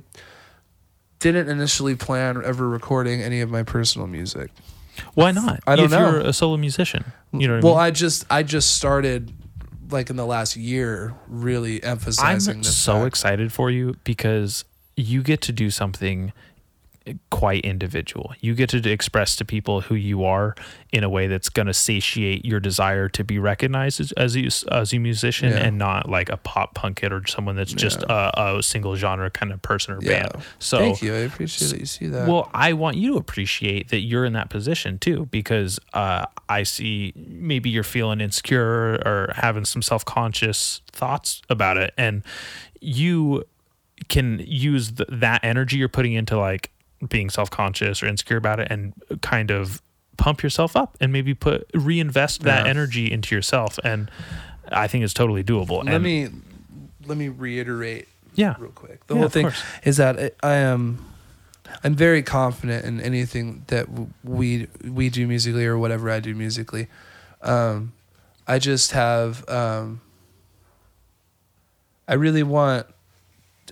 [1.20, 4.50] didn't initially plan ever recording any of my personal music.
[5.14, 5.60] Why not?
[5.68, 6.12] I don't if know.
[6.12, 7.88] you're a solo musician, you know well, I mean?
[7.88, 9.34] I just I just started
[9.90, 13.08] like in the last year really emphasizing I'm so fact.
[13.08, 14.64] excited for you because
[14.96, 16.32] you get to do something
[17.32, 18.32] quite individual.
[18.41, 20.54] You get to express to people who you are
[20.91, 24.49] in a way that's going to satiate your desire to be recognized as, as you
[24.72, 25.58] as a musician Yeah.
[25.66, 29.32] and not like a pop punk kid or someone that's just a, a single genre
[29.32, 30.28] kind of person or Yeah.
[30.30, 30.43] band.
[30.60, 31.16] So Thank you.
[31.16, 32.28] I appreciate that you see that.
[32.28, 36.62] well, I want you to appreciate that you're in that position too, because uh, I
[36.64, 41.95] see maybe you're feeling insecure or having some self conscious thoughts about it.
[41.97, 42.22] And
[42.80, 43.43] you
[44.08, 46.70] can use th- that energy you're putting into like
[47.10, 49.82] being self conscious or insecure about it and kind of
[50.17, 52.70] pump yourself up and maybe put reinvest that Yeah.
[52.70, 53.80] energy into yourself.
[53.84, 54.12] And
[54.71, 55.84] I think it's totally doable.
[55.84, 56.30] let and me
[57.05, 58.55] let me reiterate yeah.
[58.59, 59.05] real quick.
[59.08, 59.63] The Yeah, whole thing course.
[59.84, 61.05] is that I- I am
[61.84, 63.88] I'm very confident in anything that
[64.24, 66.88] we we do musically or whatever I do musically.
[67.42, 67.93] Um,
[68.47, 70.01] I just have um,
[72.08, 72.88] I really want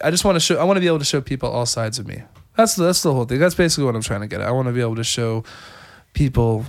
[0.03, 1.99] I just want to show I want to be able to show people all sides
[1.99, 2.23] of me.
[2.59, 3.39] That's the, that's the whole thing.
[3.39, 4.47] That's basically what I'm trying to get at.
[4.47, 5.45] I want to be able to show
[6.13, 6.65] people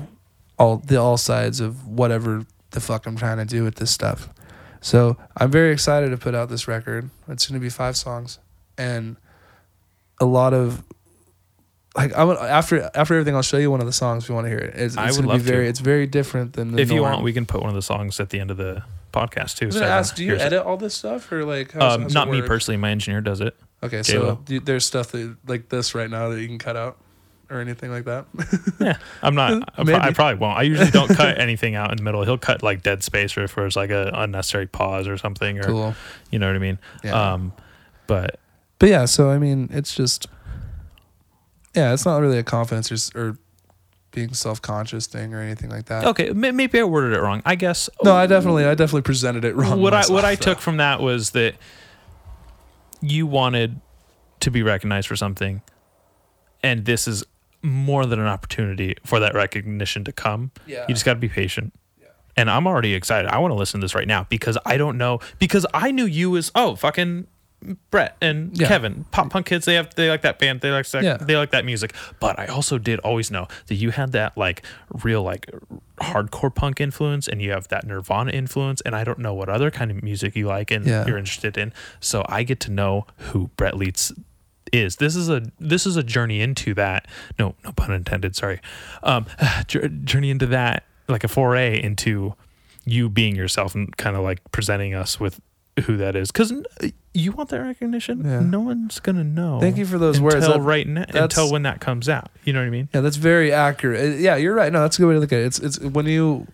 [0.56, 4.28] all the all sides of whatever the fuck I'm trying to do with this stuff.
[4.80, 7.10] So I'm very excited to put out this record.
[7.26, 8.38] It's going to be five songs,
[8.78, 9.16] and
[10.20, 10.84] a lot of
[11.96, 13.34] like I'm after after everything.
[13.34, 14.74] I'll show you one of the songs if you want to hear it.
[14.76, 15.70] It's, I would love be very to.
[15.70, 18.20] it's very different than the If you want, we can put one of the songs
[18.20, 19.72] at the end of the podcast too.
[19.72, 20.46] So ask, do you hears it.
[20.46, 21.72] edit all this stuff or like?
[21.72, 22.76] how's- Um, how's not me personally.
[22.76, 23.56] My engineer does it.
[23.82, 24.38] Okay, J-Lo.
[24.46, 26.98] so you- there's stuff that like this right now that you can cut out
[27.50, 28.26] or anything like that.
[28.80, 29.52] Yeah, I'm not.
[29.72, 29.98] I pro- Maybe.
[29.98, 30.58] I probably won't.
[30.58, 32.22] I usually don't cut anything out in the middle.
[32.24, 35.64] He'll cut like dead space or if there's like a unnecessary pause or something, or
[35.64, 35.94] cool.
[36.30, 36.78] you know what I mean.
[37.04, 37.32] Yeah.
[37.32, 37.52] Um,
[38.06, 38.38] but
[38.78, 40.26] But yeah, so I mean, it's just
[41.74, 43.38] yeah, it's not really a confidence or, or
[44.12, 46.04] being self conscious thing or anything like that.
[46.06, 47.42] okay, maybe I worded it wrong.
[47.44, 47.88] I guess.
[48.02, 49.80] No, I definitely, I definitely presented it wrong.
[49.80, 50.52] what I what I though.
[50.52, 51.54] took from that was that
[53.00, 53.80] you wanted
[54.40, 55.62] to be recognized for something,
[56.62, 57.24] and this is
[57.62, 60.50] more than an opportunity for that recognition to come.
[60.66, 60.86] Yeah.
[60.88, 61.74] You just got to be patient.
[62.00, 62.08] Yeah.
[62.36, 63.30] And I'm already excited.
[63.30, 66.06] I want to listen to this right now because I don't know because I knew
[66.06, 67.26] you as oh fucking
[67.90, 68.68] Brett and Yeah.
[68.68, 69.66] Kevin pop punk kids.
[69.66, 70.60] They have they like that band.
[70.62, 71.16] They like that, Yeah.
[71.18, 71.94] they like that music.
[72.18, 74.64] But I also did always know that you had that like
[75.02, 75.46] real like
[76.00, 78.80] hardcore punk influence and you have that Nirvana influence.
[78.82, 81.06] And I don't know what other kind of music you like and Yeah.
[81.06, 81.72] you're interested in.
[82.00, 84.12] So I get to know who Brett Leeds
[84.72, 84.96] is.
[84.96, 87.06] This is a this is a journey into that.
[87.38, 88.36] No, no pun intended.
[88.36, 88.60] Sorry.
[89.02, 89.26] Um,
[89.66, 92.34] journey into that, like a foray into
[92.86, 95.40] you being yourself and kind of like presenting us with
[95.84, 96.30] who that is.
[96.30, 96.52] Because
[97.12, 98.24] you want that recognition.
[98.24, 98.40] Yeah.
[98.40, 99.58] No one's gonna know.
[99.60, 100.46] Thank you for those until words.
[100.46, 102.30] That- right now, until when that comes out.
[102.44, 102.88] You know what I mean?
[102.94, 104.00] Yeah, that's very accurate.
[104.00, 104.72] Uh, Yeah, you're right.
[104.72, 105.46] No, that's a good way to look at it.
[105.46, 106.46] It's it's when you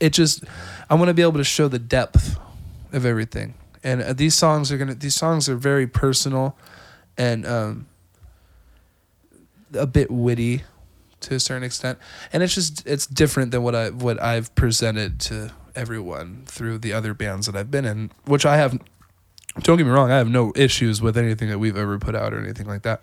[0.00, 0.44] it just
[0.90, 2.38] I want to be able to show the depth
[2.92, 3.54] of everything.
[3.82, 6.56] And uh, these songs are to these songs are very personal
[7.16, 7.86] and um
[9.74, 10.62] a bit witty
[11.20, 11.98] to a certain extent.
[12.32, 16.92] And it's just it's different than what I what I've presented to everyone through the
[16.92, 18.78] other bands that I've been in, which I have
[19.62, 22.32] don't get me wrong, I have no issues with anything that we've ever put out
[22.34, 23.02] or anything like that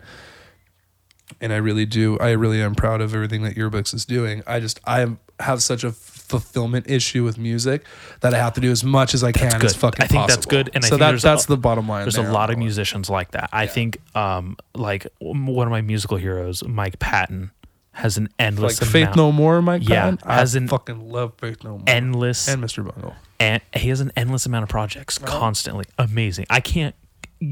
[1.42, 2.18] and I really do.
[2.20, 4.44] I really am proud of everything that Yearbooks is doing.
[4.46, 5.08] I just I
[5.40, 7.84] have such a fulfillment issue with music
[8.22, 9.80] that I have to do as much as I can That's as good.
[9.80, 12.04] fucking I think that's good, and I so think that, that's a- the bottom line.
[12.04, 13.50] There's a lot of musicians like that.
[13.52, 17.52] I think, um, like one of my musical heroes, Mike Patton,
[17.92, 18.30] has an it.
[18.40, 19.88] like endless Faith No More, Mike.
[19.88, 20.20] Yeah, Patton.
[20.24, 22.84] I has an fucking love Faith No More endless and Mr.
[22.84, 23.16] Bungle.
[23.40, 25.40] And he has an endless amount of projects Uh-huh.
[25.40, 25.86] constantly.
[25.98, 26.46] Amazing.
[26.50, 26.96] I can't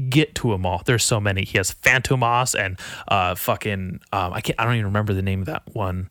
[0.08, 0.82] get to them all.
[0.84, 1.44] There's so many.
[1.44, 2.78] He has Fantômas and
[3.08, 6.08] uh fucking um I can't I don't even remember the name of that one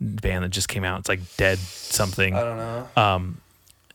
[0.00, 1.00] band that just came out.
[1.00, 2.34] It's like Dead something.
[2.34, 2.88] I don't know.
[2.96, 3.40] Um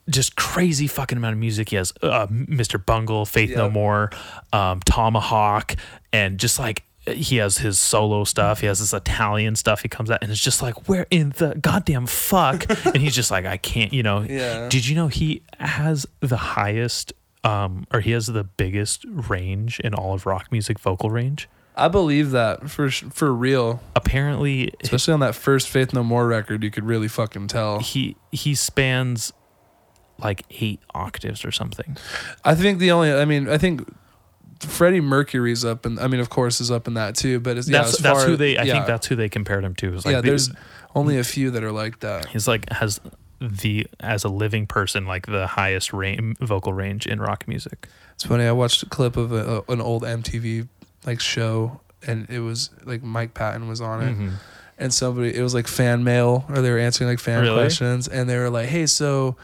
[0.07, 1.69] just crazy fucking amount of music.
[1.69, 2.83] He has uh, Mr.
[2.83, 4.11] Bungle, Faith No More,
[4.53, 5.75] um, Tomahawk,
[6.13, 8.61] and just like he has his solo stuff.
[8.61, 9.81] He has this Italian stuff.
[9.81, 12.65] He comes out and it's just like, where in the goddamn fuck?
[12.85, 14.21] and he's just like, I can't, you know.
[14.21, 14.69] Yeah.
[14.69, 17.13] Did you know he has the highest,
[17.43, 21.47] um, or he has the biggest range in all of rock music vocal range?
[21.77, 26.63] I believe that for for real, Apparently, especially on that first Faith No More record,
[26.63, 27.79] you could really fucking tell.
[27.79, 29.33] he he spans
[30.17, 31.97] like eight octaves or something.
[32.45, 33.85] I think the only, I mean, I think
[34.59, 37.39] Freddie Mercury's up, and I mean, of course, is up in that too.
[37.39, 38.57] But it's, yeah, That's as that's far- who they.
[38.57, 38.73] I yeah.
[38.73, 39.91] think that's who they compared him to.
[39.91, 40.49] Like yeah, the- there's
[40.95, 42.27] only a few that are like that.
[42.27, 42.99] he's like has
[43.41, 47.87] the as a living person like the highest range, vocal range in rock music.
[48.13, 48.45] It's funny.
[48.45, 50.67] I watched a clip of a, an old MTV
[51.05, 54.31] like show, and it was like Mike Patton was on it, Mhm.
[54.77, 57.55] and somebody it was like fan mail, or they were answering like fan Really?
[57.55, 59.35] questions, and they were like, "Hey, so,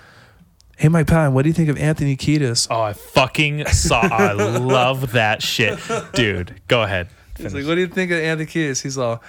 [0.81, 4.01] hey, Mike Patton, what do you think of Anthony Kiedis?" Oh, I fucking saw.
[4.01, 5.79] I love that shit,
[6.13, 6.59] dude.
[6.67, 7.07] Go ahead.
[7.37, 9.21] He's like, "What do you think of Anthony Kiedis?" He's all.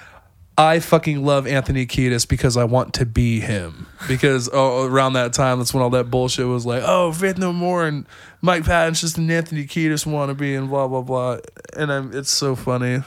[0.57, 3.87] I fucking love Anthony Kiedis because I want to be him.
[4.07, 7.39] Because oh, oh around that time, that's when all that bullshit was like, oh, Faith
[7.39, 8.05] No More and
[8.41, 11.37] Mike Patton's just an Anthony Kiedis wannabe and blah blah blah.
[11.75, 13.01] And I'm, it's so funny.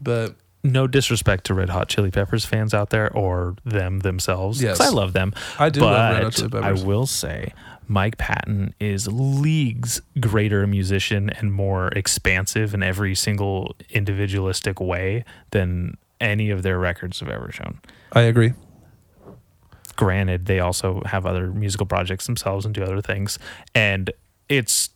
[0.00, 0.34] But
[0.64, 4.60] no disrespect to Red Hot Chili Peppers fans out there or them themselves.
[4.60, 4.80] Yes.
[4.80, 5.32] I love them.
[5.58, 7.52] I do but love Red Hot Chili I will say
[7.86, 15.96] Mike Patton is leagues greater musician and more expansive in every single individualistic way than
[16.20, 17.78] any of their records have ever shown.
[18.12, 18.54] I agree.
[19.96, 23.38] Granted, they also have other musical projects themselves and do other things,
[23.76, 24.10] and
[24.48, 24.90] it's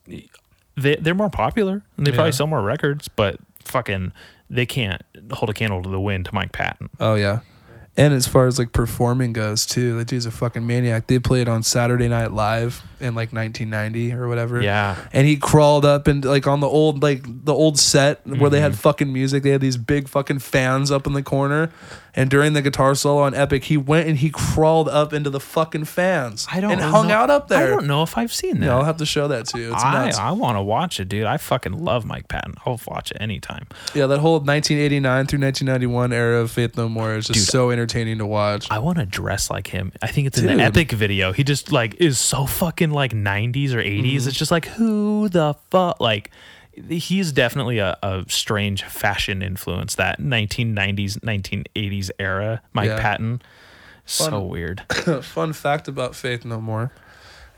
[0.76, 2.16] they they're more popular and they Yeah.
[2.16, 4.12] probably sell more records, but fucking
[4.50, 5.02] they can't
[5.32, 6.90] hold a candle to the wind to Mike Patton.
[7.00, 7.40] Oh yeah.
[7.96, 11.08] And as far as like performing goes too, that dude's a fucking maniac.
[11.08, 14.62] They played on Saturday Night Live in like 1990 or whatever.
[14.62, 14.94] Yeah.
[15.12, 18.60] and he crawled up and like on the old like the old set where they
[18.60, 18.78] had Mm-hmm.
[18.80, 21.70] fucking music they had these big fucking fans up in the corner
[22.18, 25.40] and during the guitar solo on epic he went and he crawled up into the
[25.40, 28.32] fucking fans I don't and hung know- out up there I don't know if I've
[28.32, 28.66] seen that.
[28.66, 31.00] yeah i'll have to show that to you it's I, nuts I want to watch
[31.00, 31.24] it, dude.
[31.24, 32.54] I fucking love Mike Patton.
[32.66, 33.66] I'll watch it anytime.
[33.94, 37.70] yeah that whole 1989 through 1991 era of faith no more is just Dude, so
[37.70, 38.66] entertaining to watch.
[38.70, 39.92] I want to dress like him.
[40.02, 40.58] I think it's in Dude.
[40.58, 41.32] the epic video.
[41.32, 44.02] He just like is so fucking like 90s or 80s.
[44.02, 44.28] Mm-hmm.
[44.28, 46.30] It's just like who the fuck like
[46.88, 53.00] he's definitely a, a strange fashion influence that 1990s 1980s era Mike Yeah.
[53.00, 53.42] Patton.
[54.06, 54.48] So Fun.
[54.48, 54.82] weird.
[55.22, 56.90] Fun fact about Faith No More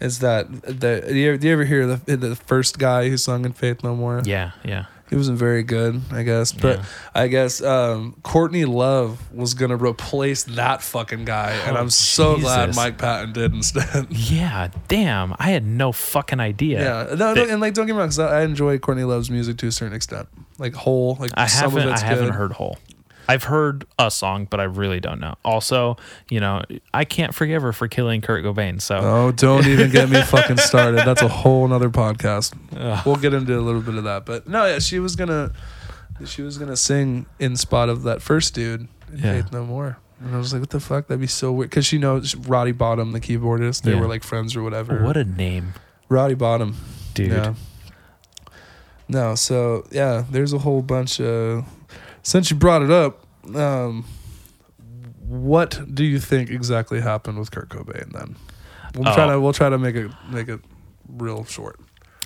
[0.01, 3.17] is that the do you, ever, do you ever hear the the first guy who
[3.17, 4.23] sung in Faith No More?
[4.25, 4.87] Yeah, yeah.
[5.11, 6.53] He wasn't very good, I guess.
[6.53, 6.85] But Yeah.
[7.15, 12.39] I guess um, Courtney Love was gonna replace that fucking guy, and Oh, I'm so
[12.39, 14.07] glad Mike Patton did instead.
[14.11, 15.35] Yeah, damn.
[15.39, 16.83] I had no fucking idea.
[17.09, 19.57] yeah, no, no, and like don't get me wrong, 'cause I enjoy Courtney Love's music
[19.59, 20.29] to a certain extent,
[20.59, 22.35] like whole, like I some haven't of it's I haven't good.
[22.35, 22.79] heard whole.
[23.31, 25.37] I've heard a song, but I really don't know.
[25.45, 25.97] Also,
[26.29, 26.63] you know,
[26.93, 28.81] I can't forgive her for killing Kurt Cobain.
[28.83, 31.07] So Oh, don't even get me fucking started.
[31.07, 32.55] That's a whole nother podcast.
[33.07, 35.53] We'll get into a little bit of that, but no, yeah, she was gonna,
[36.25, 39.41] she was gonna sing in spot of that first dude, in Yeah.
[39.43, 41.07] Faith No More, and I was like, what the fuck?
[41.07, 43.83] That'd be so weird, because she knows Roddy Bottum, the keyboardist.
[43.83, 44.01] They Yeah.
[44.01, 45.05] were like friends or whatever.
[45.05, 45.75] what a name,
[46.09, 46.75] Roddy Bottum,
[47.15, 47.31] dude.
[47.33, 47.55] Yeah.
[49.09, 51.65] No, so yeah, there's a whole bunch of.
[52.23, 53.25] Since you brought it up,
[53.55, 54.05] um,
[55.27, 58.13] what do you think exactly happened with Kurt Cobain?
[58.13, 58.37] Then
[58.95, 59.31] we'll try Oh.
[59.33, 60.61] to we'll try to make it make it
[61.09, 61.79] real short.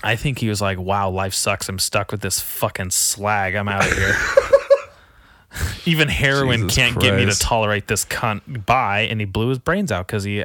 [0.02, 1.68] I think he was like, "Wow, life sucks.
[1.68, 3.54] I'm stuck with this fucking slag.
[3.54, 4.16] I'm out of here."
[5.86, 8.66] Even heroin Jesus can't get me to tolerate this cunt.
[8.66, 10.42] Bye, and he blew his brains out because he.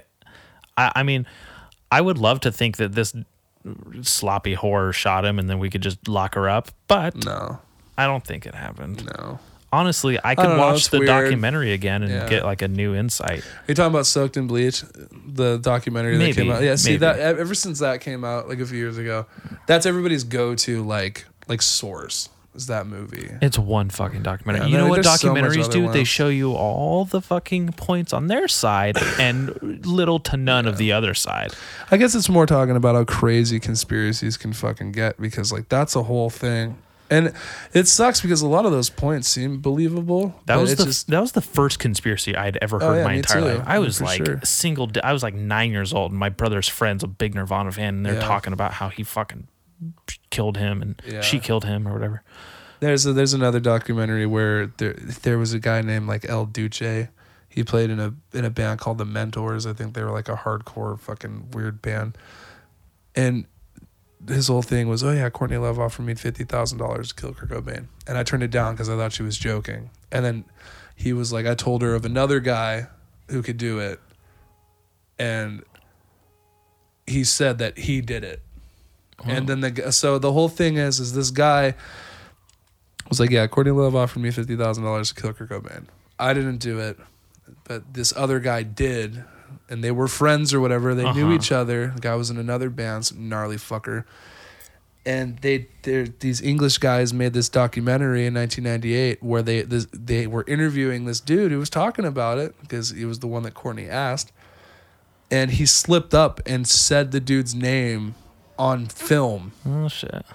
[0.78, 1.26] I, I mean,
[1.92, 3.16] I would love to think that this
[4.02, 6.70] sloppy whore shot him, and then we could just lock her up.
[6.88, 7.60] But No,
[8.00, 9.06] I don't think it happened.
[9.18, 9.40] no.
[9.72, 11.10] Honestly, I could know, watch it's the weird.
[11.10, 12.28] documentary again and Yeah.
[12.28, 13.42] get like a new insight.
[13.42, 14.84] Are you talking about Soaked in Bleach,
[15.28, 16.64] the documentary Maybe, that came out?
[16.64, 16.98] Yeah, see maybe.
[17.02, 19.28] that ever since that came out like a few years ago,
[19.68, 23.30] that's everybody's go to like like source is that movie.
[23.44, 24.62] It's one fucking documentary.
[24.66, 25.82] Yeah, you know there- what there's so much documentaries other do?
[25.92, 26.08] They ones.
[26.08, 30.92] show you all the fucking points on their side and little to none of the
[30.94, 31.54] other side.
[31.92, 35.96] I guess it's more talking about how crazy conspiracies can fucking get because like that's
[35.96, 36.78] a whole thing.
[37.12, 37.34] And
[37.74, 40.36] it sucks because a lot of those points seem believable.
[40.46, 43.14] That was the just that was the first conspiracy I'd ever Oh, heard yeah, my
[43.14, 43.48] entire too.
[43.58, 43.64] life.
[43.66, 44.40] I was For like sure.
[44.44, 44.88] single.
[44.88, 47.96] di- I was like nine years old, and my brother's friend's a big Nirvana fan,
[47.96, 48.28] and they're Yeah.
[48.28, 49.48] talking about how he fucking
[50.30, 51.22] killed him and Yeah.
[51.22, 52.22] she killed him or whatever.
[52.82, 57.08] there's a, there's another documentary where there there was a guy named like El Duce.
[57.50, 59.66] He played in a in a band called the Mentors.
[59.66, 62.18] I think they were like a hardcore fucking weird band.
[63.16, 63.46] And
[64.28, 67.34] his whole thing was, oh yeah, Courtney Love offered me fifty thousand dollars to kill
[67.34, 69.90] Kurt Cobain, and I turned it down because I thought she was joking.
[70.12, 70.46] And then
[70.96, 72.88] he was like, I told her of another guy
[73.30, 74.00] who could do it,
[75.18, 75.64] and
[77.08, 78.42] he said that he did it.
[79.26, 81.76] And then the so the whole thing is is this guy
[83.10, 85.86] was like, yeah, Courtney Love offered me fifty thousand dollars to kill Kurt Cobain.
[86.18, 86.98] I didn't do it,
[87.64, 89.24] but this other guy did,
[89.70, 90.96] and they were friends or whatever.
[90.96, 91.36] They knew Uh-huh.
[91.36, 91.92] each other.
[91.96, 94.04] The guy was in another band, some gnarly fucker.
[95.06, 95.68] And they,
[96.20, 101.20] these English guys made this documentary in 1998 where they this, they were interviewing this
[101.20, 104.32] dude who was talking about it because he was the one that Courtney asked,
[105.32, 108.16] and he slipped up and said the dude's name
[108.58, 110.26] on film Oh shit!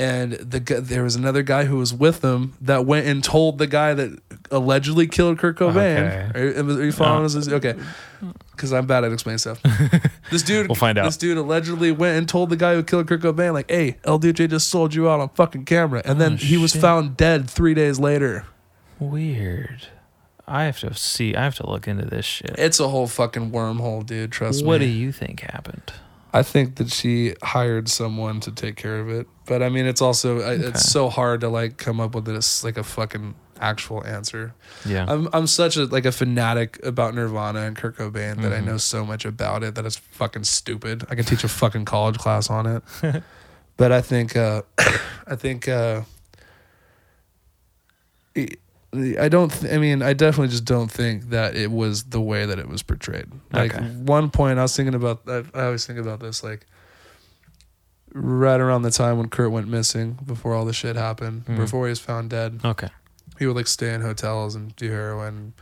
[0.00, 3.66] And the there was another guy who was with them that went and told the
[3.68, 4.18] guy that
[4.50, 6.32] allegedly killed Kurt Cobain.
[6.32, 6.40] Okay.
[6.40, 7.38] Are, you- are you following No.
[7.38, 7.48] us?
[7.48, 7.74] Okay,
[8.52, 9.60] because I'm bad at explaining stuff.
[10.30, 11.04] This dude, We'll find out.
[11.06, 14.48] This dude allegedly went and told the guy who killed Kurt Cobain, like, "Hey, LDJ
[14.50, 16.80] just sold you out on fucking camera," and then Oh, he was shit.
[16.80, 18.44] found dead three days later.
[19.00, 19.88] Weird.
[20.46, 21.34] I have to see.
[21.34, 22.54] I have to look into this shit.
[22.58, 24.32] It's a whole fucking wormhole, dude.
[24.32, 24.68] Trust What me.
[24.68, 25.92] What do you think happened?
[26.32, 30.00] I think that she hired someone to take care of it, but I mean, it's
[30.02, 30.64] also Okay.
[30.68, 34.54] it's so hard to like come up with this like a fucking actual answer.
[34.86, 35.04] Yeah.
[35.08, 38.64] I'm I'm such a like a fanatic about Nirvana and Kurt Cobain that I Mhm.
[38.64, 41.04] know so much about it that it's fucking stupid.
[41.10, 42.82] I can teach a fucking college class on it.
[43.76, 44.62] but I think uh
[45.26, 46.02] I think uh
[48.92, 52.44] I don't th- I mean I definitely just don't think that it was the way
[52.46, 53.26] that it was portrayed.
[53.52, 53.84] Like Okay.
[53.86, 56.66] one point I was thinking about I, I always think about this like
[58.12, 61.56] right around the time when Kurt went missing before all the shit happened, Mhm.
[61.56, 62.88] before he was found dead okay.
[63.38, 65.52] he would like stay in hotels and do heroin.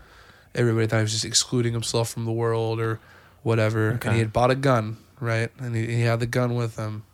[0.54, 2.98] Everybody thought he was just excluding himself from the world or
[3.42, 3.92] whatever.
[3.92, 4.08] Okay.
[4.08, 5.50] And he had bought a gun, right?
[5.58, 7.04] And he, he had the gun with him.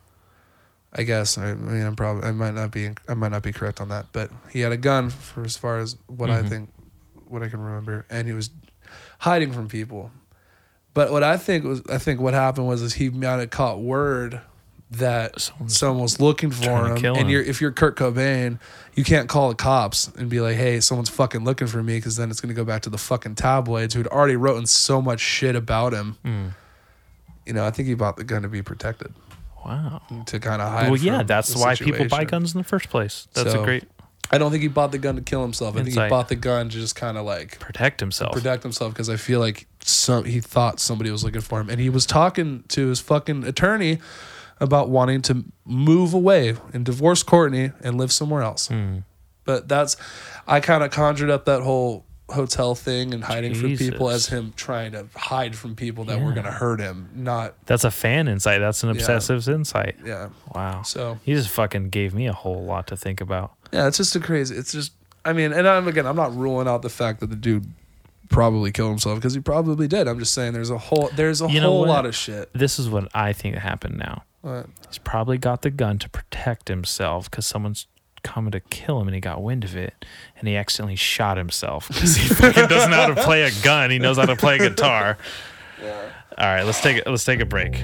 [0.95, 1.37] I guess.
[1.39, 3.89] I, I mean, I'm probably I might not be I might not be correct on
[3.89, 6.49] that, but he had a gun for as far as what I Mhm.
[6.49, 6.73] think,
[7.27, 8.51] what I can remember, and he was
[9.19, 10.11] hiding from people.
[10.93, 13.81] But what I think was I think what happened was is he might have caught
[13.81, 14.41] word
[14.93, 18.61] that Someone's someone was looking for to him, and you're if you're Kurt Cobain,
[18.95, 22.15] you can't call the cops and be like, "Hey, someone's fucking looking for me," because
[22.15, 25.57] then it's gonna go back to the fucking tabloids who'd already written so much shit
[25.57, 26.17] about him.
[26.25, 26.49] Hmm.
[27.45, 29.13] You know, I think he bought the gun to be protected,
[29.65, 30.03] Wow.
[30.27, 30.91] to kind of hide.
[30.91, 33.29] Well, yeah, that's why people buy guns in the first place.
[33.35, 33.85] That's So, a great
[34.31, 35.77] I don't think he bought the gun to kill himself.
[35.77, 38.33] I think he bought the gun to just kind of like protect himself.
[38.33, 41.79] protect himself because I feel like some he thought somebody was looking for him, and
[41.81, 43.99] he was talking to his fucking attorney
[44.61, 48.69] about wanting to move away and divorce Courtney and live somewhere else.
[48.69, 48.99] Hmm.
[49.45, 49.97] But that's
[50.47, 54.53] I kind of conjured up that whole hotel thing and hiding from people as him
[54.57, 57.09] trying to hide from people that were gonna hurt him.
[57.15, 58.61] Not That's a fan insight.
[58.61, 58.95] That's an Yeah.
[58.95, 59.97] obsessive insight.
[60.05, 60.29] yeah.
[60.55, 60.83] Wow.
[60.83, 63.53] So He just fucking gave me a whole lot to think about.
[63.73, 64.55] yeah, it's just a crazy.
[64.57, 64.93] It's just
[65.27, 67.67] I mean, and I'm again, I'm not ruling out the fact that the dude
[68.31, 70.09] probably killed himself because he probably did.
[70.09, 72.51] I'm just saying there's a whole there's a You whole lot of shit.
[72.55, 74.25] This is what I think happened now.
[74.43, 77.87] But, He's probably got the gun to protect himself because someone's
[78.25, 80.05] coming to kill him and he got wind of it
[80.37, 83.91] and he accidentally shot himself because he fucking doesn't know how to play a gun.
[83.91, 85.19] He knows how to play a guitar.
[86.37, 87.77] All right, let's take let's take a break.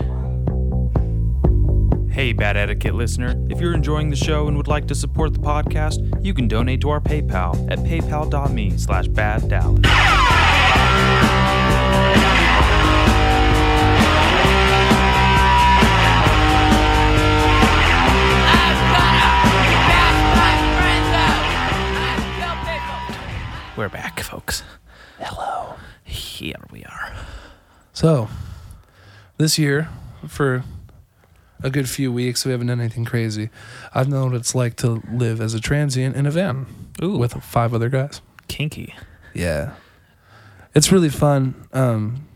[2.11, 3.35] Hey, Bad Etiquette listener.
[3.49, 6.81] If you're enjoying the show and would like to support the podcast, you can donate
[6.81, 9.49] to our PayPal at paypal.me slash bad
[23.81, 24.63] We're back, folks.
[25.19, 25.77] Hello.
[26.05, 27.15] Here we are.
[27.95, 28.29] So,
[29.39, 29.89] this year,
[30.29, 30.65] for
[31.63, 33.49] a good few weeks, we haven't done anything crazy.
[33.95, 36.67] I've known what it's like to live as a transient in a van
[37.03, 37.17] Ooh.
[37.17, 38.21] with five other guys.
[38.49, 38.95] Kinky.
[39.33, 39.73] Yeah.
[40.75, 42.29] It's really fun um,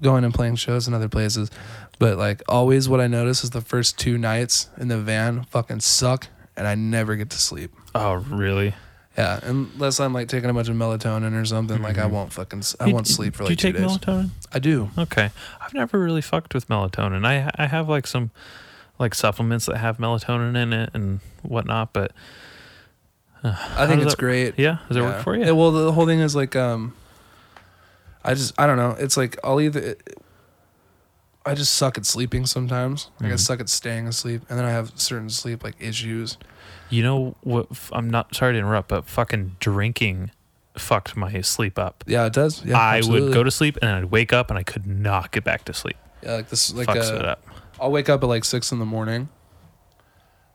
[0.00, 1.50] going and playing shows in other places.
[1.98, 5.80] But, like, always what I notice is the first two nights in the van fucking
[5.80, 7.70] suck, and I never get to sleep.
[7.94, 8.72] Oh, really?
[9.20, 12.62] Yeah, unless I'm like taking a bunch of melatonin or something, like I won't fucking,
[12.80, 13.66] I You- won't sleep for do like Mm-hmm.
[13.66, 13.98] you two take days.
[13.98, 14.30] melatonin?
[14.52, 14.90] I do.
[14.98, 15.30] Okay.
[15.60, 17.24] I've never really fucked with melatonin.
[17.26, 18.30] I I have like some
[18.98, 22.12] like supplements that have melatonin in it and whatnot, but
[23.42, 24.58] I think it's that- great.
[24.58, 25.06] yeah, does it Yeah.
[25.08, 25.44] work for you?
[25.44, 26.92] Yeah, well, the whole thing is like, um,
[28.24, 28.96] I just, I don't know.
[28.98, 29.96] It's like I'll either,
[31.46, 33.08] I just suck at sleeping sometimes.
[33.20, 33.40] Like I Mhm.
[33.40, 36.36] suck at staying asleep, and then I have certain sleep like issues.
[36.90, 37.68] You know what?
[37.92, 40.32] I'm not sorry to interrupt, but fucking drinking
[40.76, 42.04] fucked my sleep up.
[42.06, 42.64] Yeah, it does.
[42.64, 43.28] Yeah, I absolutely.
[43.28, 45.74] would go to sleep and I'd wake up and I could not get back to
[45.74, 45.96] sleep.
[46.22, 47.44] Yeah, like this, like Fucks it uh, up.
[47.80, 49.28] I'll wake up at like six in the morning,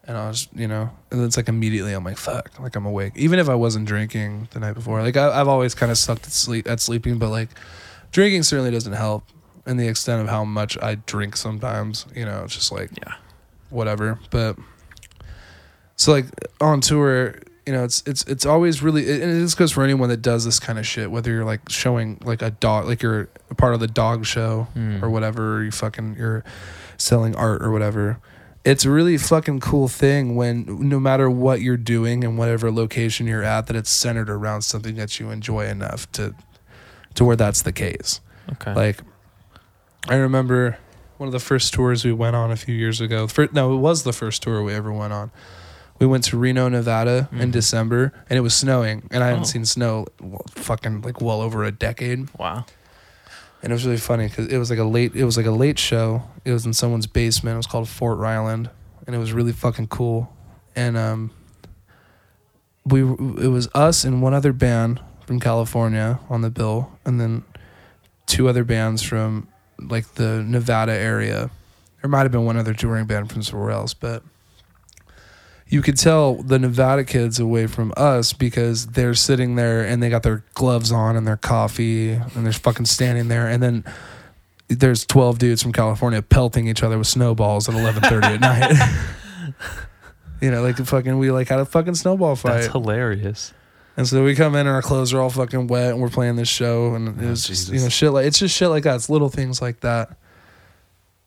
[0.03, 2.86] and I was, you know, and then it's like immediately I'm like, fuck, like I'm
[2.86, 3.14] awake.
[3.16, 6.26] Even if I wasn't drinking the night before, like I, I've always kind of sucked
[6.28, 7.49] at sleep at sleeping, but like
[8.12, 9.24] drinking certainly doesn't help.
[9.66, 13.16] In the extent of how much I drink sometimes, you know, it's just like Yeah.
[13.72, 14.20] whatever.
[14.30, 14.57] But
[15.95, 16.26] so like
[16.61, 17.35] on tour,
[17.65, 20.59] you know, it's it's it's always really and this goes for anyone that does this
[20.59, 21.09] kind of shit.
[21.11, 24.67] Whether you're like showing like a dog, like you're a part of the dog show
[24.76, 25.01] Mm.
[25.01, 26.43] or whatever, or you fucking you're
[26.97, 28.19] selling art or whatever.
[28.63, 33.27] It's a really fucking cool thing when no matter what you're doing and whatever location
[33.27, 36.34] you're at, that it's centered around something that you enjoy enough to
[37.13, 38.22] to where that's the case.
[38.53, 38.73] Okay.
[38.73, 38.99] Like,
[40.07, 40.77] I remember
[41.17, 43.27] one of the first tours we went on a few years ago.
[43.27, 45.31] Fir no, it was the first tour we ever went on.
[45.99, 47.51] We went to Reno, Nevada in Mhm.
[47.51, 49.45] December, and it was snowing, and I hadn't Oh.
[49.45, 52.27] seen snow well, fucking like well over a decade.
[52.38, 52.65] wow.
[53.63, 55.51] And it was really funny because it was like a late, it was like a
[55.51, 56.23] late show.
[56.43, 57.55] It was in someone's basement.
[57.55, 58.69] It was called Fort Ryland,
[59.07, 60.31] and it was really fucking cool.
[60.76, 61.31] And um,
[62.85, 67.43] we it was us and one other band from California on the bill, and then
[68.27, 69.47] two other bands from
[69.80, 71.49] like the Nevada area.
[72.01, 74.22] There might have been one other touring band from somewhere else, but
[75.68, 80.10] you could tell the Nevada kids away from us because they're sitting there and they
[80.10, 83.84] got their gloves on and their coffee and they're fucking standing there and then
[84.68, 89.54] there's 12 dudes from California pelting each other with snowballs at 11:30 at night.
[90.42, 92.62] you know, like the fucking we like had a fucking snowball fight.
[92.62, 93.54] That's hilarious.
[93.98, 96.36] And so we come in and our clothes are all fucking wet and we're playing
[96.36, 98.84] this show and it Oh, was just, you know shit like it's just shit like
[98.84, 98.96] that.
[98.96, 100.18] It's little things like that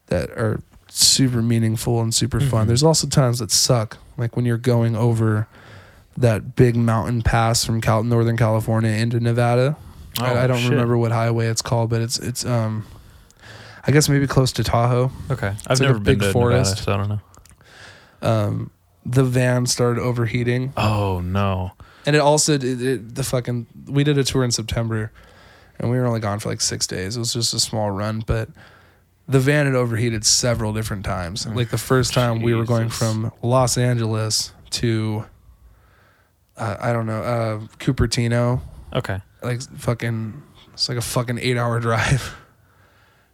[0.07, 0.61] that are
[0.99, 2.65] super meaningful and super fun.
[2.65, 2.69] Mhm.
[2.69, 5.47] There's also times that suck, like when you're going over
[6.17, 9.77] that big mountain pass from Cal- Northern California into Nevada.
[10.21, 10.71] I, Oh, I don't shit.
[10.71, 12.85] remember what highway it's called, but it's it's um
[13.87, 15.13] I guess maybe close to Tahoe.
[15.31, 15.55] Okay.
[15.69, 16.79] I've a never been big to forest.
[16.79, 17.09] Nevada, so I don't
[18.23, 18.29] know.
[18.29, 18.71] Um
[19.07, 21.73] the van started overheating Oh no.
[22.07, 25.13] And it also it, it, the fucking we did a tour in September,
[25.79, 27.17] and we were only gone for like six days.
[27.17, 28.49] It was just a small run, but
[29.29, 31.47] the van had overheated several different times.
[31.47, 32.99] Like the first time we were going Jesus.
[32.99, 35.25] from Los Angeles to
[36.57, 38.61] uh, I don't know uh, Cupertino,
[38.95, 39.21] Okay.
[39.43, 40.43] like fucking
[40.73, 42.35] it's like a fucking eight hour drive,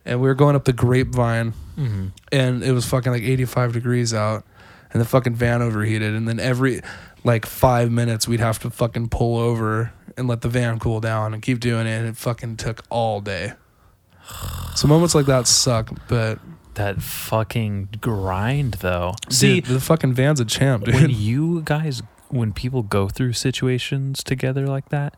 [0.04, 2.06] and we were going up the Grapevine, Mm-hmm.
[2.30, 4.44] and it was fucking like eighty five degrees out,
[4.92, 6.80] and the fucking van overheated, and then every
[7.24, 11.32] like five minutes we'd have to fucking pull over and let the van cool down
[11.34, 13.54] and keep doing it, and it fucking took all day.
[14.74, 16.38] So moments like that suck, but
[16.74, 19.14] That fucking grind, though.
[19.30, 20.94] See, dude, the fucking van's a champ, dude.
[20.94, 25.16] when you guys, when people go through situations together like that,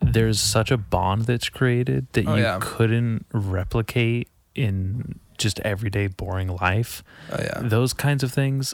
[0.00, 2.58] there's such a bond that's created that Oh, you yeah.
[2.60, 7.02] couldn't replicate in just everyday boring life.
[7.32, 8.72] oh yeah, Those kinds of things.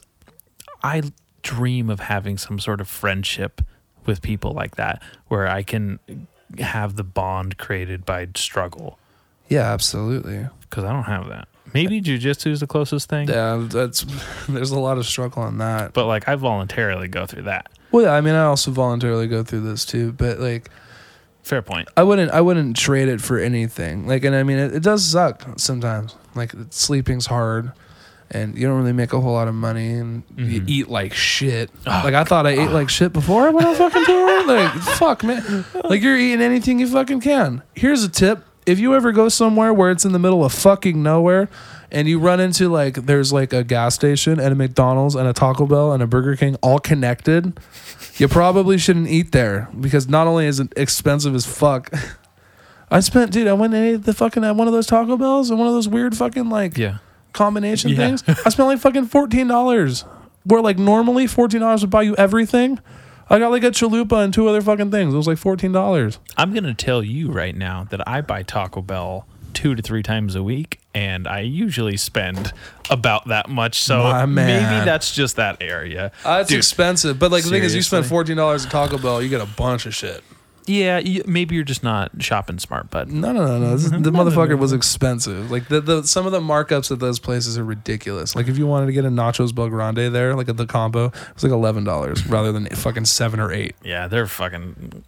[0.82, 1.02] I
[1.42, 3.62] dream of having some sort of friendship
[4.04, 5.98] with people like that where I can
[6.58, 8.98] have the bond created by struggle
[9.48, 10.46] yeah, absolutely.
[10.62, 11.48] because I don't have that.
[11.74, 14.04] Maybe jujitsu is the closest thing, Yeah, that's
[14.48, 15.92] there's a lot of struggle on that.
[15.92, 17.68] but like I voluntarily go through that.
[17.92, 20.70] Well, yeah, I mean, I also voluntarily go through this too, but like.
[21.42, 21.88] Fair point.
[21.96, 24.08] I wouldn't I wouldn't trade it for anything.
[24.08, 26.16] Like and I mean it, it does suck sometimes.
[26.34, 27.70] Like sleeping's hard
[28.32, 30.68] and you don't really make a whole lot of money and you Mhm.
[30.68, 31.70] eat like shit.
[31.86, 34.44] Oh, like I thought I ate like shit before I went on fucking tour.
[34.44, 35.64] Like fuck man.
[35.84, 37.62] Like you're eating anything you fucking can.
[37.76, 38.42] Here's a tip.
[38.66, 41.48] If you ever go somewhere where it's in the middle of fucking nowhere
[41.92, 45.32] and you run into like there's like a gas station and a McDonald's and a
[45.32, 47.58] Taco Bell and a Burger King all connected,
[48.16, 51.90] you probably shouldn't eat there because not only is it expensive as fuck.
[52.90, 53.46] I spent, dude.
[53.48, 55.74] I went and ate the fucking at one of those Taco Bells and one of
[55.74, 56.98] those weird fucking like Yeah.
[57.32, 57.96] combination Yeah.
[57.96, 58.24] things.
[58.44, 60.04] I spent like fucking fourteen dollars.
[60.44, 62.78] Where like normally fourteen dollars would buy you everything.
[63.28, 65.12] I got like a chalupa and two other fucking things.
[65.12, 66.18] It was like fourteen dollars.
[66.36, 70.34] I'm gonna tell you right now that I buy Taco Bell two to three times
[70.34, 72.52] a week, and I usually spend
[72.90, 73.78] about that much.
[73.80, 74.84] So My maybe man.
[74.86, 76.12] that's just that area.
[76.24, 78.98] Uh, it's Dude, expensive, but like the thing is, you spend fourteen dollars at Taco
[78.98, 80.22] Bell, you get a bunch of shit.
[80.66, 83.70] Yeah, you, maybe you're just not shopping smart, but No, no, no, no.
[83.76, 85.50] This is, the motherfucker was expensive.
[85.50, 88.34] Like the, the some of the markups at those places are ridiculous.
[88.34, 91.34] Like if you wanted to get a nachos BellGrande there, like at the combo, it
[91.34, 93.76] was like eleven dollars rather than fucking seven or eight.
[93.84, 95.04] yeah, they're fucking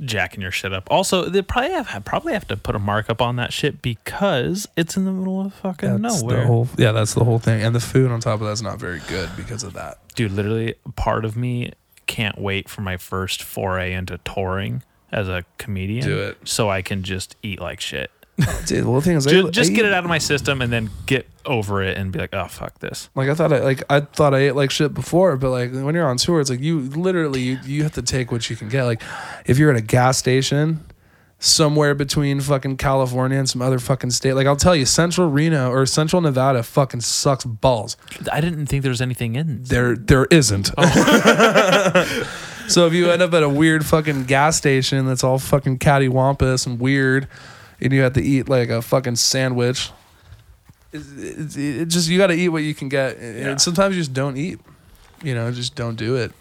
[0.00, 0.86] jacking your shit up.
[0.90, 4.96] Also, they probably have probably have to put a markup on that shit because it's
[4.96, 6.40] in the middle of fucking That's nowhere.
[6.40, 6.68] the whole.
[6.76, 7.62] Yeah, that's the whole thing.
[7.62, 9.98] And the food on top of that's not very good because of that.
[10.14, 11.72] Dude, literally, part of me
[12.06, 14.82] can't wait for my first foray into touring
[15.12, 16.04] as a comedian.
[16.04, 16.38] Do it.
[16.44, 18.10] so I can just eat like shit.
[18.66, 20.18] Dude, well, the thing is, I- Just, just I get eat- it out of my
[20.18, 23.08] system and then get over it and be like, oh fuck this.
[23.16, 25.94] Like I thought, I like I thought I ate like shit before, but like when
[25.94, 28.68] you're on tour, it's like you literally you, you have to take what you can
[28.68, 28.84] get.
[28.84, 29.02] Like
[29.46, 30.84] if you're at a gas station
[31.40, 35.70] somewhere between fucking California and some other fucking state, like I'll tell you, Central Reno
[35.72, 37.96] or Central Nevada fucking sucks balls.
[38.30, 39.64] I didn't think there was anything in.
[39.64, 40.70] There there isn't.
[40.78, 42.24] Oh.
[42.68, 46.66] so if you end up at a weird fucking gas station that's all fucking cattywampus
[46.66, 47.28] and weird,
[47.80, 49.90] and you have to eat like a fucking sandwich,
[50.92, 53.56] it, it, it just you got to eat what you can get, and Yeah.
[53.56, 54.60] sometimes you just don't eat.
[55.22, 56.32] You know, just don't do it.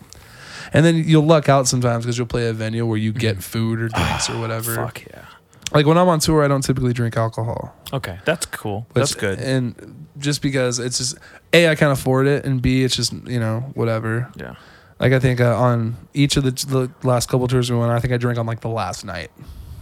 [0.73, 3.41] And then you'll luck out sometimes because you'll play a venue where you get mm-hmm.
[3.41, 4.75] food or drinks or ah, whatever.
[4.75, 5.25] Fuck yeah.
[5.73, 7.75] Like when I'm on tour, I don't typically drink alcohol.
[7.91, 8.85] Okay, that's cool.
[8.93, 9.39] Which- that's good.
[9.39, 11.17] And just because it's just
[11.53, 14.31] a I can't afford it, and b it's just you know whatever.
[14.35, 14.55] yeah.
[14.99, 17.99] Like I think uh, on each of the, the last couple tours we went, I
[17.99, 19.29] think I drank on like the last night.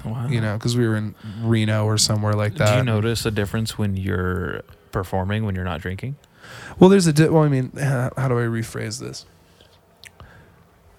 [0.03, 0.27] Wow.
[0.27, 2.71] You know, because we were in Reno or somewhere like that.
[2.71, 4.61] Do you notice a difference when you're
[4.91, 6.15] performing when you're not drinking?
[6.77, 7.43] Well, there's a di- well.
[7.43, 9.25] I mean, how do I rephrase this?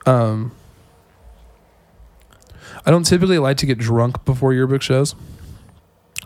[0.06, 0.52] Um,
[2.84, 5.14] I don't typically like to get drunk before yearbook shows.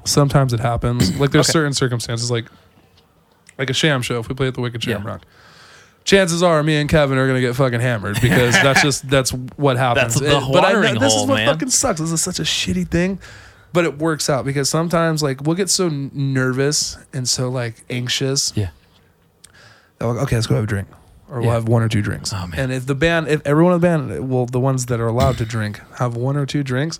[0.05, 1.19] Sometimes it happens.
[1.19, 1.53] Like there's Okay.
[1.53, 2.47] certain circumstances, like
[3.59, 4.19] like a sham show.
[4.21, 5.19] If we play at the Wicked Yeah.
[6.11, 9.77] Chances are me and Kevin are gonna get fucking hammered because that's just that's what
[9.77, 10.15] happens.
[10.15, 11.47] That's the It- but I, this hole, is what man.
[11.55, 12.01] fucking sucks.
[12.01, 13.20] This is such a shitty thing.
[13.73, 18.53] But it works out because sometimes like we'll get so nervous and so like anxious
[18.57, 18.70] Yeah.
[20.01, 20.89] like, okay, let's go have a drink,
[21.31, 22.32] or we'll have one or two drinks.
[22.35, 22.51] Oh.
[22.57, 25.39] And if the band, if everyone in the band, well, the ones that are allowed
[25.39, 26.99] to drink, have one or two drinks,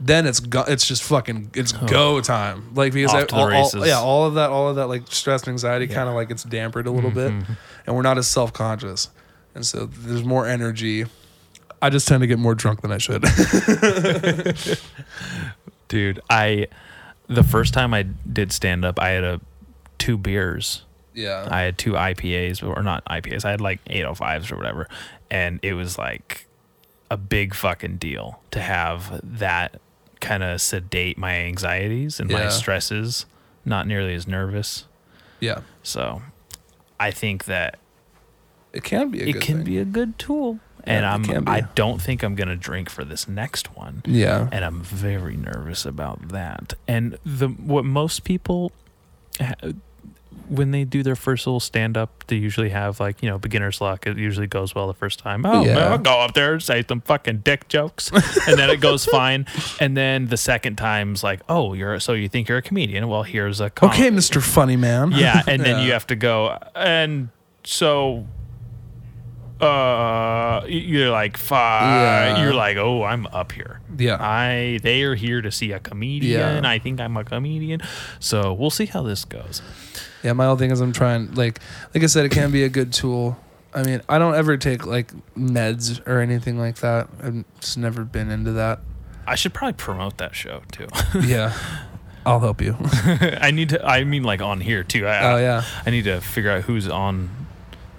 [0.00, 2.74] then it's go, it's just fucking, it's go time.
[2.74, 3.86] Like because Off I, to the all, all- races.
[3.86, 6.44] yeah, all of that, all of that, like stress and anxiety, kind of like it's
[6.44, 7.52] dampered a little bit, Mm-hmm.
[7.86, 9.10] and we're not as self conscious,
[9.54, 11.06] and so there's more energy.
[11.82, 13.22] I just tend to get more drunk than I should.
[15.88, 16.66] Dude, I
[17.28, 19.40] the first time I did stand up, I had a
[19.98, 20.82] two beers.
[21.14, 23.44] yeah, I had two IPAs, or not IPAs.
[23.44, 24.88] I had like 805s or whatever,
[25.30, 26.46] and it was like
[27.10, 29.80] a big fucking deal to have that
[30.20, 32.48] kind of sedate my anxieties and my Yeah.
[32.48, 33.26] stresses
[33.64, 34.84] not nearly as nervous.
[35.40, 36.22] Yeah, So
[36.98, 37.78] I think that
[38.72, 39.22] it can be.
[39.22, 39.64] A it good can thing.
[39.64, 40.60] be a good tool.
[40.84, 41.50] And Yeah, it can I'm be.
[41.50, 44.02] I don't think I'm gonna drink for this next one.
[44.06, 46.74] Yeah, and I'm very nervous about that.
[46.86, 48.72] And the what most people
[49.40, 49.54] ha-
[50.48, 53.80] when they do their first little stand up, they usually have like you know beginner's
[53.80, 54.06] luck.
[54.06, 55.44] It usually goes well the first time.
[55.46, 55.74] Oh, Yeah.
[55.74, 59.04] man, I'll go up there and say some fucking dick jokes, and then it goes
[59.18, 59.46] fine.
[59.80, 63.08] And then the second time's like, oh, you're so you think you're a comedian?
[63.08, 65.12] Well, here's a com- okay, Mister Funny Man.
[65.12, 67.28] yeah, and then you have to go and
[67.64, 68.26] so
[69.60, 71.80] uh you're like fi
[72.36, 72.42] Yeah.
[72.42, 74.18] you're like oh i'm up here Yeah.
[74.20, 76.70] i they are here to see a comedian Yeah.
[76.70, 77.80] i think i'm a comedian
[78.20, 79.62] so we'll see how this goes
[80.22, 81.60] Yeah, my whole thing is I'm trying like
[81.94, 83.36] like I said, it can be a good tool.
[83.74, 87.08] I mean, I don't ever take like meds or anything like that.
[87.22, 88.80] I've just never been into that.
[89.26, 90.86] i should probably promote that show too
[91.22, 91.52] Yeah.
[92.24, 92.76] I'll help you.
[93.40, 95.62] i need to i mean like on here too I, Oh yeah.
[95.84, 97.28] i need to figure out who's on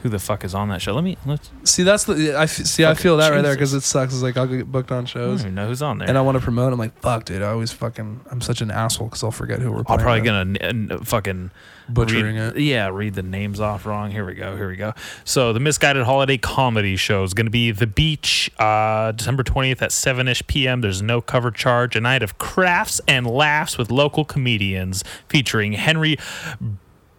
[0.03, 2.49] who the fuck is on that show let me let's See, that's the I f-
[2.51, 2.85] see.
[2.85, 4.13] I Fucking feel that right there because it sucks.
[4.13, 6.17] It's like I'll get booked on I don't shows, even know who's on there and
[6.17, 6.71] I want to promote.
[6.71, 7.41] I'm like, fuck, dude.
[7.41, 8.21] I always fucking.
[8.31, 9.79] I'm such an asshole because I'll forget who we're.
[9.79, 10.25] i'm playing probably with.
[10.27, 10.39] gonna
[10.71, 11.51] n- n- fucking
[11.89, 12.61] butchering read, it.
[12.61, 14.11] Yeah, read the names off wrong.
[14.11, 14.55] Here we go.
[14.55, 14.93] Here we go.
[15.23, 19.81] So the misguided holiday comedy show is going to be The Beach, uh, December twentieth
[19.81, 20.81] at seven ish p.m.
[20.81, 21.95] There's no cover charge.
[21.95, 26.17] A night of crafts and laughs with local comedians featuring Henry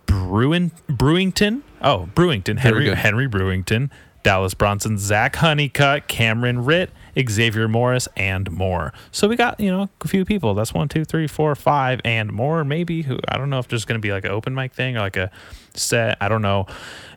[0.07, 1.63] Bruin Brewington.
[1.83, 2.59] Oh, Brewington.
[2.59, 2.95] Henry.
[2.95, 3.91] Henry Brewington.
[4.25, 6.91] Dallas Bronson, Zach Honeycutt, Cameron Ritt,
[7.29, 8.93] Xavier Morris, and more.
[9.13, 10.55] So we got, you know, a few people.
[10.55, 12.65] That's one, two, three, four, five, and more.
[12.65, 15.01] Maybe who I don't know if there's gonna be like an open mic thing or
[15.01, 15.31] like a
[15.75, 16.19] set.
[16.21, 16.67] I don't know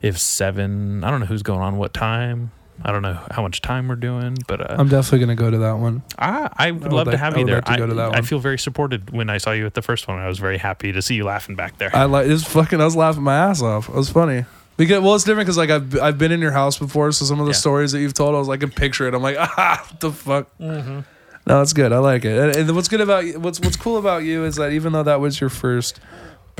[0.02, 2.52] if seven I don't know who's going on what time.
[2.84, 5.58] I don't know how much time we're doing, but uh, I'm definitely gonna go to
[5.60, 6.02] that one.
[6.18, 7.58] I, I would would love to have I you would there.
[7.58, 9.74] like to go to that I, I feel very supported when I saw you at
[9.74, 10.18] the first one.
[10.20, 11.96] I was very happy to see you laughing back there.
[11.96, 12.82] I like it's fucking.
[12.82, 13.88] I was laughing my ass off.
[13.90, 14.46] It was funny.
[14.78, 17.40] Because well, it's different because like I've I've been in your house before, so some
[17.40, 17.58] of the Yeah.
[17.58, 19.14] stories that you've told, I was like, I can picture it.
[19.14, 20.58] I'm like, ah, what the fuck.
[20.60, 21.00] Mm-hmm.
[21.48, 21.92] No, it's good.
[21.92, 22.38] I like it.
[22.38, 25.20] And, and what's good about what's what's cool about you is that even though that
[25.20, 26.00] was your first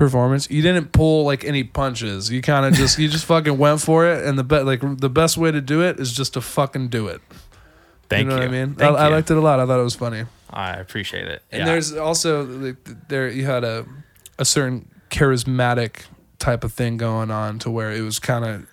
[0.02, 2.32] performance, you didn't pull like any punches.
[2.32, 4.26] You kind of just you just fucking went for it.
[4.26, 7.08] And the be- like the best way to do it is just to fucking do
[7.08, 7.22] it.
[8.10, 8.40] Thank you you.
[8.40, 8.76] know what I mean?
[8.82, 9.14] I, I you.
[9.16, 9.60] liked it a lot.
[9.60, 10.26] I thought it was funny.
[10.50, 11.44] I appreciate it.
[11.52, 11.66] And Yeah.
[11.66, 13.86] there's also like, there you had a
[14.40, 16.06] a certain charismatic
[16.40, 18.66] type of thing going on to where it was kind of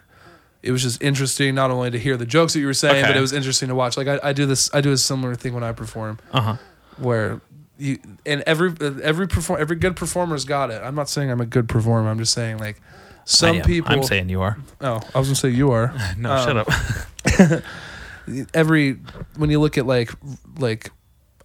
[0.63, 3.17] it was just interesting not only to hear the jokes that you were saying, but
[3.17, 3.97] it was interesting to watch.
[3.99, 6.57] Like I, I do this, I do a similar thing when I perform, uh huh.
[6.97, 7.41] where
[7.79, 8.73] you and every
[9.03, 10.83] every perform every good performer's got it.
[10.83, 12.09] I'm not saying I'm a good performer.
[12.11, 12.81] I'm just saying like
[13.25, 13.93] some people.
[13.93, 14.59] I'm saying you are.
[14.81, 15.95] oh, I was gonna say you are.
[16.19, 17.63] No, Um, shut up.
[18.55, 18.99] every
[19.37, 20.13] when you look at like
[20.59, 20.91] like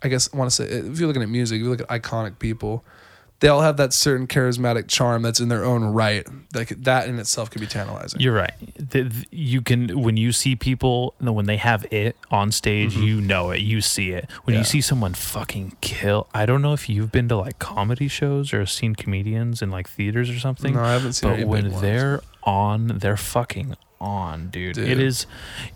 [0.02, 1.88] I guess I want to say if you're looking at music, if you look at
[1.88, 2.84] iconic people,
[3.44, 6.26] they all have that certain charismatic charm that's in their own right.
[6.56, 8.22] Like that in itself can be tantalizing.
[8.22, 8.54] You're right.
[8.78, 13.20] The, the- you can when you see people when they have it on stage, you
[13.20, 13.60] know it.
[13.60, 14.30] You see it.
[14.44, 14.52] When Mm-hmm.
[14.54, 14.58] Yeah.
[14.60, 16.28] you see someone fucking kill.
[16.34, 19.90] I don't know if you've been to like comedy shows or seen comedians in like
[19.90, 20.76] theaters or something.
[20.76, 24.76] no, I haven't seen but when they're on, they're fucking on, dude.
[24.76, 24.88] Dude.
[24.90, 25.26] It is.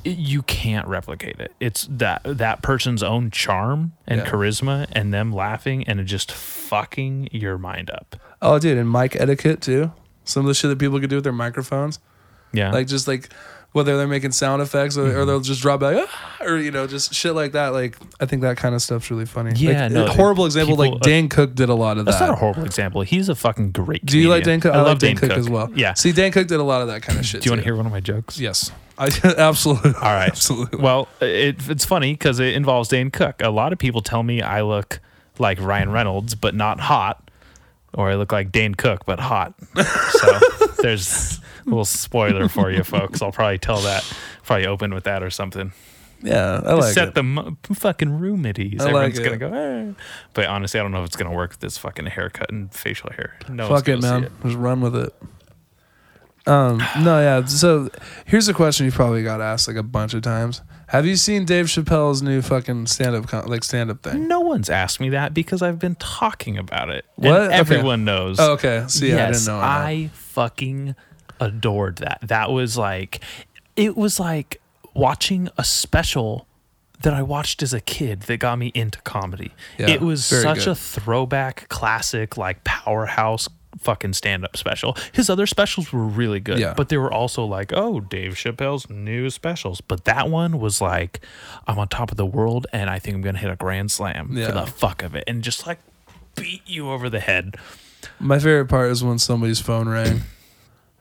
[0.03, 1.53] It, you can't replicate it.
[1.59, 4.25] It's that that person's own charm and Yeah.
[4.29, 8.15] charisma and them laughing and it just fucking your mind up.
[8.41, 9.91] Oh, dude, and mic etiquette too.
[10.25, 11.99] Some of the shit that people could do with their microphones,
[12.51, 12.71] Yeah.
[12.71, 13.29] like just like
[13.77, 15.17] whether they're making sound effects or, Mm-hmm.
[15.19, 17.69] or they'll just drop back, "Ah," or you know, just shit like that.
[17.69, 19.53] Like I think that kind of stuff's really funny.
[19.55, 20.75] Yeah, like, no, a horrible example.
[20.75, 22.11] people- like Dane Cook did a lot of that.
[22.11, 23.01] That's not a horrible example.
[23.03, 24.01] He's a fucking great.
[24.01, 24.05] Comedian.
[24.07, 24.43] do you like.
[24.43, 24.73] Dane Cook?
[24.73, 25.71] I, love like Dane, Cook, as well.
[25.73, 25.93] Yeah.
[25.93, 27.41] See, Dane Cook did a lot of that kind of shit.
[27.41, 28.39] Do you want to hear one of my jokes?
[28.39, 29.93] Yes, I absolutely.
[29.93, 30.27] All right.
[30.29, 30.79] absolutely.
[30.81, 33.41] Well, it, it's funny because it involves Dane Cook.
[33.41, 34.99] A lot of people tell me I look
[35.39, 37.26] like Ryan Reynolds, but not hot,
[37.97, 39.53] or I look like Dane Cook, but hot.
[39.75, 40.39] So
[40.81, 43.21] there's a little spoiler for you, folks.
[43.21, 44.05] I'll probably tell that,
[44.43, 45.73] probably open with that or something.
[46.23, 47.13] yeah, I like Set it.
[47.15, 48.79] the m- fucking room at ease.
[48.81, 49.23] I like Everyone's it.
[49.23, 49.53] gonna go.
[49.53, 49.93] Eh.
[50.33, 53.09] But honestly, I don't know if it's gonna work with this fucking haircut and facial
[53.11, 53.35] hair.
[53.49, 54.31] No, one's Fuck it, gonna see man.
[54.43, 55.13] Just run with it.
[56.45, 57.45] Um, no, yeah.
[57.45, 57.89] So
[58.25, 60.61] here's a question you probably got asked like a bunch of times.
[60.87, 64.27] Have you seen Dave Chappelle's new fucking stand up con- like stand up thing?
[64.27, 67.05] No one's asked me that because I've been talking about it.
[67.17, 67.41] And What?
[67.41, 67.53] Okay.
[67.55, 68.39] everyone knows.
[68.39, 68.85] Oh, okay.
[68.87, 69.57] See, I didn't know.
[69.57, 70.95] I, I fucking
[71.41, 72.19] adored that.
[72.23, 73.19] That was like,
[73.75, 74.61] it was like
[74.93, 76.47] watching a special
[77.01, 79.51] that I watched as a kid that got me into comedy.
[79.77, 80.69] Yeah, it was such good.
[80.69, 83.47] a throwback, classic, like powerhouse
[83.79, 84.95] fucking stand up special.
[85.13, 86.73] His other specials were really good, Yeah.
[86.75, 89.81] but they were also like, oh, Dave Chappelle's new specials.
[89.81, 91.19] But that one was like,
[91.67, 93.91] I'm on top of the world and I think I'm going to hit a grand
[93.91, 94.47] slam Yeah.
[94.47, 95.79] for the fuck of it and just like
[96.35, 97.55] beat you over the head.
[98.19, 100.21] My favorite part is when somebody's phone rang.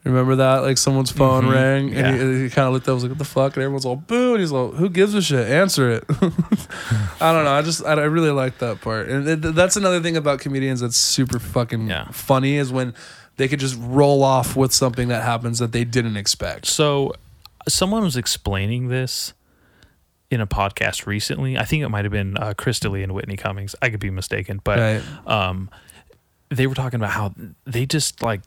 [0.07, 0.59] Remember that?
[0.63, 1.53] Like someone's phone Mhm.
[1.53, 2.09] rang Yeah.
[2.09, 3.97] and he, he kind of looked up, was like, "What the fuck?" And everyone's all
[3.97, 5.49] boo, and he's like, "Who gives a shit?
[5.49, 6.05] Answer it."
[7.21, 7.53] I don't know.
[7.53, 10.81] I just I, I really like that part, and it, that's another thing about comedians
[10.81, 12.09] that's super fucking Yeah.
[12.13, 12.95] funny is when
[13.37, 16.67] they could just roll off with something that happens that they didn't expect.
[16.67, 17.13] So,
[17.69, 19.35] someone was explaining this
[20.31, 21.59] in a podcast recently.
[21.59, 23.75] I think it might have been uh, Chris D'Elia and Whitney Cummings.
[23.83, 25.03] I could be mistaken, but Right.
[25.27, 25.69] um,
[26.49, 27.35] they were talking about how
[27.67, 28.41] they just like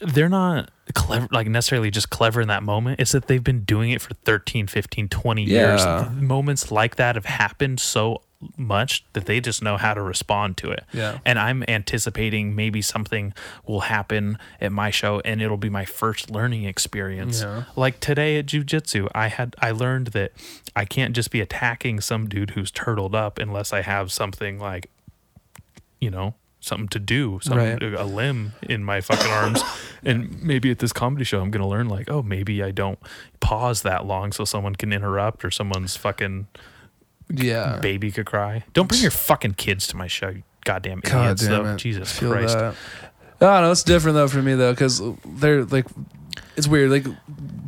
[0.00, 3.00] they're not clever like necessarily just clever in that moment.
[3.00, 5.80] It's that they've been doing it for 13 15 20 years.
[6.20, 8.22] Moments like that have happened so
[8.56, 10.84] much that they just know how to respond to it.
[10.94, 11.18] Yeah.
[11.26, 13.34] and i'm anticipating maybe something
[13.66, 17.42] will happen at my show and it'll be my first learning experience.
[17.42, 17.64] Yeah.
[17.76, 20.32] like today at jiu-jitsu i had i learned that
[20.74, 24.88] i can't just be attacking some dude who's turtled up unless i have something like
[26.00, 27.82] you know something to do something Right.
[28.00, 29.62] a limb in my fucking arms
[30.04, 32.98] and maybe at this comedy show i'm gonna learn like oh maybe i don't
[33.40, 36.46] pause that long so someone can interrupt or someone's fucking
[37.30, 37.78] Yeah.
[37.80, 41.42] baby could cry don't bring your fucking kids to my show you goddamn God idiots
[41.46, 41.72] damn though.
[41.72, 41.76] it.
[41.78, 42.74] jesus Feel christ that.
[43.42, 43.70] I don't know.
[43.70, 45.86] It's different though for me though, because they're like,
[46.58, 46.90] it's weird.
[46.90, 47.06] Like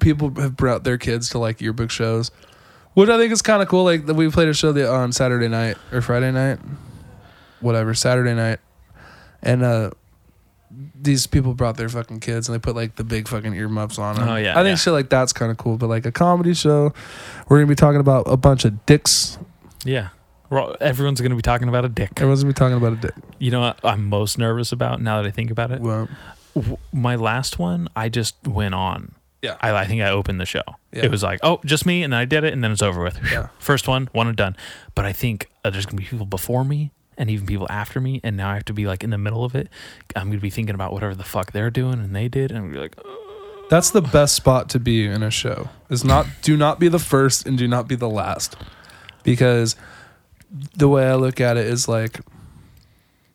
[0.01, 2.31] people have brought their kids to like yearbook shows,
[2.93, 3.85] which I think is kind of cool.
[3.85, 6.59] Like we played a show the, on Saturday night or Friday night,
[7.61, 8.59] whatever Saturday night,
[9.43, 9.91] and uh,
[11.01, 14.17] these people brought their fucking kids and they put like the big fucking earmuffs on
[14.17, 14.29] them.
[14.29, 14.75] Oh, yeah, I think yeah.
[14.77, 15.77] shit like that's kind of cool.
[15.77, 16.93] But like a comedy show,
[17.49, 19.39] we're gonna be talking about a bunch of dicks.
[19.85, 20.09] yeah
[20.51, 23.15] all- everyone's gonna be talking about a dick Everyone's gonna be talking about a dick.
[23.39, 26.09] you know what i'm most nervous about now that i think about it Well,
[26.55, 29.15] w- my last one, I just went on.
[29.41, 29.57] Yeah.
[29.63, 30.63] I, I think I opened the show.
[30.93, 31.05] Yeah.
[31.07, 33.03] It was like, oh, just me, and then I did it, and then it's over
[33.03, 33.19] with.
[33.33, 33.49] Yeah.
[33.59, 34.55] First one, one and done.
[34.95, 38.21] But I think uh, there's gonna be people before me and even people after me,
[38.23, 39.69] and now I have to be like in the middle of it.
[40.17, 42.65] I'm gonna be thinking about whatever the fuck they're doing and they did, and I'm
[42.67, 43.67] gonna be like, oh.
[43.71, 45.71] That's the best spot to be in a show.
[45.89, 48.57] Is not do not be the first and do not be the last.
[49.23, 49.77] Because
[50.77, 52.21] the way I look at it is like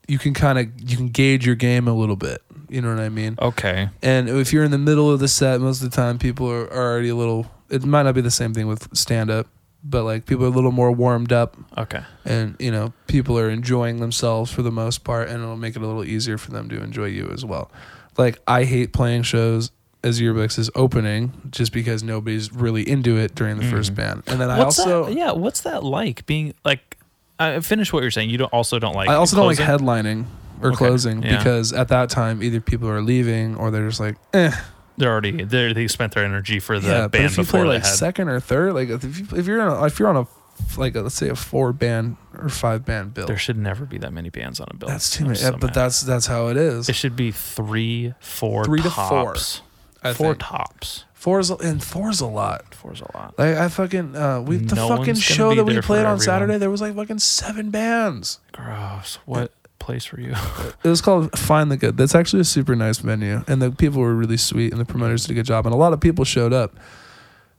[0.08, 2.42] you can kind of you can gauge your game a little bit.
[2.70, 3.38] You know what I mean?
[3.42, 6.52] okay, And if you're in the middle of the set, most of the time people
[6.52, 9.48] are, are already a little it might not be the same thing with stand up,
[9.90, 13.50] but like people are a little more warmed up okay, and you know people are
[13.50, 16.68] enjoying themselves for the most part and it'll make it a little easier for them
[16.70, 17.72] to enjoy you as well
[18.18, 19.72] like i hate playing shows
[20.04, 24.40] as yearbooks is opening just because nobody's really into it during the first band and
[24.40, 25.14] then i also that?
[25.14, 26.26] Yeah, what's that like?
[26.26, 26.98] Being like,
[27.40, 28.30] I finish what you're saying.
[28.30, 29.10] You don't also don't like.
[29.10, 30.26] i also don't like headlining
[30.62, 31.38] or Okay, closing yeah.
[31.38, 34.52] because at that time either people are leaving or they're just like eh
[34.98, 37.60] They're already they they spent their energy for the yeah but band if you before
[37.62, 37.94] play they like had.
[37.96, 40.28] second or third like if, you, if you're in a, if you're on a
[40.76, 44.00] like a, let's say a four band or five band bill there should never be
[44.00, 44.90] that many bands on a bill.
[44.90, 45.74] that's too I'm many so yeah, but mad.
[45.76, 49.62] that's that's how it is It should be three, four, Three to four, tops.
[50.04, 50.40] I four think.
[50.40, 51.04] tops.
[51.14, 52.74] Four's and four's a lot.
[52.76, 53.34] Four's a lot.
[53.38, 55.88] Like I fucking uh we the No fucking gonna show be that we there for
[55.88, 56.20] played on everyone.
[56.22, 58.40] Saturday there was like fucking seven bands.
[58.52, 59.18] Gross.
[59.26, 60.34] What place for you?
[60.84, 61.98] It was called Find the Good.
[61.98, 65.24] That's actually a super nice venue and the people were really sweet and the promoters
[65.26, 66.76] did a good job and a lot of people showed up.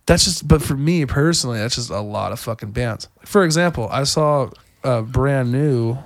[0.06, 3.08] That's just but for me personally that's just a lot of fucking bands.
[3.24, 4.50] For example, I saw
[4.84, 5.98] uh brand new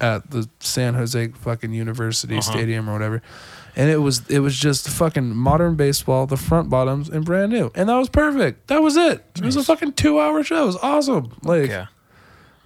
[0.00, 2.50] at the San Jose fucking University Uh-huh.
[2.52, 3.22] Stadium or whatever.
[3.76, 7.70] And it was it was just fucking modern baseball, the front bottoms, and brand new,
[7.74, 8.68] and that was perfect.
[8.68, 9.24] That was it.
[9.36, 10.62] It was a fucking two hour show.
[10.62, 11.32] It was awesome.
[11.42, 11.86] Like yeah.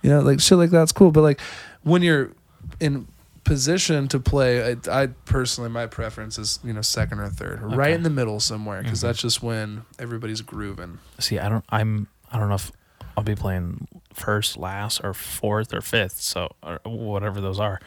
[0.03, 1.11] you know, like shit like that's cool.
[1.11, 1.41] But like
[1.83, 2.33] when you're
[2.81, 3.07] in
[3.45, 7.69] position to play, I, I personally my preference is you know second or third, or
[7.69, 9.03] right in the middle somewhere, because Mhm.
[9.03, 10.99] that's just when everybody's grooving.
[11.19, 11.65] See, I don't.
[11.71, 12.09] I'm.
[12.31, 12.71] I don't know if
[13.17, 16.21] I'll be playing first, last, or fourth, or fifth.
[16.21, 17.81] So or whatever those are.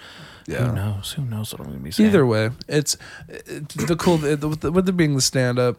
[0.47, 0.65] Yeah.
[0.67, 1.11] Who knows?
[1.13, 2.09] Who knows what I'm gonna be saying?
[2.09, 2.97] Either way, it's,
[3.29, 5.77] it's the cool the, with, the, with it being the stand up.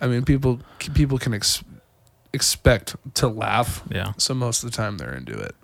[0.00, 0.60] I mean, people
[0.94, 1.64] people can ex,
[2.32, 4.12] expect to laugh, Yeah.
[4.16, 5.56] so most of the time they're into it.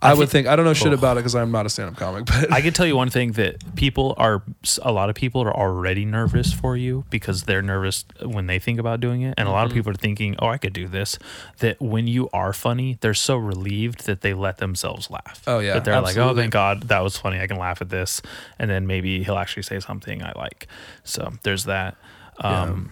[0.00, 0.94] I I, would think- think I don't know shit Oh.
[0.94, 3.10] about it because I'm not a stand up comic, but I can tell you one
[3.10, 4.42] thing that people are
[4.82, 8.78] a lot of people are already nervous for you because they're nervous when they think
[8.78, 9.74] about doing it, and a lot of Mhm.
[9.74, 11.18] people are thinking, "Oh, I could do this."
[11.58, 15.42] That when you are funny, they're so relieved that they let themselves laugh.
[15.48, 17.40] Oh, yeah, that they're like, "Oh, thank God, that was funny.
[17.40, 18.22] I can laugh at this,"
[18.58, 20.68] and then maybe he'll actually say something I like.
[21.02, 21.96] So there's that.
[22.40, 22.62] Yeah.
[22.62, 22.90] Um,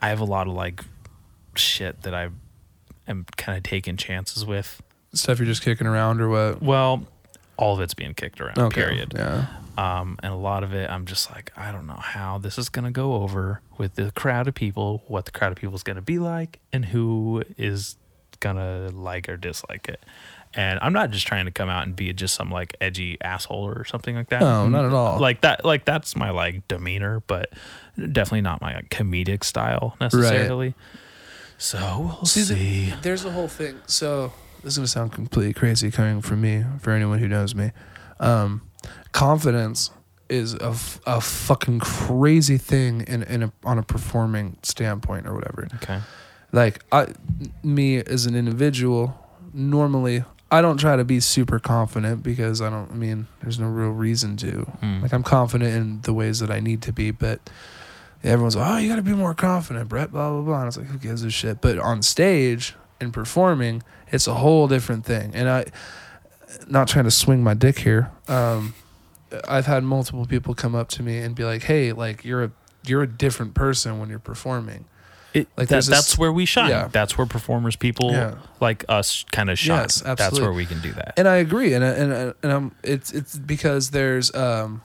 [0.00, 0.84] I have a lot of like
[1.56, 2.28] shit that I
[3.08, 4.80] am kind of taking chances with.
[5.16, 6.62] Stuff you're just kicking around or what?
[6.62, 7.06] Well,
[7.56, 8.58] all of it's being kicked around.
[8.58, 9.12] Okay, Period.
[9.16, 9.46] Yeah.
[9.78, 12.68] Um, and a lot of it, I'm just like, I don't know how this is
[12.70, 16.00] gonna go over with the crowd of people, what the crowd of people is gonna
[16.02, 17.96] be like, and who is
[18.40, 20.00] gonna like or dislike it.
[20.54, 23.66] And I'm not just trying to come out and be just some like edgy asshole
[23.68, 24.40] or something like that.
[24.40, 25.20] No, not at all.
[25.20, 27.52] Like that, like that's my like demeanor, but
[27.98, 30.68] definitely not my like, comedic style necessarily.
[30.68, 30.74] Right.
[31.58, 32.94] So we'll See, the- see.
[33.02, 33.80] there's the whole thing.
[33.86, 36.64] So this is gonna sound completely crazy coming from me.
[36.80, 37.72] For anyone who knows me,
[38.20, 38.62] um,
[39.12, 39.90] confidence
[40.28, 45.34] is a, f- a fucking crazy thing in, in a, on a performing standpoint or
[45.34, 45.68] whatever.
[45.76, 46.00] Okay.
[46.52, 47.08] Like I,
[47.62, 49.16] me as an individual,
[49.52, 52.90] normally I don't try to be super confident because I don't.
[52.90, 54.70] I mean, there's no real reason to.
[54.80, 55.02] Mm.
[55.02, 57.40] Like I'm confident in the ways that I need to be, but
[58.22, 60.58] everyone's like, "Oh, you got to be more confident, Brett." Blah blah blah.
[60.60, 61.60] And it's like, who gives a shit?
[61.60, 65.32] But on stage and performing, it's a whole different thing.
[65.34, 65.64] And I,
[66.68, 68.10] not trying to swing my dick here.
[68.28, 68.74] Um,
[69.48, 72.50] I've had multiple people come up to me and be like, "Hey, like you're a
[72.86, 74.84] you're a different person when you're performing."
[75.34, 76.70] It, Like, that, this- that's where we shine.
[76.70, 76.88] yeah.
[76.90, 78.36] That's where performers, people Yeah.
[78.60, 79.80] like us, kind of shine.
[79.82, 81.14] Yes, That's where we can do that.
[81.18, 84.80] and I agree, and and and I'm it's it's because there's um.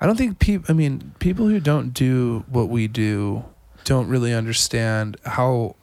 [0.00, 0.66] I don't think people.
[0.68, 3.44] I mean, people who don't do what we do
[3.84, 5.76] don't really understand how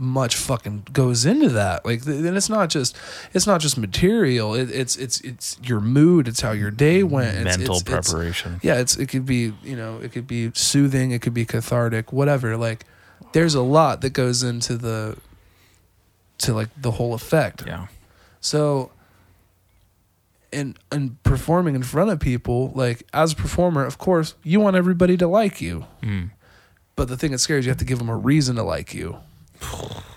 [0.00, 1.84] much fucking goes into that.
[1.84, 2.96] Like, th- and it's not just
[3.34, 4.54] it's not just material.
[4.54, 6.28] It, it's it's it's your mood.
[6.28, 7.36] It's how your day went.
[7.36, 8.60] It's, Mental it's- it's- preparation.
[8.62, 11.10] yeah, it's it could be you know it could be soothing.
[11.10, 12.12] It could be cathartic.
[12.12, 12.56] Whatever.
[12.56, 12.84] Like,
[13.32, 15.16] there's a lot that goes into the
[16.38, 17.64] to like the whole effect.
[17.66, 17.88] yeah.
[18.40, 18.92] So
[20.52, 24.76] in in performing in front of people, like as a performer, of course, you want
[24.76, 25.86] everybody to like you.
[26.02, 26.30] Mm.
[26.96, 28.94] But the thing that scares you, you have to give them a reason to like
[28.94, 29.18] you.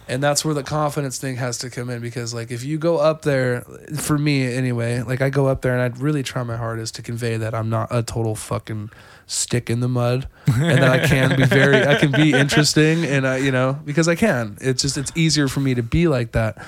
[0.07, 2.97] And that's where the confidence thing has to come in because like if you go
[2.97, 3.61] up there
[3.95, 7.01] for me anyway, like I go up there and I'd really try my hardest to
[7.01, 8.89] convey that I'm not a total fucking
[9.25, 13.25] stick in the mud and that I can be very I can be interesting and
[13.25, 14.57] I you know because I can.
[14.59, 16.61] It's just it's easier for me to be like that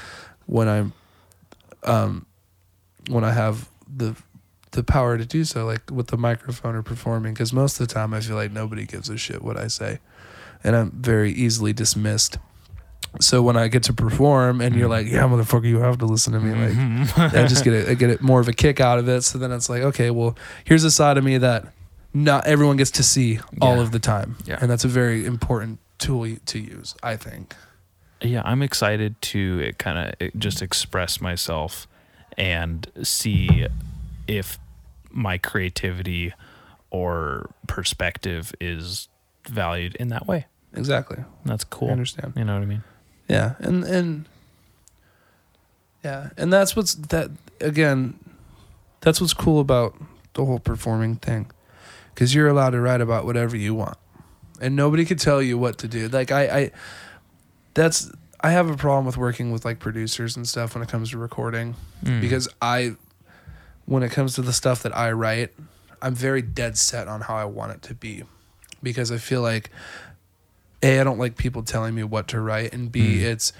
[0.45, 0.93] when I'm
[1.83, 2.25] um
[3.09, 4.15] when I have the
[4.71, 7.93] the power to do so like with the microphone or performing because most of the
[7.93, 9.99] time I feel like nobody gives a shit what I say
[10.63, 12.37] and I'm very easily dismissed.
[13.19, 15.05] So when I get to perform and you're mm-hmm.
[15.05, 16.51] like, yeah, motherfucker, you have to listen to me.
[16.51, 17.37] Like, mm-hmm.
[17.37, 19.21] I just get a, I get it more of a kick out of it.
[19.21, 20.35] So then it's like, okay, well,
[20.65, 21.65] here's a side of me that
[22.13, 23.81] not everyone gets to see all Yeah.
[23.81, 24.57] of the time, Yeah.
[24.61, 27.55] and that's a very important tool to use, I think.
[28.21, 31.87] yeah i'm excited to eh, kind of eh, just express myself
[32.37, 33.67] and see
[34.27, 34.57] if
[35.11, 36.33] my creativity
[36.89, 39.09] or perspective is
[39.49, 41.17] valued in that way Exactly.
[41.45, 42.33] that's cool I understand.
[42.37, 42.83] you know what i mean
[43.33, 44.25] Yeah, and and
[46.03, 47.31] yeah, and that's what's that
[47.61, 48.19] again.
[49.01, 49.95] That's what's cool about
[50.33, 51.47] the whole performing thing,
[52.13, 53.97] because you're allowed to write about whatever you want,
[54.61, 56.07] and nobody could tell you what to do.
[56.09, 56.71] Like I, I,
[57.73, 58.11] that's
[58.41, 61.17] I have a problem with working with like producers and stuff when it comes to
[61.17, 62.19] recording, Mm.
[62.21, 62.95] because I,
[63.85, 65.53] when it comes to the stuff that I write,
[66.01, 68.23] I'm very dead set on how I want it to be,
[68.81, 69.69] because I feel like
[70.83, 73.23] a I don't like people telling me what to write, and B Mm.
[73.23, 73.53] it's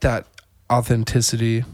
[0.00, 0.26] that
[0.70, 1.64] authenticity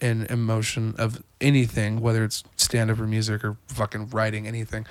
[0.00, 4.86] and emotion of anything, whether it's stand up or music or fucking writing anything.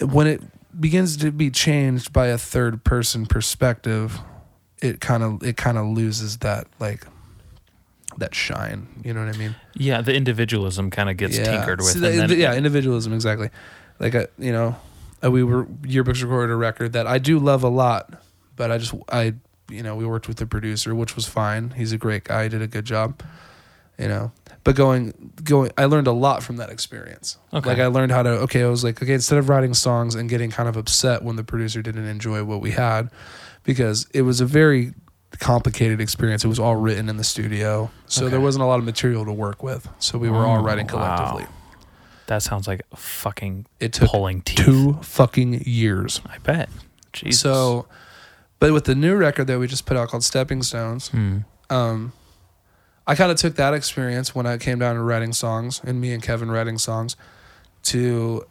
[0.00, 0.42] When it
[0.80, 4.18] begins to be changed by a third person perspective,
[4.82, 7.06] it kind of it kind of loses that like
[8.18, 8.86] that shine.
[9.04, 9.54] You know what I mean?
[9.74, 13.50] yeah the individualism kind of gets tinkered with and the- yeah, individualism exactly.
[13.98, 14.76] Like I, you know,
[15.24, 18.22] uh, we were yearbooks recorded a record that I do love a lot,
[18.56, 19.34] but I just I
[19.70, 21.70] you know we worked with the producer, which was fine.
[21.70, 22.44] He's a great guy.
[22.44, 23.22] He did a good job.
[23.98, 24.30] You know,
[24.62, 27.38] but going going, I learned a lot from that experience.
[27.54, 27.66] Okay.
[27.70, 28.62] Like I learned how to okay.
[28.62, 31.44] I was like okay, instead of writing songs and getting kind of upset when the
[31.44, 33.08] producer didn't enjoy what we had,
[33.64, 34.92] because it was a very
[35.38, 36.44] complicated experience.
[36.44, 38.32] It was all written in the studio, so Okay.
[38.32, 39.88] there wasn't a lot of material to work with.
[39.98, 40.92] So we were all Oh, writing wow.
[42.28, 46.20] That sounds like fucking It took pulling teeth two fucking years.
[46.28, 46.68] i bet
[47.12, 47.40] Jesus.
[47.40, 47.86] So,
[48.58, 51.38] but with the new record that we just put out called Stepping Stones, Hmm.
[51.70, 52.12] um,
[53.06, 56.12] I kind of took that experience when I came down to writing songs and me
[56.12, 57.16] and Kevin writing songs
[57.84, 58.44] to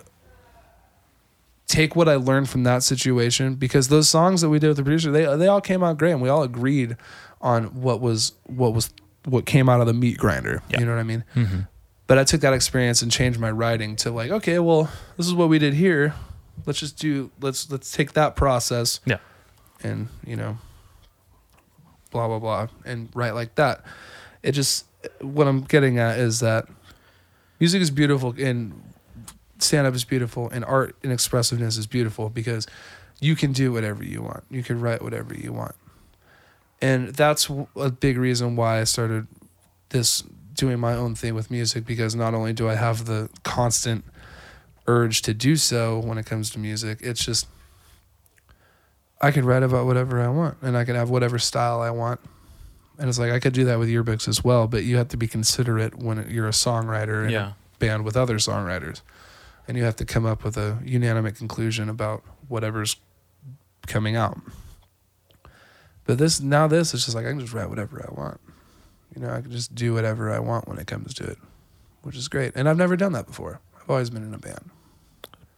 [1.68, 4.84] take what I learned from that situation because those songs that we did with the
[4.84, 6.95] producer, they they all came out great and we all agreed
[7.41, 8.89] on what was what was
[9.26, 10.61] what came out of the meat grinder.
[10.69, 10.80] Yeah.
[10.80, 11.23] You know what I mean?
[11.35, 11.68] Mhm.
[12.07, 15.34] But I took that experience and changed my writing to like, okay, well, this is
[15.34, 16.14] what we did here.
[16.65, 19.18] Let's just do let's let's take that process yeah.
[19.84, 20.57] and you know
[22.11, 23.84] blah blah blah and write like that.
[24.41, 24.86] It just
[25.22, 26.68] what i'm getting at is that
[27.60, 28.82] music is beautiful and
[29.60, 32.68] stand up is beautiful and art and expressiveness is beautiful because
[33.19, 34.44] you can do whatever you want.
[34.49, 35.76] You can write whatever you want.
[36.82, 39.27] And that's a big reason why i started
[39.90, 40.23] this
[40.56, 44.03] doing my own thing with music because not only do I have the constant
[44.88, 47.48] urge to do so when it comes to music, it's just
[49.22, 52.19] I could write about whatever I want and I can have whatever style I want.
[52.98, 55.18] And it's like I could do that with yearbooks as well, but you have to
[55.18, 57.49] be considerate when you're a songwriter in Yeah.
[57.49, 59.02] a band with other songwriters.
[59.68, 62.95] And you have to come up with a unanimous conclusion about whatever's
[63.88, 64.38] coming out.
[66.06, 68.40] But this now this is just like I can just write whatever I want.
[69.16, 71.38] You know, I can just do whatever I want when it comes to it,
[72.04, 72.54] which is great.
[72.56, 73.62] And I've never done that before.
[73.82, 74.70] I've always been in a band.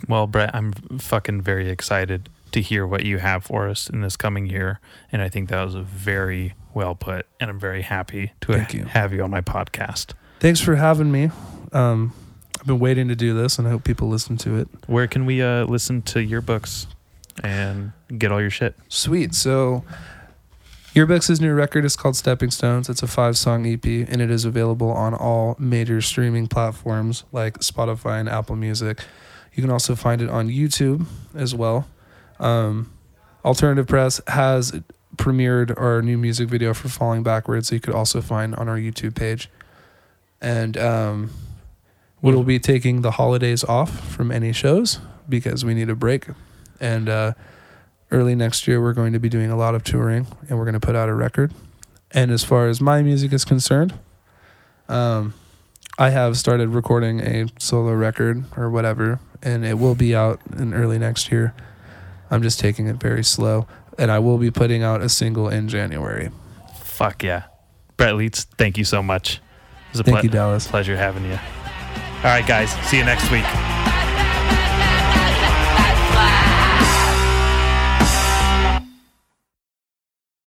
[0.07, 4.15] Well, Brett, I'm fucking very excited to hear what you have for us in this
[4.15, 4.79] coming year,
[5.11, 8.67] and I think that was a very well put, and I'm very happy to ha-
[8.71, 8.85] you.
[8.85, 10.13] have you on my podcast.
[10.39, 11.31] Thanks for having me.
[11.73, 12.13] Um,
[12.59, 14.67] I've been waiting to do this, and I hope people listen to it.
[14.85, 16.85] Where can we uh, listen to Yearbooks
[17.43, 18.75] and get all your shit?
[18.87, 19.33] Sweet.
[19.33, 19.83] So,
[20.97, 22.89] Yearbooks' new record is called Stepping Stones.
[22.89, 27.59] It's a five song EP, and it is available on all major streaming platforms like
[27.59, 29.03] Spotify and Apple Music.
[29.53, 31.05] You can also find it on YouTube
[31.35, 31.87] as well.
[32.39, 32.91] Um,
[33.45, 34.71] Alternative Press has
[35.17, 38.77] premiered our new music video for Falling Backwards, so you could also find on our
[38.77, 39.51] YouTube page.
[40.41, 41.29] And um,
[42.23, 44.97] we will be taking the holidays off from any shows
[45.29, 46.25] because we need a break.
[46.79, 47.33] And uh,
[48.11, 50.73] early next year, we're going to be doing a lot of touring and we're going
[50.73, 51.53] to put out a record.
[52.11, 53.93] And as far as my music is concerned,
[54.89, 55.33] um,
[55.99, 60.73] I have started recording a solo record or whatever, and it will be out in
[60.73, 61.53] early next year.
[62.29, 63.67] I'm just taking it very slow,
[63.97, 66.29] and I will be putting out a single in January.
[66.81, 67.43] Fuck yeah.
[67.97, 69.35] Brett Leeds, thank you so much.
[69.37, 69.41] It
[69.93, 70.67] was a Thank ple- you, Dallas.
[70.67, 71.31] pleasure having you.
[72.17, 72.71] All right, guys.
[72.89, 73.76] See you next week.